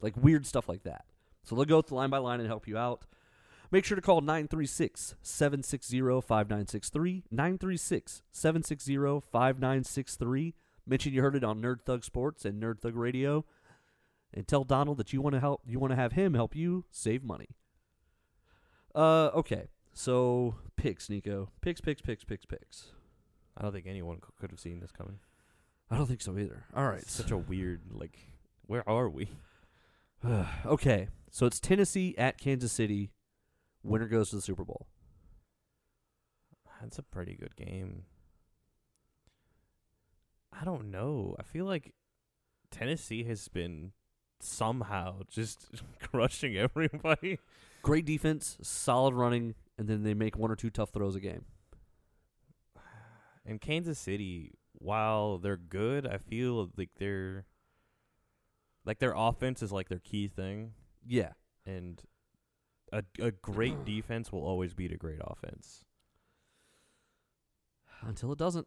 Like 0.00 0.16
weird 0.16 0.46
stuff 0.46 0.68
like 0.68 0.82
that. 0.84 1.06
So 1.42 1.54
they'll 1.56 1.64
go 1.64 1.82
through 1.82 1.98
line 1.98 2.10
by 2.10 2.18
line 2.18 2.40
and 2.40 2.48
help 2.48 2.68
you 2.68 2.76
out. 2.76 3.04
Make 3.70 3.84
sure 3.84 3.96
to 3.96 4.02
call 4.02 4.20
936 4.20 5.16
760 5.22 6.00
5963. 6.00 7.24
936 7.30 8.22
760 8.30 8.96
5963. 9.32 10.54
Mention 10.86 11.12
you 11.12 11.22
heard 11.22 11.36
it 11.36 11.44
on 11.44 11.62
Nerd 11.62 11.82
Thug 11.84 12.04
Sports 12.04 12.44
and 12.44 12.62
Nerd 12.62 12.80
Thug 12.80 12.96
Radio. 12.96 13.44
And 14.32 14.46
tell 14.46 14.64
Donald 14.64 14.98
that 14.98 15.12
you 15.12 15.20
want 15.20 15.34
to 15.34 15.40
help 15.40 15.62
you 15.66 15.78
want 15.78 15.92
to 15.92 15.96
have 15.96 16.12
him 16.12 16.34
help 16.34 16.56
you 16.56 16.84
save 16.90 17.22
money. 17.22 17.48
Uh 18.94 19.30
okay. 19.34 19.68
So 19.92 20.56
picks, 20.76 21.08
Nico. 21.08 21.50
Picks, 21.60 21.80
picks, 21.80 22.02
picks, 22.02 22.24
picks, 22.24 22.44
picks. 22.44 22.86
I 23.56 23.62
don't 23.62 23.72
think 23.72 23.86
anyone 23.86 24.16
c- 24.16 24.32
could 24.40 24.50
have 24.50 24.58
seen 24.58 24.80
this 24.80 24.90
coming. 24.90 25.20
I 25.90 25.96
don't 25.96 26.06
think 26.06 26.20
so 26.20 26.36
either. 26.36 26.64
All 26.74 26.88
right. 26.88 27.06
Such 27.06 27.30
a 27.30 27.36
weird 27.36 27.82
like. 27.92 28.18
Where 28.66 28.88
are 28.88 29.08
we? 29.08 29.28
okay, 30.66 31.08
so 31.30 31.46
it's 31.46 31.60
Tennessee 31.60 32.14
at 32.18 32.38
Kansas 32.38 32.72
City. 32.72 33.10
Winner 33.82 34.08
goes 34.08 34.30
to 34.30 34.36
the 34.36 34.42
Super 34.42 34.64
Bowl. 34.64 34.86
That's 36.80 36.98
a 36.98 37.02
pretty 37.02 37.34
good 37.34 37.54
game. 37.56 38.04
I 40.60 40.64
don't 40.64 40.90
know. 40.90 41.36
I 41.38 41.42
feel 41.42 41.64
like 41.64 41.92
Tennessee 42.70 43.24
has 43.24 43.48
been 43.48 43.92
somehow 44.40 45.20
just 45.28 45.68
crushing 46.00 46.56
everybody. 46.56 47.38
Great 47.82 48.04
defense, 48.04 48.56
solid 48.62 49.14
running, 49.14 49.54
and 49.78 49.88
then 49.88 50.02
they 50.04 50.14
make 50.14 50.36
one 50.38 50.50
or 50.50 50.56
two 50.56 50.70
tough 50.70 50.90
throws 50.90 51.14
a 51.16 51.20
game. 51.20 51.44
And 53.46 53.60
Kansas 53.60 53.98
City, 53.98 54.52
while 54.72 55.38
they're 55.38 55.56
good, 55.58 56.06
I 56.06 56.16
feel 56.18 56.70
like 56.78 56.90
they're 56.98 57.44
like 58.86 58.98
their 59.00 59.12
offense 59.16 59.62
is 59.62 59.70
like 59.72 59.88
their 59.88 59.98
key 59.98 60.28
thing, 60.28 60.72
Yeah, 61.06 61.32
and 61.66 62.02
a 62.92 63.02
a 63.20 63.30
great 63.32 63.84
defense 63.84 64.32
will 64.32 64.44
always 64.44 64.72
beat 64.72 64.92
a 64.92 64.96
great 64.96 65.20
offense. 65.22 65.84
until 68.02 68.32
it 68.32 68.38
doesn't. 68.38 68.66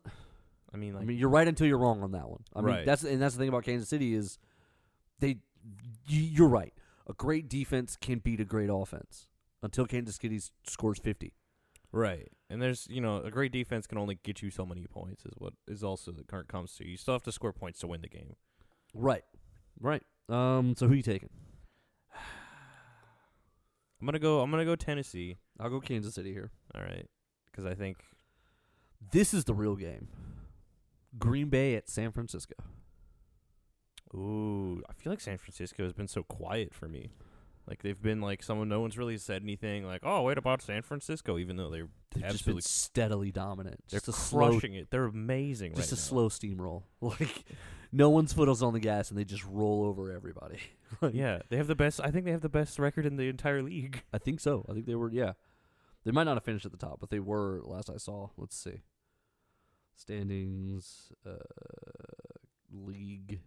I 0.73 0.77
mean, 0.77 0.93
like 0.93 1.03
I 1.03 1.05
mean, 1.05 1.17
you're 1.17 1.29
right 1.29 1.47
until 1.47 1.67
you're 1.67 1.77
wrong 1.77 2.03
on 2.03 2.11
that 2.11 2.29
one. 2.29 2.43
I 2.55 2.61
mean, 2.61 2.85
that's 2.85 3.03
and 3.03 3.21
that's 3.21 3.35
the 3.35 3.39
thing 3.39 3.49
about 3.49 3.63
Kansas 3.63 3.89
City 3.89 4.13
is 4.13 4.37
they. 5.19 5.37
You're 6.07 6.47
right. 6.47 6.73
A 7.07 7.13
great 7.13 7.49
defense 7.49 7.97
can 7.99 8.19
beat 8.19 8.39
a 8.39 8.45
great 8.45 8.69
offense 8.71 9.27
until 9.61 9.85
Kansas 9.85 10.15
City 10.15 10.39
scores 10.65 10.99
50. 10.99 11.33
Right. 11.91 12.29
And 12.49 12.61
there's, 12.61 12.87
you 12.89 13.01
know, 13.01 13.17
a 13.17 13.31
great 13.31 13.51
defense 13.51 13.87
can 13.87 13.97
only 13.97 14.19
get 14.23 14.41
you 14.41 14.49
so 14.49 14.65
many 14.65 14.85
points 14.87 15.25
is 15.25 15.33
what 15.37 15.53
is 15.67 15.83
also 15.83 16.11
the 16.11 16.23
current 16.23 16.47
comes 16.47 16.73
to. 16.75 16.87
You 16.87 16.97
still 16.97 17.13
have 17.13 17.23
to 17.23 17.31
score 17.31 17.51
points 17.53 17.79
to 17.79 17.87
win 17.87 18.01
the 18.01 18.09
game. 18.09 18.35
Right, 18.93 19.23
right. 19.79 20.03
Um, 20.29 20.75
so 20.77 20.87
who 20.87 20.93
you 20.93 21.01
taking? 21.01 21.29
I'm 22.13 24.05
going 24.05 24.13
to 24.13 24.19
go 24.19 24.41
I'm 24.41 24.51
going 24.51 24.61
to 24.61 24.65
go 24.65 24.75
Tennessee. 24.75 25.37
I'll 25.59 25.69
go 25.69 25.79
Kansas 25.79 26.15
City 26.15 26.31
here. 26.31 26.51
All 26.75 26.81
right. 26.81 27.07
Cuz 27.53 27.65
I 27.65 27.73
think 27.73 27.97
This 29.11 29.33
is 29.33 29.45
the 29.45 29.53
real 29.53 29.75
game. 29.75 30.07
Green 31.17 31.49
Bay 31.49 31.75
at 31.75 31.89
San 31.89 32.11
Francisco. 32.11 32.55
ooh, 34.13 34.81
I 34.89 34.93
feel 34.93 35.11
like 35.11 35.19
San 35.21 35.37
Francisco 35.37 35.83
has 35.83 35.93
been 35.93 36.07
so 36.07 36.23
quiet 36.23 36.73
for 36.73 36.87
me. 36.87 37.09
Like 37.67 37.81
they've 37.83 38.01
been 38.01 38.21
like 38.21 38.43
someone 38.43 38.69
no 38.69 38.79
one's 38.79 38.97
really 38.97 39.17
said 39.17 39.41
anything 39.43 39.85
like, 39.85 39.99
"Oh, 40.03 40.21
wait 40.23 40.37
about 40.37 40.61
San 40.61 40.81
Francisco," 40.83 41.37
even 41.37 41.57
though 41.57 41.69
they're 41.69 41.89
They've 42.11 42.23
just 42.23 42.35
absolutely 42.35 42.59
been 42.59 42.61
steadily 42.63 43.31
dominant. 43.33 43.83
they're 43.89 43.99
Just 43.99 44.07
a 44.07 44.13
slow, 44.13 44.51
crushing 44.51 44.75
it. 44.75 44.89
They're 44.89 45.03
amazing 45.03 45.75
just 45.75 45.91
right 45.91 45.97
a 45.97 46.01
now. 46.01 46.07
slow 46.07 46.29
steamroll. 46.29 46.83
Like 47.01 47.43
no 47.91 48.09
one's 48.09 48.31
foot 48.33 48.47
is 48.49 48.61
on 48.63 48.73
the 48.73 48.79
gas, 48.79 49.09
and 49.09 49.17
they 49.19 49.23
just 49.25 49.45
roll 49.45 49.83
over 49.85 50.11
everybody. 50.11 50.59
Like, 51.01 51.13
Yeah, 51.15 51.39
they 51.49 51.57
have 51.57 51.67
the 51.67 51.75
best 51.75 51.99
I 52.01 52.11
think 52.11 52.23
they 52.23 52.31
have 52.31 52.39
the 52.41 52.47
best 52.47 52.79
record 52.79 53.05
in 53.05 53.17
the 53.17 53.27
entire 53.27 53.61
league. 53.61 54.03
I 54.13 54.17
think 54.19 54.39
so. 54.39 54.65
I 54.69 54.73
think 54.73 54.85
they 54.85 54.95
were. 54.95 55.11
Yeah, 55.11 55.33
they 56.05 56.11
might 56.11 56.23
not 56.23 56.37
have 56.37 56.45
finished 56.45 56.65
at 56.65 56.71
the 56.71 56.77
top, 56.77 57.01
but 57.01 57.09
they 57.09 57.19
were 57.19 57.59
last 57.65 57.89
I 57.89 57.97
saw. 57.97 58.29
Let's 58.37 58.55
see. 58.57 58.83
Standings, 59.97 61.11
uh, 61.25 61.31
league. 62.71 63.39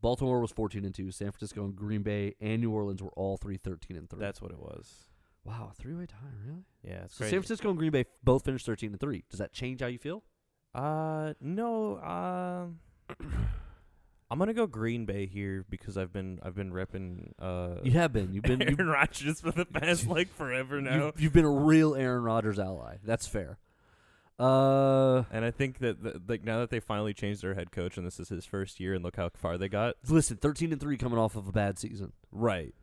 Baltimore 0.00 0.40
was 0.40 0.50
fourteen 0.50 0.84
and 0.84 0.94
two. 0.94 1.10
San 1.10 1.30
Francisco 1.30 1.64
and 1.64 1.76
Green 1.76 2.02
Bay 2.02 2.34
and 2.40 2.60
New 2.60 2.70
Orleans 2.70 3.02
were 3.02 3.12
all 3.16 3.36
three 3.36 3.56
13 3.56 3.96
and 3.96 4.08
three. 4.10 4.20
That's 4.20 4.42
what 4.42 4.50
it 4.50 4.58
was. 4.58 5.04
wow, 5.44 5.70
a 5.70 5.74
three 5.74 5.94
way 5.94 6.06
tie, 6.06 6.16
really? 6.46 6.64
Yeah, 6.82 7.04
it's 7.04 7.14
So 7.14 7.18
crazy. 7.18 7.30
San 7.30 7.40
Francisco 7.40 7.68
and 7.70 7.78
Green 7.78 7.90
Bay 7.90 8.04
both 8.22 8.44
finished 8.44 8.66
thirteen 8.66 8.90
and 8.92 9.00
three. 9.00 9.24
Does 9.30 9.38
that 9.38 9.52
change 9.52 9.80
how 9.80 9.86
you 9.86 9.98
feel? 9.98 10.22
Uh, 10.74 11.34
no. 11.40 11.98
Um, 12.00 12.80
I'm 14.30 14.38
gonna 14.38 14.52
go 14.54 14.66
Green 14.66 15.04
Bay 15.06 15.26
here 15.26 15.64
because 15.70 15.96
I've 15.96 16.12
been 16.12 16.40
I've 16.42 16.54
been 16.54 16.72
repping 16.72 17.32
uh 17.38 17.76
You 17.82 17.92
have 17.92 18.12
been. 18.12 18.32
You've 18.34 18.42
been. 18.44 18.60
Aaron 18.68 18.86
Rodgers 18.88 19.40
for 19.40 19.52
the 19.52 19.64
past 19.66 20.06
like 20.08 20.34
forever 20.34 20.80
now, 20.80 21.06
you've, 21.06 21.20
you've 21.20 21.32
been 21.32 21.44
a 21.44 21.50
real 21.50 21.94
Aaron 21.94 22.22
Rodgers 22.24 22.58
ally. 22.58 22.96
That's 23.04 23.26
fair. 23.26 23.58
Uh, 24.38 25.22
and 25.30 25.44
I 25.44 25.50
think 25.52 25.78
that 25.78 26.02
the, 26.02 26.20
like 26.26 26.42
now 26.42 26.58
that 26.58 26.70
they 26.70 26.80
finally 26.80 27.14
changed 27.14 27.42
their 27.42 27.54
head 27.54 27.70
coach 27.70 27.96
and 27.96 28.06
this 28.06 28.18
is 28.18 28.28
his 28.28 28.44
first 28.44 28.80
year, 28.80 28.94
and 28.94 29.04
look 29.04 29.16
how 29.16 29.28
far 29.28 29.56
they 29.56 29.68
got. 29.68 29.94
listen, 30.08 30.36
thirteen 30.36 30.72
and 30.72 30.80
three 30.80 30.96
coming 30.96 31.18
off 31.18 31.36
of 31.36 31.46
a 31.46 31.52
bad 31.52 31.78
season. 31.78 32.12
Right, 32.32 32.74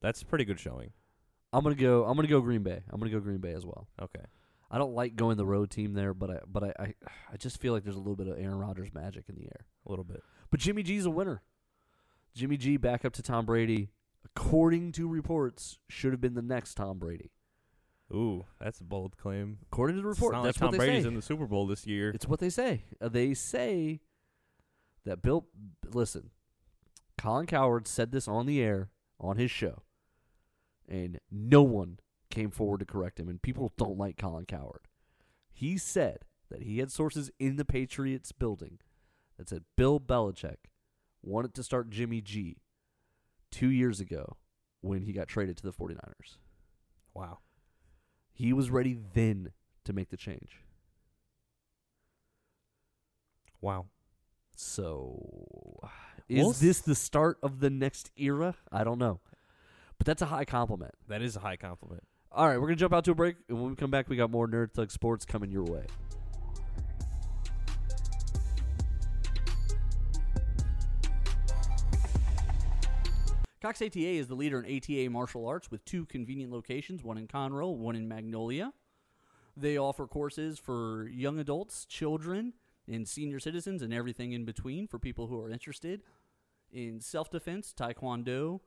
that's 0.00 0.22
a 0.22 0.26
pretty 0.26 0.44
good 0.44 0.60
showing. 0.60 0.92
I'm 1.52 1.64
gonna 1.64 1.74
go. 1.74 2.04
I'm 2.04 2.14
gonna 2.16 2.28
go 2.28 2.40
Green 2.40 2.62
Bay. 2.62 2.82
I'm 2.88 3.00
gonna 3.00 3.10
go 3.10 3.20
Green 3.20 3.38
Bay 3.40 3.52
as 3.52 3.66
well. 3.66 3.88
Okay, 4.00 4.24
I 4.70 4.78
don't 4.78 4.94
like 4.94 5.16
going 5.16 5.36
the 5.36 5.44
road 5.44 5.70
team 5.70 5.94
there, 5.94 6.14
but 6.14 6.30
I 6.30 6.38
but 6.46 6.62
I, 6.64 6.72
I 6.78 6.94
I 7.32 7.36
just 7.36 7.60
feel 7.60 7.72
like 7.72 7.82
there's 7.82 7.96
a 7.96 8.00
little 8.00 8.16
bit 8.16 8.28
of 8.28 8.38
Aaron 8.38 8.58
Rodgers 8.58 8.94
magic 8.94 9.24
in 9.28 9.34
the 9.34 9.44
air. 9.46 9.66
a 9.86 9.90
little 9.90 10.04
bit. 10.04 10.22
But 10.50 10.60
Jimmy 10.60 10.82
G's 10.84 11.04
a 11.04 11.10
winner. 11.10 11.42
Jimmy 12.34 12.56
G 12.56 12.76
back 12.76 13.04
up 13.04 13.12
to 13.14 13.22
Tom 13.22 13.44
Brady, 13.44 13.90
according 14.24 14.92
to 14.92 15.08
reports, 15.08 15.78
should 15.88 16.12
have 16.12 16.20
been 16.20 16.34
the 16.34 16.42
next 16.42 16.74
Tom 16.74 16.98
Brady. 16.98 17.32
Ooh, 18.14 18.44
that's 18.60 18.80
a 18.80 18.84
bold 18.84 19.16
claim. 19.16 19.58
According 19.72 19.96
to 19.96 20.02
the 20.02 20.08
report, 20.08 20.34
that's 20.34 20.44
like 20.44 20.54
Tom 20.56 20.66
what 20.66 20.72
they 20.72 20.78
Brady's 20.78 21.04
say. 21.04 21.08
in 21.08 21.14
the 21.14 21.22
Super 21.22 21.46
Bowl 21.46 21.66
this 21.66 21.86
year. 21.86 22.10
It's 22.10 22.28
what 22.28 22.40
they 22.40 22.50
say. 22.50 22.84
Uh, 23.00 23.08
they 23.08 23.32
say 23.34 24.00
that 25.04 25.22
Bill. 25.22 25.46
Listen, 25.92 26.30
Colin 27.16 27.46
Cowherd 27.46 27.86
said 27.88 28.12
this 28.12 28.28
on 28.28 28.46
the 28.46 28.60
air 28.60 28.90
on 29.18 29.36
his 29.38 29.50
show, 29.50 29.82
and 30.88 31.18
no 31.30 31.62
one 31.62 31.98
came 32.30 32.50
forward 32.50 32.80
to 32.80 32.86
correct 32.86 33.18
him. 33.18 33.28
And 33.28 33.40
people 33.40 33.72
don't 33.78 33.98
like 33.98 34.16
Colin 34.18 34.44
Cowherd. 34.46 34.82
He 35.50 35.78
said 35.78 36.20
that 36.50 36.62
he 36.62 36.78
had 36.78 36.92
sources 36.92 37.30
in 37.38 37.56
the 37.56 37.64
Patriots 37.64 38.32
building 38.32 38.78
that 39.38 39.48
said 39.48 39.64
Bill 39.76 39.98
Belichick 39.98 40.56
wanted 41.22 41.54
to 41.54 41.62
start 41.62 41.88
Jimmy 41.88 42.20
G 42.20 42.58
two 43.50 43.70
years 43.70 44.00
ago 44.00 44.36
when 44.80 45.02
he 45.02 45.12
got 45.12 45.28
traded 45.28 45.56
to 45.58 45.62
the 45.62 45.72
49ers. 45.72 46.36
wow. 47.14 47.38
He 48.32 48.52
was 48.52 48.70
ready 48.70 48.98
then 49.14 49.52
to 49.84 49.92
make 49.92 50.10
the 50.10 50.16
change. 50.16 50.60
Wow. 53.60 53.86
So, 54.56 55.78
We'll 56.28 56.50
is 56.50 56.60
this 56.60 56.80
the 56.80 56.94
start 56.94 57.38
of 57.42 57.60
the 57.60 57.70
next 57.70 58.10
era? 58.16 58.56
I 58.70 58.84
don't 58.84 58.98
know. 58.98 59.20
But 59.98 60.06
that's 60.06 60.22
a 60.22 60.26
high 60.26 60.44
compliment. 60.44 60.94
That 61.08 61.22
is 61.22 61.36
a 61.36 61.40
high 61.40 61.56
compliment. 61.56 62.02
All 62.32 62.48
right, 62.48 62.56
we're 62.56 62.66
going 62.66 62.76
to 62.76 62.80
jump 62.80 62.94
out 62.94 63.04
to 63.04 63.12
a 63.12 63.14
break. 63.14 63.36
And 63.48 63.60
when 63.60 63.70
we 63.70 63.76
come 63.76 63.90
back, 63.90 64.08
we 64.08 64.16
got 64.16 64.30
more 64.30 64.48
Nerd 64.48 64.72
Thug 64.72 64.90
Sports 64.90 65.24
coming 65.24 65.50
your 65.50 65.64
way. 65.64 65.84
Cox 73.62 73.80
ATA 73.80 73.96
is 73.96 74.26
the 74.26 74.34
leader 74.34 74.60
in 74.60 74.76
ATA 74.76 75.08
martial 75.08 75.46
arts 75.46 75.70
with 75.70 75.84
two 75.84 76.04
convenient 76.06 76.50
locations, 76.50 77.04
one 77.04 77.16
in 77.16 77.28
Conroe, 77.28 77.72
one 77.76 77.94
in 77.94 78.08
Magnolia. 78.08 78.72
They 79.56 79.78
offer 79.78 80.08
courses 80.08 80.58
for 80.58 81.06
young 81.06 81.38
adults, 81.38 81.84
children, 81.84 82.54
and 82.88 83.06
senior 83.06 83.38
citizens, 83.38 83.80
and 83.80 83.94
everything 83.94 84.32
in 84.32 84.44
between 84.44 84.88
for 84.88 84.98
people 84.98 85.28
who 85.28 85.38
are 85.38 85.48
interested 85.48 86.02
in 86.72 87.00
self 87.00 87.30
defense, 87.30 87.72
taekwondo, 87.72 88.58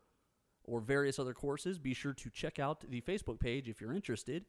or 0.64 0.80
various 0.80 1.20
other 1.20 1.34
courses. 1.34 1.78
Be 1.78 1.94
sure 1.94 2.14
to 2.14 2.30
check 2.30 2.58
out 2.58 2.90
the 2.90 3.02
Facebook 3.02 3.42
page 3.42 3.68
if 3.68 3.82
you're 3.82 3.94
interested 3.94 4.46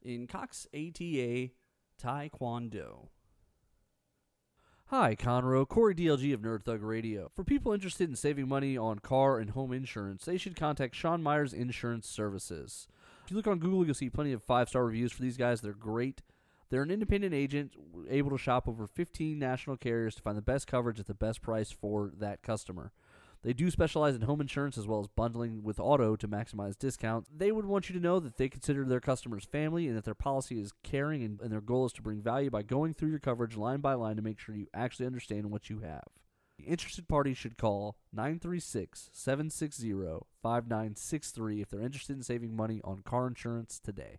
in 0.00 0.26
Cox 0.26 0.66
ATA 0.72 1.50
Taekwondo. 2.02 3.08
Hi, 4.90 5.14
Conroe. 5.14 5.68
Corey 5.68 5.94
DLG 5.94 6.34
of 6.34 6.40
Nerd 6.40 6.64
Thug 6.64 6.82
Radio. 6.82 7.30
For 7.36 7.44
people 7.44 7.72
interested 7.72 8.08
in 8.08 8.16
saving 8.16 8.48
money 8.48 8.76
on 8.76 8.98
car 8.98 9.38
and 9.38 9.50
home 9.50 9.72
insurance, 9.72 10.24
they 10.24 10.36
should 10.36 10.56
contact 10.56 10.96
Sean 10.96 11.22
Myers 11.22 11.52
Insurance 11.52 12.08
Services. 12.08 12.88
If 13.24 13.30
you 13.30 13.36
look 13.36 13.46
on 13.46 13.60
Google, 13.60 13.86
you'll 13.86 13.94
see 13.94 14.10
plenty 14.10 14.32
of 14.32 14.42
five 14.42 14.68
star 14.68 14.84
reviews 14.84 15.12
for 15.12 15.22
these 15.22 15.36
guys. 15.36 15.60
They're 15.60 15.74
great. 15.74 16.22
They're 16.70 16.82
an 16.82 16.90
independent 16.90 17.32
agent 17.32 17.74
able 18.08 18.30
to 18.30 18.36
shop 18.36 18.66
over 18.66 18.88
15 18.88 19.38
national 19.38 19.76
carriers 19.76 20.16
to 20.16 20.22
find 20.22 20.36
the 20.36 20.42
best 20.42 20.66
coverage 20.66 20.98
at 20.98 21.06
the 21.06 21.14
best 21.14 21.40
price 21.40 21.70
for 21.70 22.10
that 22.18 22.42
customer. 22.42 22.90
They 23.42 23.54
do 23.54 23.70
specialize 23.70 24.14
in 24.14 24.22
home 24.22 24.40
insurance 24.42 24.76
as 24.76 24.86
well 24.86 25.00
as 25.00 25.06
bundling 25.06 25.62
with 25.62 25.80
auto 25.80 26.14
to 26.14 26.28
maximize 26.28 26.78
discounts. 26.78 27.30
They 27.34 27.50
would 27.50 27.64
want 27.64 27.88
you 27.88 27.94
to 27.94 28.00
know 28.00 28.20
that 28.20 28.36
they 28.36 28.50
consider 28.50 28.84
their 28.84 29.00
customers 29.00 29.44
family 29.44 29.88
and 29.88 29.96
that 29.96 30.04
their 30.04 30.14
policy 30.14 30.60
is 30.60 30.72
caring 30.82 31.22
and, 31.22 31.40
and 31.40 31.50
their 31.50 31.62
goal 31.62 31.86
is 31.86 31.92
to 31.94 32.02
bring 32.02 32.20
value 32.20 32.50
by 32.50 32.62
going 32.62 32.92
through 32.92 33.10
your 33.10 33.18
coverage 33.18 33.56
line 33.56 33.80
by 33.80 33.94
line 33.94 34.16
to 34.16 34.22
make 34.22 34.38
sure 34.38 34.54
you 34.54 34.66
actually 34.74 35.06
understand 35.06 35.50
what 35.50 35.70
you 35.70 35.80
have. 35.80 36.04
The 36.58 36.64
interested 36.64 37.08
party 37.08 37.32
should 37.32 37.56
call 37.56 37.96
936 38.12 39.08
760 39.14 39.92
5963 40.42 41.62
if 41.62 41.70
they're 41.70 41.80
interested 41.80 42.16
in 42.16 42.22
saving 42.22 42.54
money 42.54 42.82
on 42.84 42.98
car 42.98 43.26
insurance 43.26 43.80
today. 43.82 44.18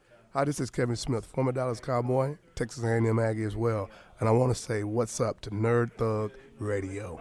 Hi, 0.33 0.45
this 0.45 0.61
is 0.61 0.69
Kevin 0.69 0.95
Smith, 0.95 1.25
former 1.25 1.51
Dallas 1.51 1.81
Cowboy, 1.81 2.37
Texas 2.55 2.85
A&M 2.85 3.19
Aggie 3.19 3.43
as 3.43 3.57
well, 3.57 3.89
and 4.17 4.29
I 4.29 4.31
want 4.31 4.55
to 4.55 4.57
say 4.57 4.85
what's 4.85 5.19
up 5.19 5.41
to 5.41 5.49
Nerd 5.49 5.91
Thug 5.97 6.31
Radio. 6.57 7.19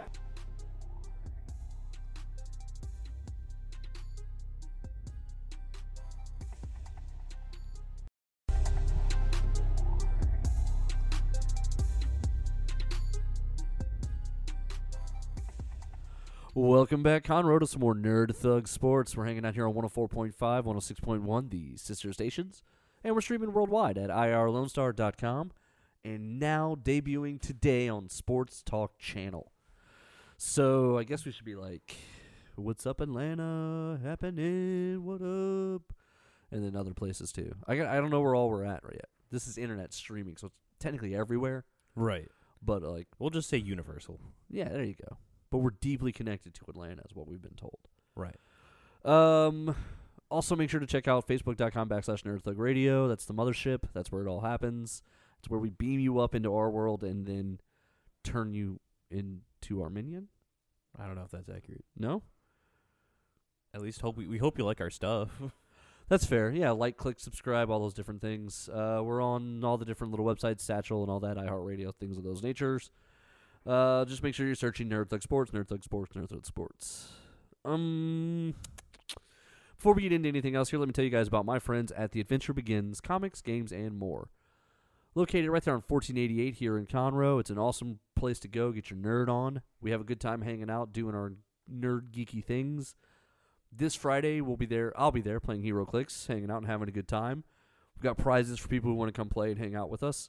Welcome 16.54 17.02
back, 17.02 17.24
Conroe, 17.24 17.58
to 17.58 17.66
some 17.66 17.80
more 17.80 17.96
Nerd 17.96 18.36
Thug 18.36 18.68
Sports. 18.68 19.16
We're 19.16 19.24
hanging 19.24 19.44
out 19.44 19.54
here 19.54 19.66
on 19.66 19.74
104.5, 19.74 20.32
106.1, 20.32 21.50
the 21.50 21.76
sister 21.76 22.12
stations, 22.12 22.62
and 23.04 23.14
we're 23.14 23.20
streaming 23.20 23.52
worldwide 23.52 23.98
at 23.98 24.10
irlonestar.com, 24.10 25.52
and 26.04 26.38
now 26.38 26.76
debuting 26.82 27.40
today 27.40 27.88
on 27.88 28.08
Sports 28.08 28.62
Talk 28.64 28.98
Channel. 28.98 29.52
So 30.36 30.96
I 30.98 31.04
guess 31.04 31.24
we 31.24 31.32
should 31.32 31.44
be 31.44 31.54
like, 31.56 31.96
"What's 32.56 32.86
up, 32.86 33.00
Atlanta? 33.00 33.98
Happening? 34.02 35.04
What 35.04 35.20
up?" 35.22 35.92
And 36.50 36.64
then 36.64 36.74
other 36.74 36.94
places 36.94 37.30
too. 37.32 37.54
I 37.68 37.76
got, 37.76 37.86
I 37.86 37.96
don't 38.00 38.10
know 38.10 38.20
where 38.20 38.34
all 38.34 38.50
we're 38.50 38.64
at 38.64 38.82
right 38.84 38.94
yet. 38.94 39.08
This 39.30 39.46
is 39.46 39.56
internet 39.58 39.92
streaming, 39.92 40.36
so 40.36 40.48
it's 40.48 40.56
technically 40.80 41.14
everywhere, 41.14 41.64
Right. 41.94 42.28
but 42.60 42.82
like, 42.82 43.06
We'll 43.20 43.30
just 43.30 43.48
say 43.48 43.58
universal. 43.58 44.18
yeah, 44.48 44.68
there 44.68 44.82
you 44.82 44.94
go. 44.94 45.18
But 45.50 45.58
we're 45.58 45.70
deeply 45.80 46.10
connected 46.10 46.54
to 46.54 46.64
Atlanta, 46.68 47.02
is 47.08 47.14
what 47.14 47.28
we've 47.28 47.40
been 47.42 47.54
told. 47.54 47.78
Right. 48.16 48.36
Um, 49.04 49.76
also, 50.30 50.54
make 50.56 50.70
sure 50.70 50.80
to 50.80 50.86
check 50.86 51.08
out 51.08 51.26
facebook.com 51.26 51.88
backslash 51.88 52.22
Nerd 52.22 52.42
Thug 52.42 52.58
Radio. 52.58 53.08
That's 53.08 53.24
the 53.24 53.34
mothership. 53.34 53.80
That's 53.92 54.12
where 54.12 54.22
it 54.22 54.28
all 54.28 54.40
happens. 54.40 55.02
It's 55.40 55.48
where 55.50 55.58
we 55.60 55.70
beam 55.70 56.00
you 56.00 56.18
up 56.20 56.34
into 56.34 56.54
our 56.54 56.70
world 56.70 57.02
and 57.02 57.26
then 57.26 57.60
turn 58.22 58.52
you 58.52 58.80
into 59.10 59.82
our 59.82 59.90
minion. 59.90 60.28
I 60.98 61.06
don't 61.06 61.16
know 61.16 61.22
if 61.24 61.30
that's 61.30 61.48
accurate. 61.48 61.84
No, 61.96 62.22
At 63.74 63.80
least 63.80 64.00
hope 64.00 64.16
we, 64.16 64.26
we 64.26 64.38
hope 64.38 64.58
you 64.58 64.64
like 64.64 64.80
our 64.80 64.90
stuff. 64.90 65.30
that's 66.08 66.24
fair. 66.24 66.50
Yeah, 66.50 66.72
like, 66.72 66.96
click, 66.96 67.20
subscribe, 67.20 67.70
all 67.70 67.80
those 67.80 67.94
different 67.94 68.20
things. 68.20 68.68
Uh, 68.68 69.00
we're 69.02 69.22
on 69.22 69.64
all 69.64 69.78
the 69.78 69.84
different 69.84 70.12
little 70.12 70.26
websites, 70.26 70.60
Satchel 70.60 71.02
and 71.02 71.10
all 71.10 71.20
that, 71.20 71.36
iHeartRadio, 71.36 71.94
things 71.94 72.18
of 72.18 72.24
those 72.24 72.42
natures. 72.42 72.90
Uh, 73.66 74.04
just 74.04 74.22
make 74.22 74.34
sure 74.34 74.46
you're 74.46 74.54
searching 74.54 74.88
Nerd 74.88 75.10
Thug 75.10 75.22
Sports, 75.22 75.50
Nerd 75.52 75.68
Thug 75.68 75.84
Sports, 75.84 76.14
Nerd 76.16 76.28
Thug 76.28 76.46
Sports. 76.46 77.08
Um, 77.64 78.54
before 79.80 79.94
we 79.94 80.02
get 80.02 80.12
into 80.12 80.28
anything 80.28 80.54
else 80.54 80.68
here, 80.68 80.78
let 80.78 80.88
me 80.88 80.92
tell 80.92 81.06
you 81.06 81.10
guys 81.10 81.26
about 81.26 81.46
my 81.46 81.58
friends 81.58 81.90
at 81.92 82.12
The 82.12 82.20
Adventure 82.20 82.52
Begins 82.52 83.00
Comics, 83.00 83.40
Games, 83.40 83.72
and 83.72 83.96
More. 83.96 84.28
Located 85.14 85.48
right 85.48 85.62
there 85.62 85.72
on 85.72 85.80
1488 85.80 86.56
here 86.56 86.76
in 86.76 86.84
Conroe. 86.84 87.40
It's 87.40 87.48
an 87.48 87.56
awesome 87.56 87.98
place 88.14 88.38
to 88.40 88.48
go, 88.48 88.72
get 88.72 88.90
your 88.90 88.98
nerd 88.98 89.30
on. 89.30 89.62
We 89.80 89.90
have 89.90 90.02
a 90.02 90.04
good 90.04 90.20
time 90.20 90.42
hanging 90.42 90.68
out, 90.68 90.92
doing 90.92 91.14
our 91.14 91.32
nerd 91.74 92.10
geeky 92.10 92.44
things. 92.44 92.94
This 93.72 93.94
Friday, 93.94 94.42
we'll 94.42 94.58
be 94.58 94.66
there. 94.66 94.92
I'll 95.00 95.12
be 95.12 95.22
there 95.22 95.40
playing 95.40 95.62
HeroClix, 95.62 96.26
hanging 96.26 96.50
out 96.50 96.58
and 96.58 96.66
having 96.66 96.88
a 96.88 96.92
good 96.92 97.08
time. 97.08 97.44
We've 97.96 98.02
got 98.02 98.18
prizes 98.18 98.58
for 98.58 98.68
people 98.68 98.90
who 98.90 98.96
want 98.96 99.08
to 99.08 99.18
come 99.18 99.30
play 99.30 99.50
and 99.50 99.58
hang 99.58 99.74
out 99.74 99.88
with 99.88 100.02
us. 100.02 100.28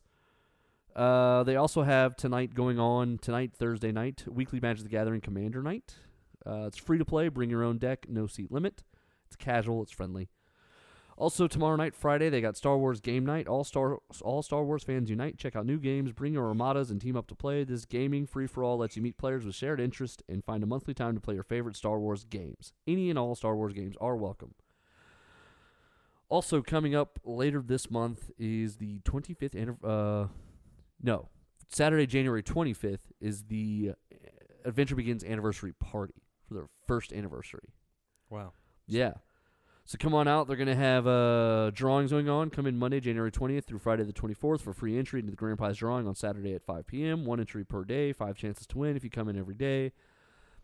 Uh, 0.96 1.44
they 1.44 1.58
also 1.58 1.82
have 1.82 2.16
tonight 2.16 2.54
going 2.54 2.80
on 2.80 3.18
tonight, 3.18 3.52
Thursday 3.54 3.92
night, 3.92 4.24
weekly 4.30 4.62
Magic 4.62 4.84
the 4.84 4.90
Gathering 4.90 5.20
Commander 5.20 5.62
Night. 5.62 5.96
Uh, 6.46 6.68
it's 6.68 6.78
free 6.78 6.98
to 6.98 7.06
play. 7.06 7.28
Bring 7.28 7.50
your 7.50 7.66
own 7.66 7.80
deck. 7.80 8.06
No 8.08 8.28
seat 8.28 8.50
limit. 8.50 8.84
It's 9.32 9.38
casual. 9.38 9.82
It's 9.82 9.94
friendly. 9.94 10.28
Also 11.16 11.48
tomorrow 11.48 11.76
night, 11.78 11.96
Friday, 11.96 12.30
they 12.30 12.42
got 12.42 12.58
Star 12.58 12.78
Wars 12.78 13.00
Game 13.00 13.26
Night. 13.26 13.48
All 13.48 13.64
Star 13.64 14.00
all 14.22 14.42
Star 14.42 14.64
Wars 14.66 14.84
fans 14.84 15.10
unite. 15.10 15.38
Check 15.38 15.56
out 15.56 15.66
new 15.66 15.78
games. 15.78 16.12
Bring 16.12 16.34
your 16.34 16.48
armadas 16.48 16.92
and 16.92 17.00
team 17.00 17.16
up 17.16 17.28
to 17.28 17.36
play. 17.36 17.64
This 17.64 17.86
gaming 17.86 18.26
free 18.26 18.48
for 18.48 18.64
all 18.64 18.78
lets 18.78 18.98
you 18.98 19.02
meet 19.02 19.18
players 19.18 19.46
with 19.46 19.56
shared 19.56 19.80
interest 19.80 20.22
and 20.28 20.44
find 20.44 20.64
a 20.64 20.68
monthly 20.68 20.94
time 20.94 21.16
to 21.16 21.22
play 21.22 21.36
your 21.36 21.44
favorite 21.44 21.78
Star 21.78 22.00
Wars 22.00 22.26
games. 22.26 22.74
Any 22.88 23.10
and 23.10 23.18
all 23.18 23.36
Star 23.36 23.56
Wars 23.56 23.72
games 23.74 23.96
are 24.02 24.16
welcome. 24.18 24.56
Also 26.28 26.62
coming 26.62 26.96
up 26.96 27.20
later 27.24 27.62
this 27.62 27.90
month 27.92 28.32
is 28.38 28.78
the 28.78 29.00
25th 29.00 29.54
anniv- 29.54 29.86
uh 29.86 30.28
no, 31.04 31.30
Saturday, 31.68 32.06
January 32.06 32.44
25th 32.44 33.12
is 33.20 33.44
the 33.44 33.94
Adventure 34.66 34.96
Begins 34.96 35.24
anniversary 35.24 35.74
party 35.74 36.14
for 36.48 36.54
their 36.54 36.68
first 36.88 37.14
anniversary. 37.14 37.74
wow. 38.30 38.54
Yeah. 38.92 39.14
So 39.86 39.98
come 40.00 40.14
on 40.14 40.28
out. 40.28 40.48
They're 40.48 40.58
going 40.58 40.68
to 40.68 40.76
have 40.76 41.08
uh, 41.08 41.72
drawings 41.72 42.12
going 42.12 42.30
on. 42.30 42.50
Come 42.50 42.66
in 42.66 42.78
Monday, 42.78 43.00
January 43.00 43.32
20th 43.32 43.66
through 43.66 43.80
Friday 43.80 44.04
the 44.04 44.14
24th 44.14 44.62
for 44.62 44.74
free 44.74 44.98
entry 44.98 45.20
into 45.20 45.32
the 45.32 45.38
grand 45.38 45.58
prize 45.58 45.78
drawing 45.78 46.08
on 46.08 46.16
Saturday 46.16 46.54
at 46.54 46.64
5 46.64 46.88
p.m. 46.88 47.26
One 47.26 47.40
entry 47.40 47.66
per 47.66 47.84
day, 47.84 48.14
five 48.14 48.36
chances 48.36 48.68
to 48.68 48.78
win 48.78 48.96
if 48.96 49.04
you 49.04 49.10
come 49.10 49.28
in 49.28 49.38
every 49.38 49.56
day. 49.56 49.92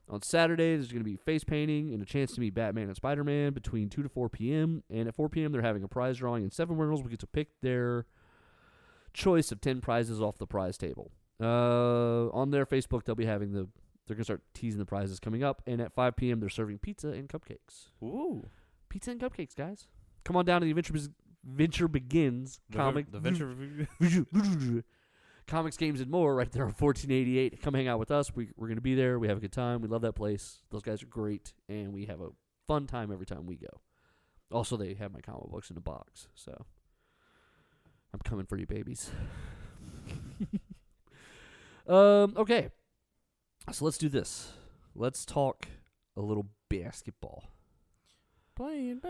On 0.09 0.21
Saturday, 0.21 0.75
there's 0.75 0.91
going 0.91 1.03
to 1.03 1.09
be 1.09 1.17
face 1.17 1.43
painting 1.43 1.93
and 1.93 2.01
a 2.01 2.05
chance 2.05 2.31
to 2.33 2.39
meet 2.39 2.53
Batman 2.53 2.87
and 2.87 2.95
Spider 2.95 3.25
Man 3.25 3.51
between 3.51 3.89
2 3.89 4.03
to 4.03 4.09
4 4.09 4.29
p.m. 4.29 4.83
And 4.89 5.09
at 5.09 5.15
4 5.15 5.27
p.m., 5.27 5.51
they're 5.51 5.61
having 5.61 5.83
a 5.83 5.87
prize 5.89 6.19
drawing, 6.19 6.43
and 6.43 6.53
seven 6.53 6.77
winners 6.77 7.01
will 7.01 7.09
get 7.09 7.19
to 7.19 7.27
pick 7.27 7.49
their 7.61 8.05
choice 9.13 9.51
of 9.51 9.59
10 9.59 9.81
prizes 9.81 10.21
off 10.21 10.37
the 10.37 10.47
prize 10.47 10.77
table. 10.77 11.11
Uh, 11.41 12.29
on 12.29 12.51
their 12.51 12.65
Facebook, 12.65 13.03
they'll 13.03 13.15
be 13.15 13.25
having 13.25 13.51
the, 13.51 13.67
they're 14.07 14.15
going 14.15 14.21
to 14.21 14.25
start 14.25 14.41
teasing 14.53 14.79
the 14.79 14.85
prizes 14.85 15.19
coming 15.19 15.43
up. 15.43 15.61
And 15.67 15.81
at 15.81 15.93
5 15.93 16.15
p.m., 16.15 16.39
they're 16.39 16.49
serving 16.49 16.79
pizza 16.79 17.09
and 17.09 17.27
cupcakes. 17.29 17.89
Ooh. 18.03 18.45
Pizza 18.89 19.11
and 19.11 19.19
cupcakes, 19.19 19.55
guys. 19.55 19.87
Come 20.23 20.35
on 20.35 20.45
down 20.45 20.61
to 20.61 20.65
the 20.65 20.71
Adventure, 20.71 20.93
Bes- 20.93 21.09
Venture 21.45 21.87
Begins 21.87 22.59
The, 22.69 22.77
comic. 22.77 23.11
the 23.11 23.19
venture. 23.19 23.55
Comics, 25.47 25.77
games, 25.77 26.01
and 26.01 26.11
more 26.11 26.35
right 26.35 26.51
there 26.51 26.63
on 26.63 26.73
1488. 26.73 27.61
Come 27.61 27.73
hang 27.73 27.87
out 27.87 27.99
with 27.99 28.11
us. 28.11 28.35
We, 28.35 28.49
we're 28.57 28.67
going 28.67 28.75
to 28.77 28.81
be 28.81 28.95
there. 28.95 29.17
We 29.17 29.29
have 29.29 29.37
a 29.37 29.39
good 29.39 29.53
time. 29.53 29.81
We 29.81 29.87
love 29.87 30.01
that 30.01 30.11
place. 30.11 30.59
Those 30.71 30.81
guys 30.81 31.01
are 31.01 31.05
great, 31.07 31.53
and 31.69 31.93
we 31.93 32.05
have 32.07 32.19
a 32.19 32.31
fun 32.67 32.85
time 32.85 33.13
every 33.13 33.25
time 33.25 33.45
we 33.45 33.55
go. 33.55 33.69
Also, 34.51 34.75
they 34.75 34.93
have 34.95 35.13
my 35.13 35.21
comic 35.21 35.49
books 35.49 35.69
in 35.71 35.77
a 35.77 35.81
box, 35.81 36.27
so 36.35 36.65
I'm 38.13 38.19
coming 38.25 38.45
for 38.45 38.57
you, 38.57 38.65
babies. 38.65 39.09
um, 41.87 42.33
okay, 42.35 42.69
so 43.71 43.85
let's 43.85 43.97
do 43.97 44.09
this. 44.09 44.53
Let's 44.95 45.25
talk 45.25 45.67
a 46.15 46.21
little 46.21 46.47
basketball. 46.69 47.45
Playing 48.55 49.01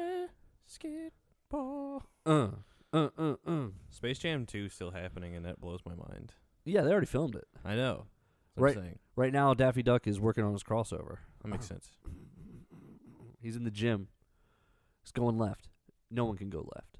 basketball. 0.69 2.03
Uh, 2.25 2.49
uh, 2.91 3.09
uh, 3.17 3.35
uh. 3.45 3.67
Space 3.89 4.19
Jam 4.19 4.45
2 4.45 4.69
still 4.69 4.91
happening, 4.91 5.35
and 5.35 5.45
that 5.45 5.61
blows 5.61 5.79
my 5.85 5.95
mind. 5.95 6.33
Yeah, 6.65 6.81
they 6.81 6.91
already 6.91 7.07
filmed 7.07 7.35
it. 7.35 7.47
I 7.63 7.75
know. 7.75 8.07
That's 8.55 8.63
Right. 8.63 8.75
I'm 8.77 8.83
saying. 8.83 8.99
Right 9.15 9.31
now, 9.31 9.53
Daffy 9.53 9.83
Duck 9.83 10.07
is 10.07 10.19
working 10.19 10.43
on 10.43 10.53
his 10.53 10.63
crossover. 10.63 11.19
That 11.41 11.47
makes 11.49 11.65
sense. 11.67 11.91
He's 13.41 13.55
in 13.55 13.63
the 13.63 13.71
gym. 13.71 14.09
He's 15.03 15.11
going 15.11 15.37
left. 15.37 15.69
No 16.11 16.25
one 16.25 16.37
can 16.37 16.49
go 16.49 16.69
left. 16.75 16.97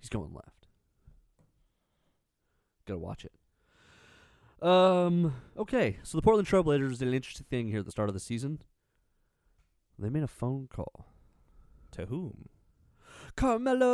He's 0.00 0.08
going 0.08 0.32
left. 0.32 0.66
Gotta 2.86 2.98
watch 2.98 3.24
it. 3.24 3.32
Um. 4.62 5.34
Okay. 5.56 5.98
So 6.02 6.16
the 6.18 6.22
Portland 6.22 6.48
Trailblazers 6.48 6.98
did 6.98 7.08
an 7.08 7.14
interesting 7.14 7.46
thing 7.50 7.68
here 7.68 7.80
at 7.80 7.84
the 7.84 7.90
start 7.90 8.08
of 8.08 8.14
the 8.14 8.20
season. 8.20 8.60
They 9.98 10.08
made 10.08 10.22
a 10.22 10.28
phone 10.28 10.68
call. 10.72 11.06
To 11.92 12.06
whom? 12.06 12.48
Carmelo 13.36 13.86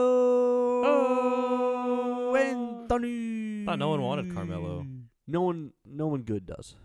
Oh. 0.85 2.35
Anthony. 2.37 3.65
Thought 3.67 3.79
no 3.79 3.89
one 3.91 4.03
wanted 4.03 4.35
Carmelo. 4.35 4.87
No 5.27 5.41
one. 5.43 5.73
No 5.85 6.07
one 6.07 6.23
good 6.23 6.47
does. 6.47 6.77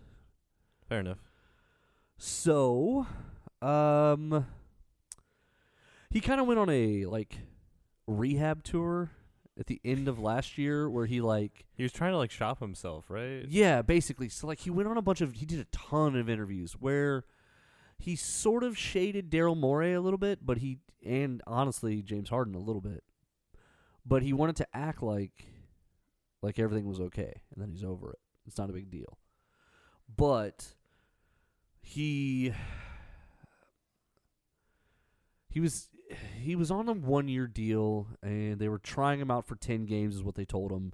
Fair 0.89 0.99
enough. 0.99 1.19
So, 2.17 3.05
um, 3.61 4.45
he 6.09 6.21
kind 6.21 6.39
of 6.39 6.47
went 6.47 6.59
on 6.59 6.69
a 6.69 7.05
like 7.05 7.37
rehab 8.07 8.63
tour 8.63 9.11
at 9.57 9.67
the 9.67 9.79
end 9.85 10.07
of 10.07 10.19
last 10.19 10.57
year, 10.57 10.89
where 10.89 11.05
he 11.05 11.21
like 11.21 11.65
He 11.73 11.83
was 11.83 11.91
trying 11.91 12.11
to 12.11 12.17
like 12.17 12.31
shop 12.31 12.59
himself, 12.59 13.05
right? 13.09 13.45
Yeah, 13.47 13.81
basically. 13.81 14.29
So 14.29 14.47
like 14.47 14.59
he 14.59 14.69
went 14.69 14.89
on 14.89 14.97
a 14.97 15.01
bunch 15.01 15.21
of 15.21 15.33
he 15.33 15.45
did 15.45 15.59
a 15.59 15.65
ton 15.65 16.15
of 16.15 16.29
interviews 16.29 16.73
where 16.73 17.23
he 17.97 18.15
sort 18.15 18.63
of 18.63 18.77
shaded 18.77 19.29
Daryl 19.29 19.57
Morey 19.57 19.93
a 19.93 20.01
little 20.01 20.17
bit, 20.17 20.45
but 20.45 20.57
he 20.57 20.79
and 21.05 21.41
honestly 21.47 22.01
James 22.01 22.29
Harden 22.29 22.55
a 22.55 22.59
little 22.59 22.81
bit. 22.81 23.03
But 24.05 24.21
he 24.21 24.33
wanted 24.33 24.57
to 24.57 24.67
act 24.73 25.01
like 25.01 25.47
like 26.41 26.59
everything 26.59 26.87
was 26.87 26.99
okay 26.99 27.41
and 27.53 27.61
then 27.61 27.69
he's 27.69 27.83
over 27.83 28.11
it. 28.11 28.19
It's 28.45 28.57
not 28.57 28.69
a 28.69 28.73
big 28.73 28.91
deal. 28.91 29.17
But 30.15 30.73
he 31.81 32.53
he 35.49 35.59
was 35.59 35.87
he 36.41 36.55
was 36.55 36.71
on 36.71 36.87
a 36.87 36.93
one 36.93 37.27
year 37.27 37.47
deal 37.47 38.07
and 38.21 38.59
they 38.59 38.69
were 38.69 38.79
trying 38.79 39.19
him 39.19 39.31
out 39.31 39.45
for 39.45 39.55
10 39.55 39.85
games 39.85 40.15
is 40.15 40.23
what 40.23 40.35
they 40.35 40.45
told 40.45 40.71
him. 40.71 40.93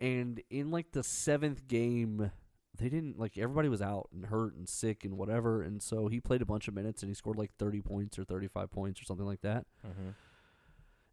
And 0.00 0.42
in 0.50 0.70
like 0.70 0.92
the 0.92 1.02
seventh 1.02 1.68
game 1.68 2.30
they 2.78 2.88
didn't 2.88 3.18
like 3.18 3.36
everybody 3.36 3.68
was 3.68 3.82
out 3.82 4.08
and 4.12 4.26
hurt 4.26 4.54
and 4.54 4.68
sick 4.68 5.04
and 5.04 5.18
whatever 5.18 5.62
and 5.62 5.82
so 5.82 6.08
he 6.08 6.18
played 6.20 6.40
a 6.40 6.46
bunch 6.46 6.66
of 6.66 6.74
minutes 6.74 7.02
and 7.02 7.10
he 7.10 7.14
scored 7.14 7.36
like 7.36 7.50
30 7.58 7.82
points 7.82 8.18
or 8.18 8.24
35 8.24 8.70
points 8.70 9.00
or 9.00 9.04
something 9.04 9.26
like 9.26 9.42
that. 9.42 9.66
Mm-hmm. 9.86 10.10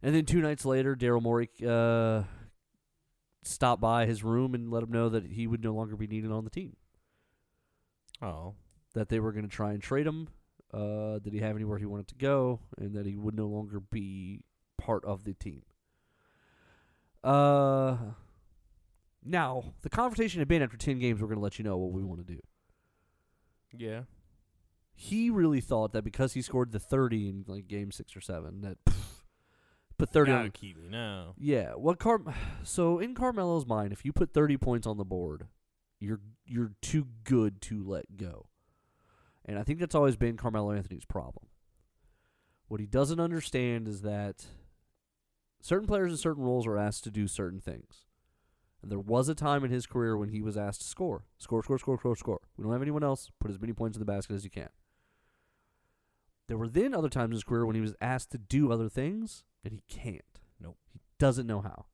and 0.02 0.14
then 0.14 0.24
two 0.24 0.40
nights 0.40 0.64
later 0.64 0.96
daryl 0.96 1.20
morey 1.20 1.50
uh, 1.66 2.22
stopped 3.42 3.82
by 3.82 4.06
his 4.06 4.24
room 4.24 4.54
and 4.54 4.70
let 4.70 4.82
him 4.82 4.90
know 4.92 5.08
that 5.08 5.26
he 5.26 5.46
would 5.46 5.62
no 5.62 5.74
longer 5.74 5.96
be 5.96 6.06
needed 6.06 6.30
on 6.30 6.44
the 6.44 6.50
team. 6.50 6.76
Oh, 8.20 8.54
that 8.94 9.08
they 9.08 9.20
were 9.20 9.32
going 9.32 9.44
to 9.48 9.54
try 9.54 9.72
and 9.72 9.82
trade 9.82 10.06
him 10.06 10.28
uh, 10.72 11.18
did 11.20 11.32
he 11.32 11.40
have 11.40 11.56
anywhere 11.56 11.78
he 11.78 11.86
wanted 11.86 12.06
to 12.08 12.14
go 12.14 12.60
and 12.76 12.94
that 12.94 13.06
he 13.06 13.16
would 13.16 13.34
no 13.34 13.46
longer 13.46 13.80
be 13.80 14.42
part 14.76 15.04
of 15.04 15.24
the 15.24 15.34
team 15.34 15.62
uh 17.24 17.96
now 19.24 19.72
the 19.82 19.90
conversation 19.90 20.38
had 20.40 20.48
been 20.48 20.62
after 20.62 20.76
10 20.76 20.98
games 20.98 21.20
we're 21.20 21.26
going 21.26 21.38
to 21.38 21.42
let 21.42 21.58
you 21.58 21.64
know 21.64 21.76
what 21.76 21.92
we 21.92 22.02
want 22.02 22.24
to 22.24 22.32
do 22.34 22.40
yeah. 23.76 24.02
he 24.94 25.28
really 25.30 25.60
thought 25.60 25.92
that 25.92 26.02
because 26.04 26.32
he 26.34 26.42
scored 26.42 26.70
the 26.72 26.78
30 26.78 27.28
in 27.28 27.44
like 27.46 27.66
game 27.66 27.90
6 27.90 28.16
or 28.16 28.20
7 28.20 28.60
that 28.60 28.78
pff, 28.84 28.94
put 29.98 30.10
30 30.10 30.30
Gotta 30.30 30.44
on 30.44 30.50
keep 30.52 30.76
me 30.78 30.88
now. 30.88 31.34
yeah 31.36 31.72
what 31.72 31.98
Car 31.98 32.20
so 32.62 32.98
in 32.98 33.14
Carmelo's 33.14 33.66
mind 33.66 33.92
if 33.92 34.04
you 34.04 34.12
put 34.12 34.32
30 34.32 34.56
points 34.58 34.86
on 34.86 34.96
the 34.96 35.04
board 35.04 35.48
you're 35.98 36.20
you're 36.46 36.72
too 36.80 37.08
good 37.24 37.60
to 37.62 37.82
let 37.84 38.16
go 38.16 38.46
and 39.48 39.58
I 39.58 39.62
think 39.62 39.80
that's 39.80 39.94
always 39.94 40.16
been 40.16 40.36
Carmelo 40.36 40.72
Anthony's 40.72 41.06
problem. 41.06 41.46
What 42.68 42.80
he 42.80 42.86
doesn't 42.86 43.18
understand 43.18 43.88
is 43.88 44.02
that 44.02 44.44
certain 45.62 45.88
players 45.88 46.12
in 46.12 46.18
certain 46.18 46.44
roles 46.44 46.66
are 46.66 46.76
asked 46.76 47.04
to 47.04 47.10
do 47.10 47.26
certain 47.26 47.58
things. 47.58 48.04
And 48.82 48.92
there 48.92 48.98
was 48.98 49.28
a 49.30 49.34
time 49.34 49.64
in 49.64 49.70
his 49.70 49.86
career 49.86 50.18
when 50.18 50.28
he 50.28 50.42
was 50.42 50.58
asked 50.58 50.82
to 50.82 50.86
score. 50.86 51.24
Score 51.38 51.64
score 51.64 51.78
score 51.78 51.98
score 51.98 52.14
score. 52.14 52.40
We 52.56 52.62
don't 52.62 52.74
have 52.74 52.82
anyone 52.82 53.02
else. 53.02 53.30
Put 53.40 53.50
as 53.50 53.58
many 53.58 53.72
points 53.72 53.96
in 53.96 54.00
the 54.00 54.12
basket 54.12 54.34
as 54.34 54.44
you 54.44 54.50
can. 54.50 54.68
There 56.46 56.58
were 56.58 56.68
then 56.68 56.94
other 56.94 57.08
times 57.08 57.30
in 57.30 57.36
his 57.36 57.44
career 57.44 57.64
when 57.64 57.74
he 57.74 57.80
was 57.80 57.94
asked 58.02 58.30
to 58.32 58.38
do 58.38 58.70
other 58.70 58.90
things 58.90 59.44
and 59.64 59.72
he 59.72 59.82
can't. 59.88 60.22
Nope. 60.60 60.76
he 60.92 61.00
doesn't 61.18 61.46
know 61.46 61.62
how. 61.62 61.86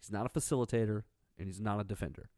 He's 0.00 0.10
not 0.10 0.26
a 0.26 0.28
facilitator 0.28 1.02
and 1.38 1.46
he's 1.46 1.60
not 1.60 1.80
a 1.80 1.84
defender. 1.84 2.30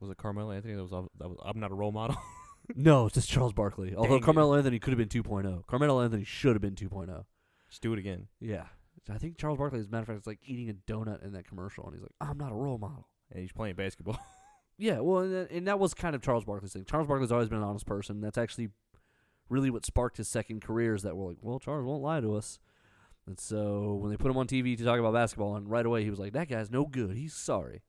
Was 0.00 0.10
it 0.10 0.16
Carmelo 0.16 0.52
Anthony 0.52 0.74
that 0.74 0.82
was, 0.82 0.90
that 0.90 1.28
was 1.28 1.38
I'm 1.44 1.60
not 1.60 1.70
a 1.70 1.74
role 1.74 1.92
model? 1.92 2.16
no 2.74 3.06
it's 3.06 3.14
just 3.14 3.28
charles 3.30 3.52
barkley 3.52 3.94
although 3.94 4.08
Dang 4.08 4.18
it. 4.18 4.22
Oh. 4.22 4.24
carmelo 4.24 4.54
anthony 4.56 4.78
could 4.78 4.90
have 4.90 4.98
been 4.98 5.22
2.0 5.22 5.66
carmelo 5.66 6.00
anthony 6.02 6.24
should 6.24 6.54
have 6.54 6.62
been 6.62 6.74
2.0 6.74 7.24
Just 7.68 7.82
do 7.82 7.92
it 7.92 7.98
again. 7.98 8.26
yeah 8.40 8.64
i 9.10 9.18
think 9.18 9.38
charles 9.38 9.58
barkley 9.58 9.78
as 9.78 9.86
a 9.86 9.90
matter 9.90 10.02
of 10.02 10.08
fact 10.08 10.20
is 10.20 10.26
like 10.26 10.40
eating 10.44 10.68
a 10.70 10.74
donut 10.90 11.24
in 11.24 11.32
that 11.32 11.46
commercial 11.46 11.84
and 11.84 11.94
he's 11.94 12.02
like 12.02 12.12
i'm 12.20 12.38
not 12.38 12.50
a 12.52 12.54
role 12.54 12.78
model 12.78 13.08
And 13.30 13.40
he's 13.40 13.52
playing 13.52 13.74
basketball. 13.76 14.18
Yeah, 14.78 15.00
well, 15.00 15.20
and 15.22 15.32
that, 15.34 15.50
and 15.50 15.66
that 15.68 15.78
was 15.78 15.94
kind 15.94 16.14
of 16.14 16.20
Charles 16.20 16.44
Barkley's 16.44 16.74
thing. 16.74 16.84
Charles 16.84 17.06
Barkley's 17.08 17.32
always 17.32 17.48
been 17.48 17.56
an 17.56 17.64
honest 17.64 17.86
person. 17.86 18.20
That's 18.20 18.36
actually 18.36 18.68
really 19.48 19.70
what 19.70 19.86
sparked 19.86 20.18
his 20.18 20.28
second 20.28 20.60
career. 20.60 20.94
Is 20.94 21.02
that 21.02 21.16
we're 21.16 21.28
like, 21.28 21.38
well, 21.40 21.58
Charles 21.58 21.86
won't 21.86 22.02
lie 22.02 22.20
to 22.20 22.34
us. 22.36 22.58
And 23.26 23.40
so 23.40 23.94
when 23.94 24.10
they 24.10 24.18
put 24.18 24.30
him 24.30 24.36
on 24.36 24.46
TV 24.46 24.76
to 24.76 24.84
talk 24.84 24.98
about 25.00 25.14
basketball, 25.14 25.56
and 25.56 25.66
right 25.70 25.86
away 25.86 26.04
he 26.04 26.10
was 26.10 26.18
like, 26.18 26.34
"That 26.34 26.50
guy's 26.50 26.70
no 26.70 26.84
good. 26.84 27.16
He's 27.16 27.32
sorry." 27.32 27.80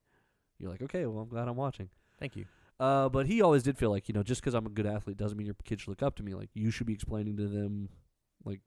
You're 0.60 0.72
like, 0.72 0.82
okay, 0.82 1.06
well, 1.06 1.24
I'm 1.24 1.28
glad 1.28 1.50
I'm 1.50 1.58
watching. 1.58 1.90
Thank 2.22 2.38
you. 2.38 2.46
Uh, 2.80 3.10
but 3.10 3.26
he 3.26 3.42
always 3.42 3.64
did 3.64 3.78
feel 3.78 3.90
like, 3.90 4.08
you 4.08 4.14
know, 4.14 4.22
just 4.24 4.42
because 4.42 4.54
I'm 4.54 4.68
a 4.68 4.70
good 4.70 4.86
athlete 4.86 5.18
doesn't 5.18 5.38
mean 5.38 5.48
your 5.48 5.56
kids 5.64 5.82
should 5.82 5.90
look 5.90 6.04
up 6.04 6.16
to 6.18 6.24
me. 6.24 6.34
Like, 6.36 6.50
you 6.54 6.70
should 6.70 6.86
be 6.86 6.94
explaining 6.94 7.36
to 7.38 7.48
them, 7.48 7.90
like, 8.46 8.62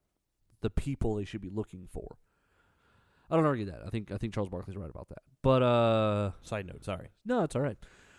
the 0.63 0.71
people 0.71 1.15
they 1.15 1.25
should 1.25 1.41
be 1.41 1.49
looking 1.49 1.87
for. 1.93 2.19
I 3.31 3.37
don't 3.37 3.47
argue 3.47 3.67
that. 3.67 3.83
I 3.87 3.91
think 3.91 4.11
I 4.11 4.17
think 4.17 4.35
Charles 4.35 4.49
Barkley's 4.51 4.77
right 4.77 4.91
about 4.91 5.09
that. 5.11 5.23
But 5.43 5.63
uh, 5.63 6.33
Side 6.43 6.67
note, 6.67 6.85
sorry. 6.85 7.11
no, 7.25 7.45
it's 7.45 7.55
all 7.55 7.63
right. 7.63 7.79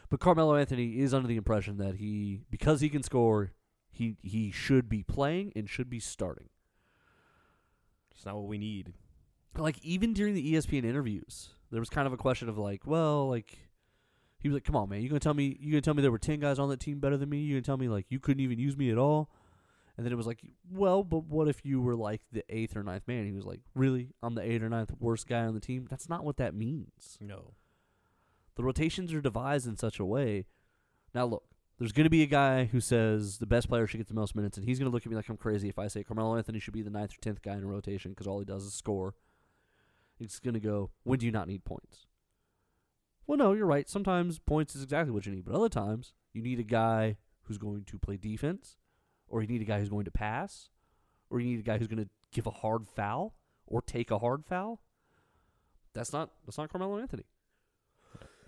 But 0.09 0.21
Carmelo 0.21 0.55
Anthony 0.55 0.99
is 0.99 1.13
under 1.13 1.27
the 1.27 1.35
impression 1.35 1.77
that 1.77 1.95
he, 1.95 2.41
because 2.49 2.79
he 2.81 2.89
can 2.89 3.03
score, 3.03 3.51
he 3.89 4.15
he 4.21 4.51
should 4.51 4.87
be 4.87 5.03
playing 5.03 5.51
and 5.55 5.69
should 5.69 5.89
be 5.89 5.99
starting. 5.99 6.47
It's 8.15 8.25
not 8.25 8.35
what 8.35 8.47
we 8.47 8.57
need. 8.57 8.93
Like 9.57 9.83
even 9.83 10.13
during 10.13 10.33
the 10.33 10.53
ESPN 10.53 10.85
interviews, 10.85 11.49
there 11.71 11.81
was 11.81 11.89
kind 11.89 12.07
of 12.07 12.13
a 12.13 12.17
question 12.17 12.47
of 12.47 12.57
like, 12.57 12.87
well, 12.87 13.27
like 13.27 13.57
he 14.41 14.49
was 14.49 14.55
like, 14.55 14.63
"Come 14.63 14.75
on, 14.75 14.89
man, 14.89 15.01
you 15.01 15.09
gonna 15.09 15.19
tell 15.19 15.33
me 15.33 15.57
you 15.59 15.71
gonna 15.71 15.81
tell 15.81 15.93
me 15.93 16.01
there 16.01 16.11
were 16.11 16.17
ten 16.17 16.39
guys 16.39 16.59
on 16.59 16.69
that 16.69 16.79
team 16.79 16.99
better 16.99 17.17
than 17.17 17.29
me? 17.29 17.39
You 17.39 17.55
gonna 17.55 17.61
tell 17.61 17.77
me 17.77 17.87
like 17.87 18.05
you 18.09 18.19
couldn't 18.19 18.43
even 18.43 18.59
use 18.59 18.75
me 18.77 18.89
at 18.91 18.97
all?" 18.97 19.29
And 19.97 20.05
then 20.05 20.13
it 20.13 20.17
was 20.17 20.27
like, 20.27 20.41
"Well, 20.71 21.03
but 21.03 21.25
what 21.25 21.47
if 21.47 21.65
you 21.65 21.81
were 21.81 21.95
like 21.95 22.21
the 22.31 22.43
eighth 22.49 22.75
or 22.75 22.83
ninth 22.83 23.07
man?" 23.07 23.25
He 23.25 23.31
was 23.31 23.45
like, 23.45 23.61
"Really? 23.75 24.09
I'm 24.23 24.35
the 24.35 24.41
eighth 24.41 24.63
or 24.63 24.69
ninth 24.69 24.91
worst 24.99 25.27
guy 25.27 25.45
on 25.45 25.53
the 25.53 25.59
team? 25.59 25.87
That's 25.89 26.09
not 26.09 26.23
what 26.23 26.37
that 26.37 26.55
means." 26.55 27.17
No. 27.19 27.53
The 28.55 28.63
rotations 28.63 29.13
are 29.13 29.21
devised 29.21 29.67
in 29.67 29.77
such 29.77 29.99
a 29.99 30.05
way. 30.05 30.45
Now, 31.13 31.25
look, 31.25 31.43
there's 31.77 31.91
going 31.91 32.05
to 32.05 32.11
be 32.11 32.21
a 32.21 32.27
guy 32.27 32.65
who 32.65 32.79
says 32.79 33.39
the 33.39 33.45
best 33.45 33.67
player 33.67 33.87
should 33.87 33.97
get 33.97 34.07
the 34.07 34.13
most 34.13 34.35
minutes, 34.35 34.57
and 34.57 34.65
he's 34.67 34.77
going 34.77 34.89
to 34.89 34.93
look 34.93 35.05
at 35.05 35.09
me 35.09 35.15
like 35.15 35.29
I'm 35.29 35.37
crazy 35.37 35.67
if 35.67 35.79
I 35.79 35.87
say 35.87 36.03
Carmelo 36.03 36.37
Anthony 36.37 36.59
should 36.59 36.73
be 36.73 36.83
the 36.83 36.89
ninth 36.89 37.13
or 37.13 37.21
tenth 37.21 37.41
guy 37.41 37.53
in 37.53 37.63
a 37.63 37.67
rotation 37.67 38.11
because 38.11 38.27
all 38.27 38.39
he 38.39 38.45
does 38.45 38.65
is 38.65 38.73
score. 38.73 39.15
He's 40.19 40.39
going 40.39 40.53
to 40.53 40.59
go, 40.59 40.91
when 41.03 41.17
do 41.17 41.25
you 41.25 41.31
not 41.31 41.47
need 41.47 41.65
points? 41.65 42.05
Well, 43.31 43.37
no, 43.37 43.53
you're 43.53 43.65
right. 43.65 43.87
Sometimes 43.87 44.39
points 44.39 44.75
is 44.75 44.83
exactly 44.83 45.13
what 45.13 45.25
you 45.25 45.31
need, 45.31 45.45
but 45.45 45.55
other 45.55 45.69
times 45.69 46.11
you 46.33 46.41
need 46.41 46.59
a 46.59 46.63
guy 46.63 47.15
who's 47.43 47.57
going 47.57 47.85
to 47.85 47.97
play 47.97 48.17
defense, 48.17 48.75
or 49.29 49.41
you 49.41 49.47
need 49.47 49.61
a 49.61 49.63
guy 49.63 49.79
who's 49.79 49.87
going 49.87 50.03
to 50.03 50.11
pass, 50.11 50.67
or 51.29 51.39
you 51.39 51.47
need 51.47 51.59
a 51.59 51.63
guy 51.63 51.77
who's 51.77 51.87
going 51.87 52.03
to 52.03 52.09
give 52.33 52.45
a 52.45 52.51
hard 52.51 52.85
foul 52.85 53.35
or 53.65 53.81
take 53.81 54.11
a 54.11 54.19
hard 54.19 54.43
foul. 54.45 54.81
That's 55.93 56.11
not 56.11 56.31
that's 56.45 56.57
not 56.57 56.73
Carmelo 56.73 56.99
Anthony. 56.99 57.23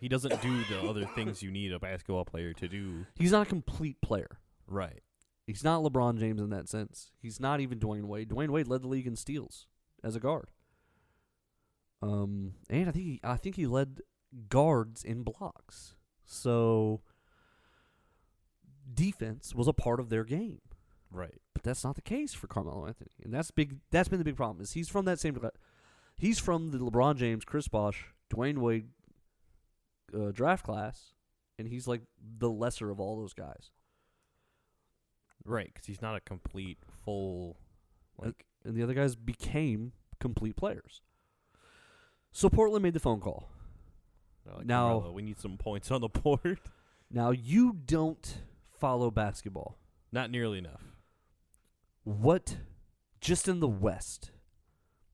He 0.01 0.09
doesn't 0.09 0.41
do 0.41 0.65
the 0.65 0.81
other 0.81 1.05
things 1.15 1.41
you 1.41 1.49
need 1.49 1.71
a 1.71 1.79
basketball 1.79 2.25
player 2.25 2.51
to 2.51 2.67
do. 2.67 3.05
He's 3.15 3.31
not 3.31 3.47
a 3.47 3.49
complete 3.49 4.01
player. 4.01 4.39
Right. 4.67 5.01
He's 5.47 5.63
not 5.63 5.81
LeBron 5.81 6.19
James 6.19 6.41
in 6.41 6.49
that 6.49 6.67
sense. 6.67 7.09
He's 7.21 7.39
not 7.39 7.61
even 7.61 7.79
Dwyane 7.79 8.03
Wade. 8.03 8.27
Dwyane 8.27 8.49
Wade 8.49 8.67
led 8.67 8.81
the 8.81 8.89
league 8.89 9.07
in 9.07 9.15
steals 9.15 9.65
as 10.03 10.17
a 10.17 10.19
guard. 10.19 10.47
Um, 12.01 12.55
and 12.69 12.89
I 12.89 12.91
think 12.91 13.05
he, 13.05 13.21
I 13.23 13.37
think 13.37 13.55
he 13.55 13.65
led 13.65 14.01
guards 14.49 15.03
in 15.03 15.23
blocks. 15.23 15.95
So 16.25 17.01
defense 18.91 19.53
was 19.55 19.67
a 19.67 19.73
part 19.73 19.99
of 19.99 20.09
their 20.09 20.23
game, 20.23 20.61
Right. 21.11 21.41
but 21.53 21.63
that's 21.63 21.83
not 21.83 21.95
the 21.95 22.01
case 22.01 22.33
for 22.33 22.47
Carmelo 22.47 22.85
Anthony, 22.87 23.11
and 23.23 23.33
that's 23.33 23.51
big. 23.51 23.77
That's 23.91 24.09
been 24.09 24.19
the 24.19 24.25
big 24.25 24.35
problem. 24.35 24.61
Is 24.61 24.73
he's 24.73 24.89
from 24.89 25.05
that 25.05 25.19
same. 25.19 25.37
He's 26.15 26.39
from 26.39 26.71
the 26.71 26.77
LeBron 26.79 27.15
James, 27.17 27.45
Chris 27.45 27.67
Bosh, 27.67 28.13
Dwyane 28.29 28.57
Wade 28.59 28.89
uh, 30.13 30.31
draft 30.31 30.63
class, 30.65 31.13
and 31.57 31.67
he's 31.67 31.87
like 31.87 32.01
the 32.19 32.49
lesser 32.49 32.89
of 32.89 32.99
all 32.99 33.17
those 33.19 33.33
guys. 33.33 33.71
Right, 35.45 35.71
because 35.73 35.87
he's 35.87 36.01
not 36.01 36.15
a 36.15 36.21
complete 36.21 36.77
full. 37.03 37.57
Like, 38.17 38.45
and 38.63 38.75
the 38.75 38.83
other 38.83 38.93
guys 38.93 39.15
became 39.15 39.91
complete 40.19 40.55
players. 40.55 41.01
So 42.31 42.49
Portland 42.49 42.83
made 42.83 42.93
the 42.93 42.99
phone 42.99 43.19
call. 43.19 43.49
Like 44.45 44.65
now- 44.65 45.09
we 45.11 45.21
need 45.21 45.39
some 45.39 45.57
points 45.57 45.89
on 45.91 46.01
the 46.01 46.07
board. 46.09 46.59
Now 47.11 47.31
you 47.31 47.73
don't 47.85 48.37
follow 48.79 49.11
basketball. 49.11 49.77
Not 50.11 50.29
nearly 50.31 50.57
enough. 50.59 50.83
What 52.03 52.57
just 53.21 53.47
in 53.47 53.59
the 53.61 53.67
West, 53.67 54.31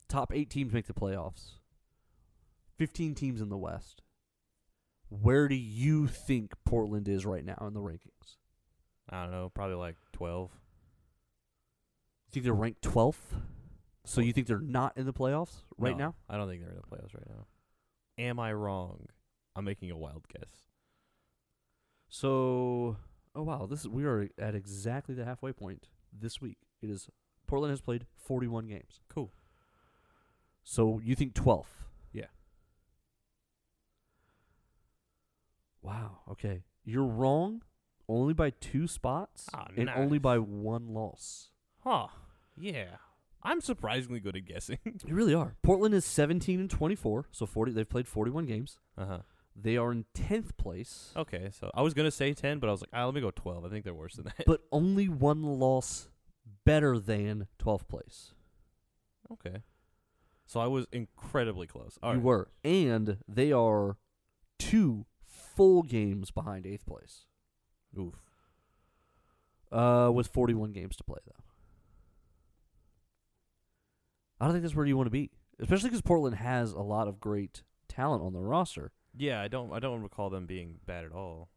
top 0.07 0.33
8 0.33 0.49
teams 0.49 0.73
make 0.73 0.87
the 0.87 0.93
playoffs. 0.93 1.51
15 2.77 3.13
teams 3.15 3.41
in 3.41 3.49
the 3.49 3.57
West. 3.57 4.01
Where 5.09 5.47
do 5.47 5.55
you 5.55 6.07
think 6.07 6.53
Portland 6.65 7.07
is 7.07 7.25
right 7.25 7.43
now 7.43 7.57
in 7.67 7.73
the 7.73 7.79
rankings? 7.81 8.37
I 9.09 9.23
don't 9.23 9.31
know, 9.31 9.49
probably 9.53 9.75
like 9.75 9.95
twelve. 10.13 10.51
You 12.27 12.31
think 12.31 12.43
they're 12.43 12.53
ranked 12.53 12.83
12th? 12.83 13.15
So 14.05 14.21
you 14.21 14.33
think 14.33 14.45
they're 14.47 14.59
not 14.59 14.95
in 14.97 15.05
the 15.07 15.13
playoffs 15.13 15.63
right 15.79 15.97
No, 15.97 16.05
now? 16.05 16.15
I 16.29 16.37
don't 16.37 16.47
think 16.47 16.61
they're 16.61 16.69
in 16.71 16.77
the 16.77 16.95
playoffs 16.95 17.13
right 17.15 17.27
now. 17.27 17.47
Am 18.19 18.39
I 18.39 18.53
wrong? 18.53 19.07
I'm 19.59 19.65
making 19.65 19.91
a 19.91 19.97
wild 19.97 20.25
guess. 20.29 20.49
So 22.07 22.97
Oh 23.35 23.43
wow, 23.43 23.67
this 23.69 23.81
is, 23.81 23.87
we 23.87 24.05
are 24.05 24.29
at 24.39 24.55
exactly 24.55 25.13
the 25.13 25.25
halfway 25.25 25.51
point 25.51 25.87
this 26.17 26.41
week. 26.41 26.57
It 26.81 26.89
is 26.89 27.09
Portland 27.45 27.71
has 27.71 27.81
played 27.81 28.05
41 28.15 28.67
games. 28.67 29.01
Cool. 29.09 29.31
So 30.63 30.99
you 31.03 31.13
think 31.15 31.33
12th? 31.33 31.65
Yeah. 32.13 32.25
Wow. 35.81 36.19
Okay. 36.31 36.63
You're 36.85 37.05
wrong 37.05 37.61
only 38.07 38.33
by 38.33 38.49
two 38.49 38.87
spots 38.87 39.47
Ah, 39.53 39.67
and 39.77 39.89
only 39.89 40.19
by 40.19 40.37
one 40.37 40.87
loss. 40.93 41.49
Huh. 41.83 42.07
Yeah. 42.57 42.97
I'm 43.43 43.61
surprisingly 43.61 44.19
good 44.19 44.35
at 44.35 44.45
guessing. 44.45 44.79
You 45.05 45.15
really 45.15 45.33
are. 45.33 45.55
Portland 45.63 45.93
is 45.93 46.05
17 46.05 46.59
and 46.59 46.69
24, 46.69 47.27
so 47.31 47.45
40 47.45 47.71
they've 47.71 47.87
played 47.89 48.07
41 48.07 48.45
games. 48.45 48.79
uh 48.97 49.05
huh. 49.05 49.17
They 49.55 49.75
are 49.77 49.91
in 49.91 50.05
10th 50.13 50.55
place, 50.57 51.11
Okay, 51.17 51.49
so 51.51 51.69
I 51.73 51.81
was 51.81 51.93
gonna 51.93 52.11
say 52.11 52.33
ten, 52.33 52.59
but 52.59 52.67
I 52.69 52.71
was 52.71 52.81
like, 52.81 52.89
ah, 52.93 53.05
let 53.05 53.13
me 53.13 53.19
go 53.21 53.31
twelve. 53.31 53.65
I 53.65 53.69
think 53.69 53.83
they're 53.83 53.93
worse 53.93 54.15
than 54.15 54.25
that. 54.25 54.45
but 54.45 54.61
only 54.71 55.09
one 55.09 55.43
loss 55.43 56.07
better 56.65 56.97
than 56.99 57.47
12th 57.59 57.87
place. 57.87 58.33
okay. 59.31 59.63
So 60.45 60.59
I 60.59 60.65
was 60.67 60.87
incredibly 60.91 61.67
close. 61.67 61.99
All 62.01 62.15
you 62.15 62.21
were. 62.21 62.49
And 62.63 63.17
they 63.27 63.51
are 63.51 63.97
two 64.57 65.05
full 65.27 65.83
games 65.83 66.31
behind 66.31 66.65
8th 66.65 66.85
place. 66.87 67.25
Oof. 67.99 68.15
Uh, 69.71 70.09
with 70.11 70.27
41 70.27 70.71
games 70.71 70.95
to 70.95 71.03
play, 71.03 71.19
though. 71.27 71.43
I 74.39 74.45
don't 74.45 74.53
think 74.53 74.63
that's 74.63 74.75
where 74.75 74.85
you 74.85 74.97
want 74.97 75.07
to 75.07 75.11
be, 75.11 75.29
especially 75.59 75.89
because 75.89 76.01
Portland 76.01 76.37
has 76.37 76.71
a 76.71 76.79
lot 76.81 77.07
of 77.07 77.19
great 77.19 77.63
talent 77.87 78.23
on 78.23 78.33
their 78.33 78.41
roster. 78.41 78.91
Yeah, 79.17 79.41
I 79.41 79.47
don't. 79.47 79.73
I 79.73 79.79
don't 79.79 80.01
recall 80.01 80.29
them 80.29 80.45
being 80.45 80.75
bad 80.85 81.05
at 81.05 81.11
all. 81.11 81.49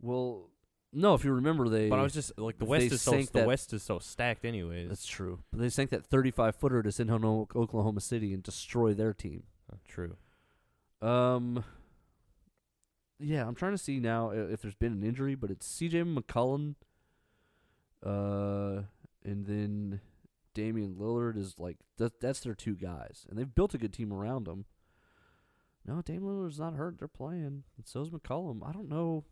Well, 0.00 0.50
no, 0.92 1.14
if 1.14 1.24
you 1.24 1.32
remember, 1.32 1.68
they. 1.68 1.88
But 1.88 1.98
I 1.98 2.02
was 2.02 2.14
just 2.14 2.38
like 2.38 2.58
the 2.58 2.64
West 2.64 2.92
is 2.92 3.02
so 3.02 3.12
the 3.12 3.28
that- 3.32 3.46
West 3.46 3.72
is 3.72 3.82
so 3.82 3.98
stacked, 3.98 4.44
anyways. 4.44 4.88
That's 4.88 5.06
true. 5.06 5.40
But 5.52 5.60
they 5.60 5.68
sank 5.68 5.90
that 5.90 6.06
35 6.06 6.56
footer 6.56 6.82
to 6.82 6.90
send 6.92 7.10
home 7.10 7.24
Oklahoma 7.54 8.00
City 8.00 8.32
and 8.32 8.42
destroy 8.42 8.94
their 8.94 9.12
team. 9.12 9.44
Uh, 9.72 9.76
true. 9.86 10.16
Um. 11.02 11.64
Yeah, 13.18 13.46
I'm 13.46 13.54
trying 13.54 13.72
to 13.72 13.78
see 13.78 13.98
now 13.98 14.30
if 14.30 14.60
there's 14.60 14.74
been 14.74 14.92
an 14.92 15.02
injury, 15.02 15.34
but 15.34 15.50
it's 15.50 15.66
C.J. 15.66 16.02
McCollum. 16.02 16.74
Uh, 18.04 18.82
and 19.24 19.46
then 19.46 20.00
Damian 20.52 20.96
Lillard 20.96 21.36
is 21.38 21.58
like 21.58 21.78
that. 21.96 22.20
That's 22.20 22.40
their 22.40 22.54
two 22.54 22.74
guys, 22.74 23.26
and 23.28 23.38
they've 23.38 23.54
built 23.54 23.74
a 23.74 23.78
good 23.78 23.92
team 23.92 24.12
around 24.12 24.44
them. 24.44 24.66
No, 25.86 26.02
Damian 26.02 26.24
Lillard's 26.24 26.58
not 26.58 26.74
hurt. 26.74 26.98
They're 26.98 27.08
playing, 27.08 27.64
and 27.76 27.84
so's 27.84 28.10
McCollum. 28.10 28.68
I 28.68 28.72
don't 28.72 28.88
know. 28.88 29.24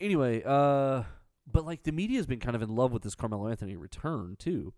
Anyway, 0.00 0.42
uh, 0.44 1.04
but 1.50 1.64
like 1.64 1.84
the 1.84 1.92
media 1.92 2.16
has 2.16 2.26
been 2.26 2.40
kind 2.40 2.56
of 2.56 2.62
in 2.62 2.74
love 2.74 2.92
with 2.92 3.02
this 3.02 3.14
Carmelo 3.14 3.48
Anthony 3.48 3.76
return 3.76 4.36
too. 4.38 4.72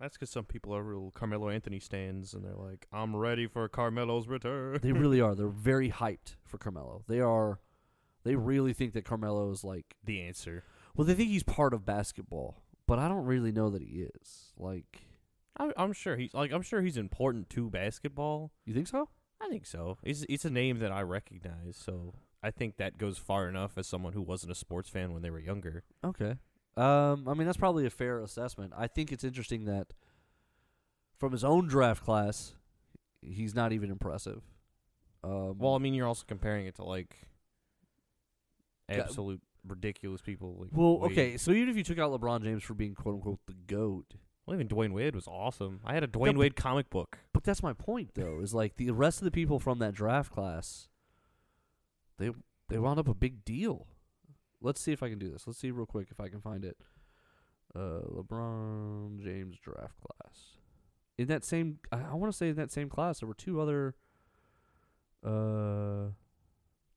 That's 0.00 0.16
because 0.16 0.30
some 0.30 0.44
people 0.44 0.74
are 0.74 0.82
real 0.82 1.12
Carmelo 1.14 1.50
Anthony 1.50 1.78
stands, 1.78 2.34
and 2.34 2.44
they're 2.44 2.54
like, 2.54 2.86
"I'm 2.92 3.14
ready 3.14 3.46
for 3.46 3.68
Carmelo's 3.68 4.26
return." 4.26 4.78
They 4.82 4.92
really 4.92 5.20
are. 5.20 5.34
They're 5.34 5.48
very 5.48 5.90
hyped 5.90 6.36
for 6.44 6.58
Carmelo. 6.58 7.04
They 7.06 7.20
are. 7.20 7.60
They 8.24 8.34
really 8.34 8.72
think 8.72 8.94
that 8.94 9.04
Carmelo 9.04 9.50
is 9.50 9.62
like 9.62 9.96
the 10.02 10.22
answer. 10.22 10.64
Well, 10.96 11.06
they 11.06 11.14
think 11.14 11.28
he's 11.28 11.42
part 11.42 11.74
of 11.74 11.84
basketball, 11.84 12.62
but 12.86 12.98
I 12.98 13.08
don't 13.08 13.26
really 13.26 13.52
know 13.52 13.68
that 13.70 13.82
he 13.82 14.08
is. 14.14 14.52
Like, 14.56 15.02
I'm, 15.56 15.72
I'm 15.76 15.92
sure 15.92 16.16
he's 16.16 16.32
like 16.32 16.52
I'm 16.52 16.62
sure 16.62 16.80
he's 16.80 16.96
important 16.96 17.50
to 17.50 17.68
basketball. 17.68 18.52
you 18.64 18.72
think 18.72 18.88
so? 18.88 19.08
I 19.40 19.48
think 19.48 19.66
so. 19.66 19.98
It's 20.02 20.24
it's 20.28 20.44
a 20.44 20.50
name 20.50 20.78
that 20.78 20.92
I 20.92 21.02
recognize, 21.02 21.76
so 21.76 22.14
I 22.42 22.50
think 22.50 22.76
that 22.76 22.98
goes 22.98 23.18
far 23.18 23.48
enough 23.48 23.76
as 23.76 23.86
someone 23.86 24.12
who 24.12 24.22
wasn't 24.22 24.52
a 24.52 24.54
sports 24.54 24.88
fan 24.88 25.12
when 25.12 25.22
they 25.22 25.30
were 25.30 25.38
younger. 25.40 25.82
Okay. 26.04 26.36
Um, 26.76 27.28
I 27.28 27.34
mean 27.34 27.46
that's 27.46 27.56
probably 27.58 27.86
a 27.86 27.90
fair 27.90 28.20
assessment. 28.20 28.72
I 28.76 28.86
think 28.86 29.12
it's 29.12 29.24
interesting 29.24 29.64
that 29.66 29.92
from 31.18 31.32
his 31.32 31.44
own 31.44 31.68
draft 31.68 32.02
class, 32.04 32.54
he's 33.22 33.54
not 33.54 33.72
even 33.72 33.90
impressive. 33.90 34.42
Um, 35.22 35.56
Well, 35.58 35.74
I 35.74 35.78
mean, 35.78 35.94
you're 35.94 36.06
also 36.06 36.24
comparing 36.26 36.66
it 36.66 36.74
to 36.76 36.84
like 36.84 37.16
absolute 38.88 39.40
ridiculous 39.66 40.20
people. 40.20 40.56
Like 40.60 40.70
well, 40.72 41.00
okay. 41.04 41.36
So 41.36 41.52
even 41.52 41.68
if 41.68 41.76
you 41.76 41.84
took 41.84 41.98
out 41.98 42.10
LeBron 42.12 42.42
James 42.42 42.62
for 42.62 42.74
being 42.74 42.94
quote 42.94 43.16
unquote 43.16 43.40
the 43.46 43.54
goat, 43.66 44.14
Well, 44.46 44.54
even 44.54 44.68
Dwyane 44.68 44.92
Wade 44.92 45.14
was 45.14 45.26
awesome. 45.26 45.80
I 45.84 45.94
had 45.94 46.04
a 46.04 46.06
Dwyane 46.08 46.26
but- 46.34 46.36
Wade 46.36 46.56
comic 46.56 46.90
book. 46.90 47.18
but 47.32 47.44
that's 47.44 47.62
my 47.62 47.72
point 47.72 48.10
though. 48.14 48.40
is 48.40 48.52
like 48.54 48.76
the 48.76 48.90
rest 48.90 49.18
of 49.18 49.24
the 49.24 49.30
people 49.30 49.58
from 49.58 49.78
that 49.78 49.94
draft 49.94 50.30
class, 50.32 50.88
they 52.18 52.30
they 52.68 52.78
wound 52.78 52.98
up 52.98 53.08
a 53.08 53.14
big 53.14 53.44
deal. 53.44 53.86
Let's 54.60 54.80
see 54.80 54.92
if 54.92 55.02
I 55.02 55.08
can 55.10 55.18
do 55.18 55.30
this. 55.30 55.46
Let's 55.46 55.58
see 55.58 55.70
real 55.70 55.86
quick 55.86 56.08
if 56.10 56.20
I 56.20 56.28
can 56.28 56.40
find 56.40 56.64
it. 56.64 56.76
Uh, 57.74 58.00
LeBron 58.08 59.22
James 59.22 59.58
draft 59.58 59.94
class. 60.00 60.56
In 61.18 61.26
that 61.28 61.44
same, 61.44 61.78
I, 61.92 62.00
I 62.12 62.14
want 62.14 62.32
to 62.32 62.36
say 62.36 62.48
in 62.48 62.56
that 62.56 62.70
same 62.70 62.88
class, 62.88 63.20
there 63.20 63.26
were 63.26 63.34
two 63.34 63.60
other 63.60 63.94
uh 65.24 66.10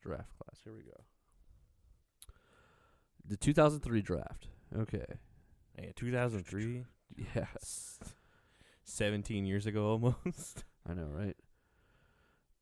draft 0.02 0.32
class. 0.38 0.60
Here 0.64 0.74
we 0.74 0.84
go. 0.84 1.04
The 3.28 3.38
2003 3.38 4.02
draft. 4.02 4.48
Okay. 4.78 5.06
Yeah, 5.78 5.92
2003, 5.96 6.84
Yeah. 7.18 7.46
17 8.84 9.46
years 9.46 9.66
ago 9.66 9.88
almost. 9.88 10.64
I 10.90 10.94
know, 10.94 11.08
right? 11.12 11.36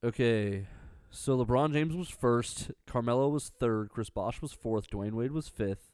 Okay. 0.03 0.67
So 1.11 1.37
LeBron 1.37 1.71
James 1.71 1.95
was 1.95 2.09
first, 2.09 2.71
Carmelo 2.85 3.29
was 3.29 3.49
third, 3.49 3.89
Chris 3.89 4.09
Bosh 4.09 4.41
was 4.41 4.51
fourth, 4.51 4.89
Dwyane 4.89 5.13
Wade 5.13 5.31
was 5.31 5.47
fifth, 5.47 5.93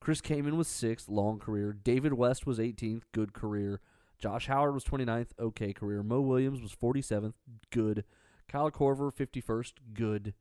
Chris 0.00 0.20
Kaman 0.20 0.56
was 0.56 0.66
sixth, 0.66 1.08
long 1.08 1.38
career. 1.38 1.72
David 1.72 2.14
West 2.14 2.44
was 2.44 2.58
18th, 2.58 3.02
good 3.12 3.32
career. 3.32 3.80
Josh 4.18 4.46
Howard 4.46 4.74
was 4.74 4.84
29th, 4.84 5.28
okay 5.38 5.72
career. 5.72 6.02
Mo 6.02 6.20
Williams 6.20 6.60
was 6.60 6.74
47th, 6.74 7.34
good. 7.70 8.04
Kyle 8.48 8.70
Korver 8.70 9.12
51st, 9.14 9.72
good. 9.94 10.34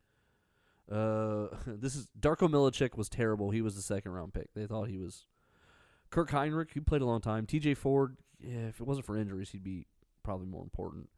Uh, 0.92 1.48
this 1.68 1.96
is 1.96 2.08
Darko 2.20 2.50
Milicic 2.50 2.98
was 2.98 3.10
terrible. 3.10 3.52
He 3.52 3.62
was 3.62 3.76
the 3.76 3.82
second 3.82 4.12
round 4.12 4.34
pick. 4.34 4.54
They 4.56 4.66
thought 4.66 4.90
he 4.90 4.98
was. 4.98 5.26
Kirk 6.16 6.30
Hinrich, 6.30 6.72
he 6.72 6.80
played 6.80 7.02
a 7.02 7.06
long 7.06 7.20
time. 7.20 7.46
T.J. 7.46 7.74
Ford, 7.74 8.16
yeah, 8.40 8.68
if 8.70 8.80
it 8.80 8.88
wasn't 8.88 9.06
for 9.06 9.18
injuries, 9.18 9.50
he'd 9.50 9.66
be 9.66 9.86
probably 10.24 10.48
more 10.48 10.64
important. 10.64 11.10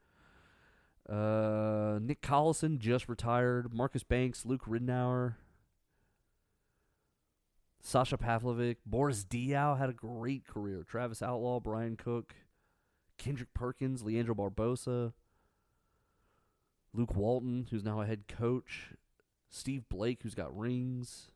Uh, 1.07 1.99
Nick 2.01 2.23
Collison 2.23 2.79
just 2.79 3.07
retired. 3.07 3.71
Marcus 3.71 4.01
Banks, 4.01 4.43
Luke 4.43 4.65
Ridnour, 4.65 5.35
Sasha 7.79 8.17
Pavlovic, 8.17 8.77
Boris 8.87 9.23
Diaw 9.23 9.77
had 9.77 9.91
a 9.91 9.93
great 9.93 10.47
career. 10.47 10.83
Travis 10.83 11.21
Outlaw, 11.21 11.59
Brian 11.59 11.95
Cook, 11.95 12.33
Kendrick 13.19 13.53
Perkins, 13.53 14.01
Leandro 14.01 14.33
Barbosa, 14.33 15.13
Luke 16.91 17.15
Walton, 17.15 17.67
who's 17.69 17.83
now 17.83 18.01
a 18.01 18.07
head 18.07 18.27
coach, 18.27 18.93
Steve 19.47 19.83
Blake, 19.89 20.21
who's 20.23 20.33
got 20.33 20.57
rings, 20.57 21.29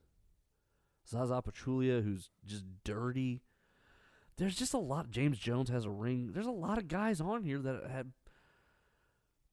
Zaza 1.07 1.43
Pachulia, 1.43 2.03
who's 2.03 2.31
just 2.43 2.65
dirty. 2.83 3.43
There's 4.37 4.55
just 4.55 4.73
a 4.73 4.77
lot. 4.79 5.11
James 5.11 5.37
Jones 5.37 5.69
has 5.69 5.85
a 5.85 5.89
ring. 5.89 6.31
There's 6.33 6.45
a 6.47 6.51
lot 6.51 6.77
of 6.77 6.87
guys 6.87 7.21
on 7.21 7.43
here 7.43 7.59
that 7.59 7.83
had 7.91 8.11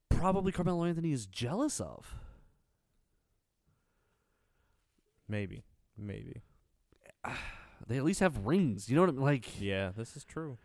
probably 0.09 0.53
Carmelo 0.53 0.85
Anthony 0.85 1.13
is 1.13 1.27
jealous 1.27 1.81
of. 1.81 2.15
Maybe, 5.29 5.63
maybe. 5.97 6.43
They 7.87 7.97
at 7.99 8.05
least 8.05 8.21
have 8.21 8.47
rings. 8.47 8.89
You 8.89 8.97
know 8.97 9.03
what 9.03 9.11
I 9.11 9.13
mean? 9.13 9.23
Like, 9.23 9.61
Yeah, 9.61 9.91
this 9.97 10.17
is 10.17 10.25
true. 10.25 10.59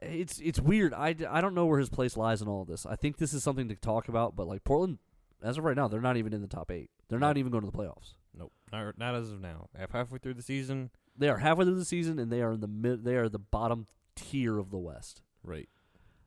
It's 0.00 0.38
it's 0.38 0.60
weird. 0.60 0.94
I, 0.94 1.16
I 1.28 1.40
don't 1.40 1.54
know 1.54 1.66
where 1.66 1.80
his 1.80 1.88
place 1.90 2.16
lies 2.16 2.40
in 2.40 2.46
all 2.48 2.62
of 2.62 2.68
this. 2.68 2.86
I 2.86 2.94
think 2.94 3.16
this 3.16 3.34
is 3.34 3.42
something 3.42 3.68
to 3.68 3.74
talk 3.74 4.08
about, 4.08 4.36
but 4.36 4.46
like 4.46 4.62
Portland, 4.62 4.98
as 5.42 5.58
of 5.58 5.64
right 5.64 5.76
now, 5.76 5.88
they're 5.88 6.00
not 6.00 6.16
even 6.16 6.32
in 6.32 6.40
the 6.40 6.46
top 6.46 6.70
eight. 6.70 6.90
They're 7.08 7.18
not 7.18 7.36
even 7.36 7.50
going 7.50 7.64
to 7.64 7.70
the 7.70 7.76
playoffs. 7.76 8.14
Nope, 8.32 8.52
not, 8.70 8.96
not 8.96 9.14
as 9.16 9.32
of 9.32 9.40
now. 9.40 9.68
Half 9.76 9.90
halfway 9.90 10.18
through 10.18 10.34
the 10.34 10.42
season, 10.42 10.90
They 11.16 11.28
are 11.28 11.38
halfway 11.38 11.64
through 11.64 11.76
the 11.78 11.84
season, 11.84 12.18
and 12.18 12.30
they 12.32 12.42
are 12.42 12.52
in 12.52 12.60
the 12.60 12.68
mid. 12.68 13.04
They 13.04 13.16
are 13.16 13.28
the 13.28 13.38
bottom 13.38 13.86
tier 14.16 14.58
of 14.58 14.70
the 14.70 14.78
West. 14.78 15.22
right? 15.44 15.68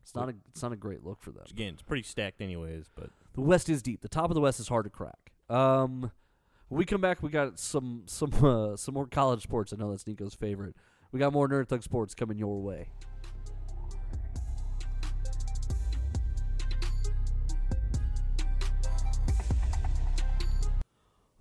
It's 0.03 0.13
not 0.13 0.29
a 0.29 0.35
it's 0.51 0.61
not 0.61 0.71
a 0.71 0.75
great 0.75 1.03
look 1.03 1.21
for 1.21 1.31
them. 1.31 1.43
Again, 1.49 1.73
it's 1.73 1.81
pretty 1.81 2.03
stacked, 2.03 2.39
anyways. 2.41 2.89
But 2.95 3.09
The 3.33 3.41
West 3.41 3.69
is 3.69 3.81
deep. 3.81 4.01
The 4.01 4.07
top 4.07 4.29
of 4.29 4.35
the 4.35 4.41
West 4.41 4.59
is 4.59 4.67
hard 4.67 4.83
to 4.85 4.89
crack. 4.91 5.31
Um, 5.49 6.11
when 6.67 6.77
we 6.77 6.85
come 6.85 7.01
back, 7.01 7.23
we 7.23 7.29
got 7.29 7.57
some 7.59 8.03
some 8.05 8.31
uh, 8.43 8.75
some 8.75 8.93
more 8.93 9.07
college 9.07 9.41
sports. 9.41 9.73
I 9.73 9.77
know 9.77 9.89
that's 9.89 10.05
Nico's 10.05 10.35
favorite. 10.35 10.75
We 11.11 11.19
got 11.19 11.33
more 11.33 11.47
Nerd 11.47 11.67
Thug 11.69 11.81
Sports 11.81 12.13
coming 12.13 12.37
your 12.37 12.61
way. 12.61 12.89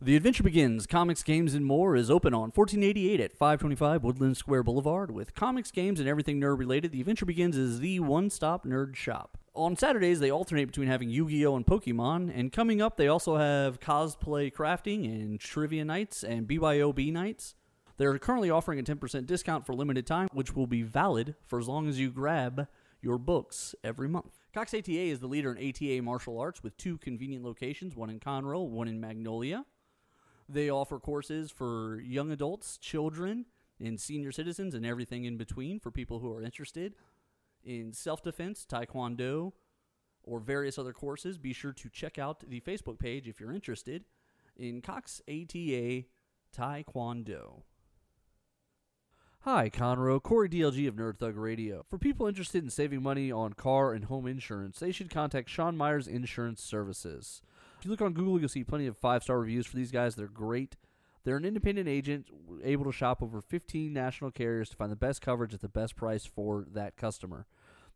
The 0.05 0.17
Adventure 0.17 0.43
Begins 0.43 0.87
Comics, 0.87 1.23
Games, 1.23 1.55
and 1.55 1.65
More 1.65 1.97
is 1.97 2.11
open 2.11 2.35
on 2.35 2.51
1488 2.51 3.21
at 3.21 3.33
525 3.33 4.05
Woodland 4.05 4.37
Square 4.37 4.65
Boulevard. 4.65 5.11
With 5.11 5.35
comics, 5.35 5.71
games, 5.71 5.99
and 5.99 6.07
everything 6.07 6.39
nerd 6.39 6.59
related, 6.59 6.93
The 6.93 7.01
Adventure 7.01 7.25
Begins 7.25 7.57
is 7.57 7.81
the 7.81 8.01
one 8.01 8.29
stop 8.29 8.67
nerd 8.67 8.97
shop. 8.97 9.39
On 9.55 9.75
Saturdays, 9.75 10.21
they 10.21 10.31
alternate 10.31 10.67
between 10.67 10.89
having 10.89 11.09
Yu 11.09 11.31
Gi 11.31 11.47
Oh! 11.47 11.57
and 11.57 11.65
Pokemon, 11.65 12.31
and 12.39 12.53
coming 12.53 12.83
up, 12.83 12.99
they 12.99 13.09
also 13.09 13.39
have 13.39 13.81
cosplay 13.81 14.53
crafting 14.53 15.07
and 15.07 15.41
trivia 15.41 15.87
nights 15.87 16.23
and 16.23 16.47
BYOB 16.47 17.11
nights. 17.11 17.55
They're 17.97 18.19
currently 18.19 18.51
offering 18.51 18.79
a 18.79 18.83
10% 18.83 19.25
discount 19.25 19.65
for 19.65 19.75
limited 19.75 20.07
time, 20.07 20.29
which 20.35 20.55
will 20.55 20.67
be 20.67 20.83
valid 20.83 21.35
for 21.47 21.59
as 21.59 21.67
long 21.67 21.89
as 21.89 21.99
you 21.99 22.11
grab 22.11 22.69
your 23.01 23.17
books 23.17 23.75
every 23.83 24.11
month. 24.11 24.35
Cox 24.53 24.75
ATA 24.75 24.91
is 24.91 25.21
the 25.21 25.29
leader 25.29 25.55
in 25.55 25.67
ATA 25.67 26.03
martial 26.03 26.39
arts 26.39 26.63
with 26.63 26.77
two 26.77 26.99
convenient 26.99 27.43
locations, 27.43 27.97
one 27.97 28.11
in 28.11 28.21
Conroe, 28.21 28.69
one 28.69 28.87
in 28.87 29.01
Magnolia. 29.01 29.65
They 30.49 30.69
offer 30.69 30.99
courses 30.99 31.51
for 31.51 32.01
young 32.01 32.31
adults, 32.31 32.77
children, 32.77 33.47
and 33.81 34.01
senior 34.01 34.33
citizens, 34.33 34.75
and 34.75 34.85
everything 34.85 35.25
in 35.25 35.37
between 35.37 35.81
for 35.81 35.91
people 35.91 36.19
who 36.19 36.31
are 36.33 36.43
interested 36.43 36.95
in 37.65 37.93
self 37.93 38.23
defense, 38.23 38.67
taekwondo, 38.69 39.53
or 40.23 40.41
various 40.41 40.79
other 40.79 40.93
courses. 40.93 41.39
Be 41.39 41.53
sure 41.53 41.73
to 41.73 41.89
check 41.89 42.19
out 42.19 42.49
the 42.49 42.61
Facebook 42.61 42.99
page 42.99 43.27
if 43.27 43.41
you're 43.41 43.53
interested 43.53 44.05
in 44.57 44.81
Cox 44.81 45.21
ATA 45.29 46.05
Taekwondo. 46.57 47.63
Hi, 49.41 49.69
Conroe. 49.69 50.23
Corey 50.23 50.49
DLG 50.49 50.89
of 50.89 50.95
Nerd 50.97 51.19
Thug 51.19 51.37
Radio. 51.37 51.85
For 51.91 51.99
people 51.99 52.27
interested 52.27 52.65
in 52.65 52.71
saving 52.71 53.03
money 53.03 53.31
on 53.31 53.53
car 53.53 53.93
and 53.93 54.07
home 54.07 54.27
insurance, 54.27 54.79
they 54.79 54.91
should 54.91 55.11
contact 55.11 55.51
Sean 55.51 55.77
Myers 55.77 56.09
Insurance 56.09 56.63
Services. 56.63 57.43
If 57.85 57.89
you 57.89 57.91
look 57.91 58.01
on 58.01 58.15
Google, 58.15 58.41
you'll 58.41 58.49
see 58.49 58.65
plenty 58.65 58.87
of 58.87 58.97
five 58.97 59.23
star 59.23 59.39
reviews 59.39 59.67
for 59.67 59.77
these 59.77 59.91
guys. 59.91 60.15
They're 60.15 60.27
great. 60.27 60.77
They're 61.23 61.37
an 61.37 61.45
independent 61.45 61.87
agent 61.87 62.29
able 62.63 62.87
to 62.87 62.93
shop 62.93 63.23
over 63.23 63.43
15 63.43 63.93
national 63.93 64.31
carriers 64.31 64.71
to 64.71 64.77
find 64.77 64.91
the 64.91 64.97
best 64.97 65.21
coverage 65.21 65.53
at 65.53 65.61
the 65.61 65.69
best 65.69 65.95
price 65.95 66.25
for 66.25 66.65
that 66.73 66.97
customer. 66.97 67.45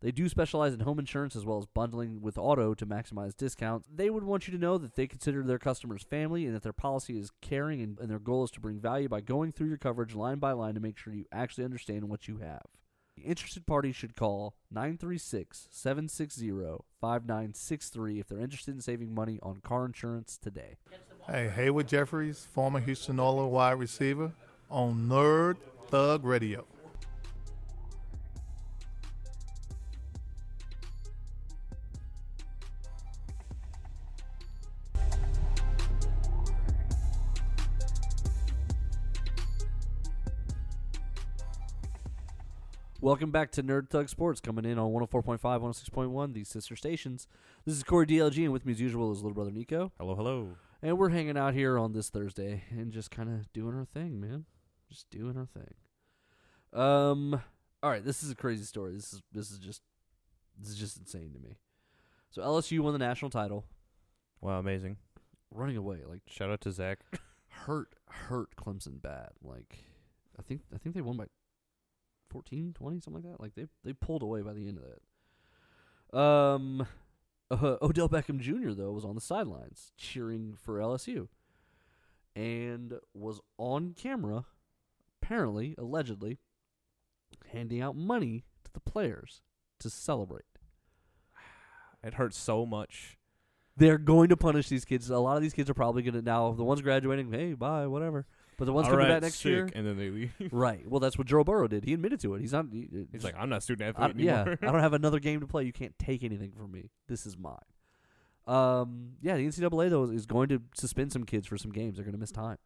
They 0.03 0.12
do 0.12 0.28
specialize 0.28 0.74
in 0.74 0.80
home 0.80 0.99
insurance 0.99 1.34
as 1.34 1.47
well 1.47 1.57
as 1.57 1.64
bundling 1.64 2.20
with 2.20 2.36
auto 2.36 2.74
to 2.74 2.84
maximize 2.84 3.34
discounts. 3.34 3.89
They 3.91 4.11
would 4.11 4.24
want 4.24 4.47
you 4.47 4.53
to 4.53 4.61
know 4.61 4.76
that 4.76 4.95
they 4.95 5.07
consider 5.07 5.43
their 5.43 5.59
customers 5.59 6.03
family 6.03 6.45
and 6.45 6.55
that 6.55 6.62
their 6.62 6.74
policy 6.74 7.18
is 7.18 7.32
caring 7.41 7.80
and, 7.80 7.99
and 7.99 8.11
their 8.11 8.18
goal 8.18 8.45
is 8.45 8.51
to 8.51 8.61
bring 8.61 8.78
value 8.80 9.09
by 9.09 9.22
going 9.22 9.53
through 9.53 9.68
your 9.68 9.78
coverage 9.78 10.14
line 10.14 10.39
by 10.39 10.53
line 10.53 10.74
to 10.74 10.80
make 10.80 10.99
sure 10.99 11.14
you 11.14 11.24
actually 11.32 11.64
understand 11.64 12.11
what 12.11 12.28
you 12.28 12.41
have. 12.41 12.66
Interested 13.25 13.66
parties 13.66 13.97
should 13.97 14.16
call 14.16 14.55
936 14.71 15.69
760 15.71 16.51
5963 17.01 18.21
if 18.21 18.29
they're 18.29 18.39
interested 18.39 18.75
in 18.75 18.81
saving 18.81 19.14
money 19.14 19.39
on 19.43 19.61
car 19.62 19.85
insurance 19.85 20.39
today. 20.39 20.77
Hey, 21.27 21.49
Haywood 21.49 21.89
Jeffires, 21.89 22.47
former 22.47 22.81
Houston 22.81 23.21
Oilers 23.21 23.51
wide 23.51 23.73
receiver, 23.73 24.33
on 24.71 25.09
Nerd 25.09 25.57
Thug 25.89 26.25
Radio. 26.25 26.64
Welcome 43.09 43.30
back 43.30 43.50
to 43.52 43.62
Nerd 43.62 43.88
Thug 43.88 44.11
Sports, 44.11 44.38
coming 44.38 44.66
in 44.66 44.78
on 44.78 44.90
104.5, 44.90 45.40
106.1, 45.40 46.34
these 46.34 46.46
sister 46.46 46.76
stations. 46.76 47.26
This 47.64 47.74
is 47.74 47.82
Corey 47.82 48.04
DLG, 48.04 48.44
and 48.44 48.52
with 48.52 48.66
me 48.66 48.72
as 48.72 48.82
usual 48.82 49.11
is 49.12 49.22
little 49.22 49.32
brother 49.32 49.50
Nico. 49.50 49.92
Hello, 49.98 50.14
hello. 50.14 50.48
And 50.82 50.98
we're 50.98 51.09
hanging 51.09 51.38
out 51.38 51.54
here 51.54 51.78
on 51.78 51.94
this 51.94 52.11
Thursday 52.11 52.64
and 52.68 52.92
just 52.92 53.11
kind 53.11 53.30
of 53.30 53.50
doing 53.54 53.74
our 53.74 53.86
thing, 53.86 54.20
man. 54.20 54.44
Just 54.90 55.09
doing 55.09 55.38
our 55.38 55.46
thing. 55.46 55.72
Um, 56.78 57.40
all 57.82 57.88
right, 57.88 58.04
this 58.04 58.22
is 58.22 58.30
a 58.30 58.34
crazy 58.34 58.64
story. 58.64 58.92
This 58.92 59.14
is 59.14 59.22
this 59.32 59.50
is 59.50 59.59
just 59.59 59.80
this 60.61 60.68
is 60.68 60.76
just 60.76 60.98
insane 60.98 61.32
to 61.32 61.38
me. 61.38 61.56
So 62.28 62.42
LSU 62.42 62.80
won 62.80 62.92
the 62.92 62.98
national 62.98 63.30
title, 63.30 63.64
Wow, 64.42 64.59
amazing. 64.59 64.98
running 65.50 65.78
away 65.78 66.00
like 66.06 66.20
Shout 66.26 66.50
out 66.50 66.61
to 66.61 66.72
Zach. 66.72 66.98
hurt 67.48 67.94
hurt 68.06 68.54
Clemson 68.56 69.00
bad. 69.00 69.30
Like 69.42 69.78
I 70.38 70.42
think 70.42 70.61
I 70.74 70.76
think 70.76 70.94
they 70.94 71.00
won 71.00 71.16
by 71.16 71.24
14, 72.31 72.74
20, 72.74 73.01
something 73.01 73.22
like 73.22 73.33
that. 73.33 73.41
Like 73.41 73.55
they 73.55 73.66
they 73.85 73.93
pulled 73.93 74.22
away 74.22 74.43
by 74.43 74.53
the 74.53 74.68
end 74.68 74.79
of 74.79 74.85
that. 76.12 76.18
Um 76.18 76.87
uh, 77.51 77.76
Odell 77.83 78.09
Beckham 78.09 78.41
Jr. 78.41 78.72
though 78.72 78.93
was 78.93 79.05
on 79.05 79.14
the 79.14 79.20
sidelines 79.20 79.93
cheering 79.97 80.55
for 80.61 80.79
LSU 80.79 81.29
and 82.37 82.95
was 83.14 83.41
on 83.57 83.95
camera 83.95 84.45
apparently 85.20 85.74
allegedly 85.76 86.39
handing 87.53 87.83
out 87.83 87.97
money 87.97 88.45
to 88.64 88.72
the 88.72 88.81
players 88.81 89.43
to 89.81 89.91
celebrate. 89.91 90.45
It 92.03 92.14
hurts 92.14 92.39
so 92.39 92.64
much. 92.64 93.18
They're 93.76 93.99
going 93.99 94.29
to 94.29 94.37
punish 94.37 94.68
these 94.68 94.85
kids. 94.85 95.11
A 95.11 95.18
lot 95.18 95.37
of 95.37 95.43
these 95.43 95.53
kids 95.53 95.68
are 95.70 95.74
probably 95.74 96.03
going 96.03 96.14
to 96.14 96.22
now 96.22 96.53
the 96.53 96.64
ones 96.64 96.81
graduating, 96.81 97.33
hey, 97.33 97.55
bye, 97.55 97.87
whatever. 97.87 98.26
But 98.59 98.64
the 98.64 98.72
ones 98.72 98.86
All 98.86 98.90
coming 98.90 99.06
right, 99.06 99.14
back 99.14 99.22
next 99.22 99.36
sick, 99.36 99.46
year, 99.46 99.70
and 99.72 99.86
then 99.86 99.96
they 99.96 100.11
leave. 100.11 100.32
Right. 100.52 100.86
Well, 100.86 100.98
that's 101.00 101.16
what 101.16 101.26
Joe 101.28 101.44
Burrow 101.44 101.68
did. 101.68 101.84
He 101.84 101.94
admitted 101.94 102.20
to 102.20 102.34
it. 102.34 102.40
He's 102.40 102.52
not. 102.52 102.66
He, 102.72 103.06
He's 103.12 103.22
like, 103.24 103.36
I'm 103.38 103.48
not 103.48 103.59
a 103.59 103.61
student 103.61 103.96
I, 103.96 104.06
athlete 104.06 104.24
yeah, 104.26 104.40
anymore. 104.40 104.59
I 104.62 104.66
don't 104.66 104.80
have 104.80 104.92
another 105.02 105.20
game 105.20 105.40
to 105.40 105.46
play. 105.46 105.64
You 105.64 105.72
can't 105.72 105.96
take 105.98 106.24
anything 106.24 106.50
from 106.50 106.72
me. 106.72 106.90
This 107.06 107.24
is 107.24 107.38
mine. 107.38 107.56
Um, 108.48 109.12
yeah, 109.22 109.36
the 109.36 109.46
NCAA 109.46 109.90
though 109.90 110.04
is 110.04 110.26
going 110.26 110.48
to 110.48 110.61
suspend 110.74 111.12
some 111.12 111.24
kids 111.24 111.46
for 111.46 111.56
some 111.56 111.70
games. 111.70 111.96
They're 111.96 112.04
going 112.04 112.14
to 112.14 112.18
miss 112.20 112.32
time 112.32 112.59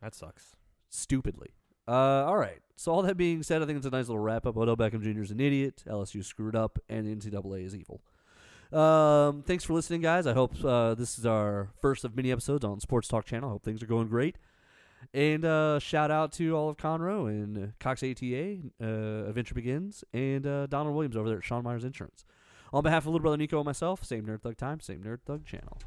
that 0.00 0.14
sucks. 0.14 0.56
stupidly. 0.88 1.50
Uh, 1.86 2.24
all 2.26 2.36
right. 2.36 2.60
So 2.76 2.92
all 2.92 3.02
that 3.02 3.16
being 3.16 3.42
said, 3.42 3.62
I 3.62 3.66
think 3.66 3.78
it's 3.78 3.86
a 3.86 3.90
nice 3.90 4.08
little 4.08 4.22
wrap 4.22 4.46
up. 4.46 4.56
Odell 4.56 4.76
Beckham 4.76 5.02
Jr. 5.02 5.22
is 5.22 5.30
an 5.30 5.40
idiot. 5.40 5.82
LSU 5.86 6.24
screwed 6.24 6.54
up, 6.54 6.78
and 6.88 7.06
the 7.06 7.30
NCAA 7.30 7.64
is 7.64 7.74
evil. 7.74 8.02
Um, 8.72 9.42
thanks 9.42 9.64
for 9.64 9.72
listening, 9.72 10.02
guys. 10.02 10.26
I 10.26 10.34
hope 10.34 10.52
uh, 10.62 10.94
this 10.94 11.18
is 11.18 11.24
our 11.24 11.70
first 11.80 12.04
of 12.04 12.14
many 12.14 12.30
episodes 12.30 12.64
on 12.64 12.80
Sports 12.80 13.08
Talk 13.08 13.24
Channel. 13.24 13.48
I 13.48 13.52
hope 13.52 13.64
things 13.64 13.82
are 13.82 13.86
going 13.86 14.08
great. 14.08 14.36
And 15.14 15.44
uh, 15.44 15.78
shout 15.78 16.10
out 16.10 16.32
to 16.32 16.54
all 16.54 16.68
of 16.68 16.76
Conroe 16.76 17.28
and 17.28 17.72
Cox 17.78 18.02
ATA, 18.02 18.58
uh, 18.82 19.28
Adventure 19.28 19.54
Begins, 19.54 20.04
and 20.12 20.46
uh, 20.46 20.66
Donald 20.66 20.94
Williams 20.94 21.16
over 21.16 21.28
there 21.28 21.38
at 21.38 21.44
Sean 21.44 21.64
Myers 21.64 21.84
Insurance. 21.84 22.24
On 22.72 22.82
behalf 22.82 23.04
of 23.04 23.06
little 23.06 23.20
brother 23.20 23.38
Nico 23.38 23.58
and 23.58 23.64
myself, 23.64 24.04
same 24.04 24.26
Nerd 24.26 24.42
Thug 24.42 24.56
time, 24.56 24.80
same 24.80 25.02
Nerd 25.02 25.20
Thug 25.24 25.46
channel. 25.46 25.78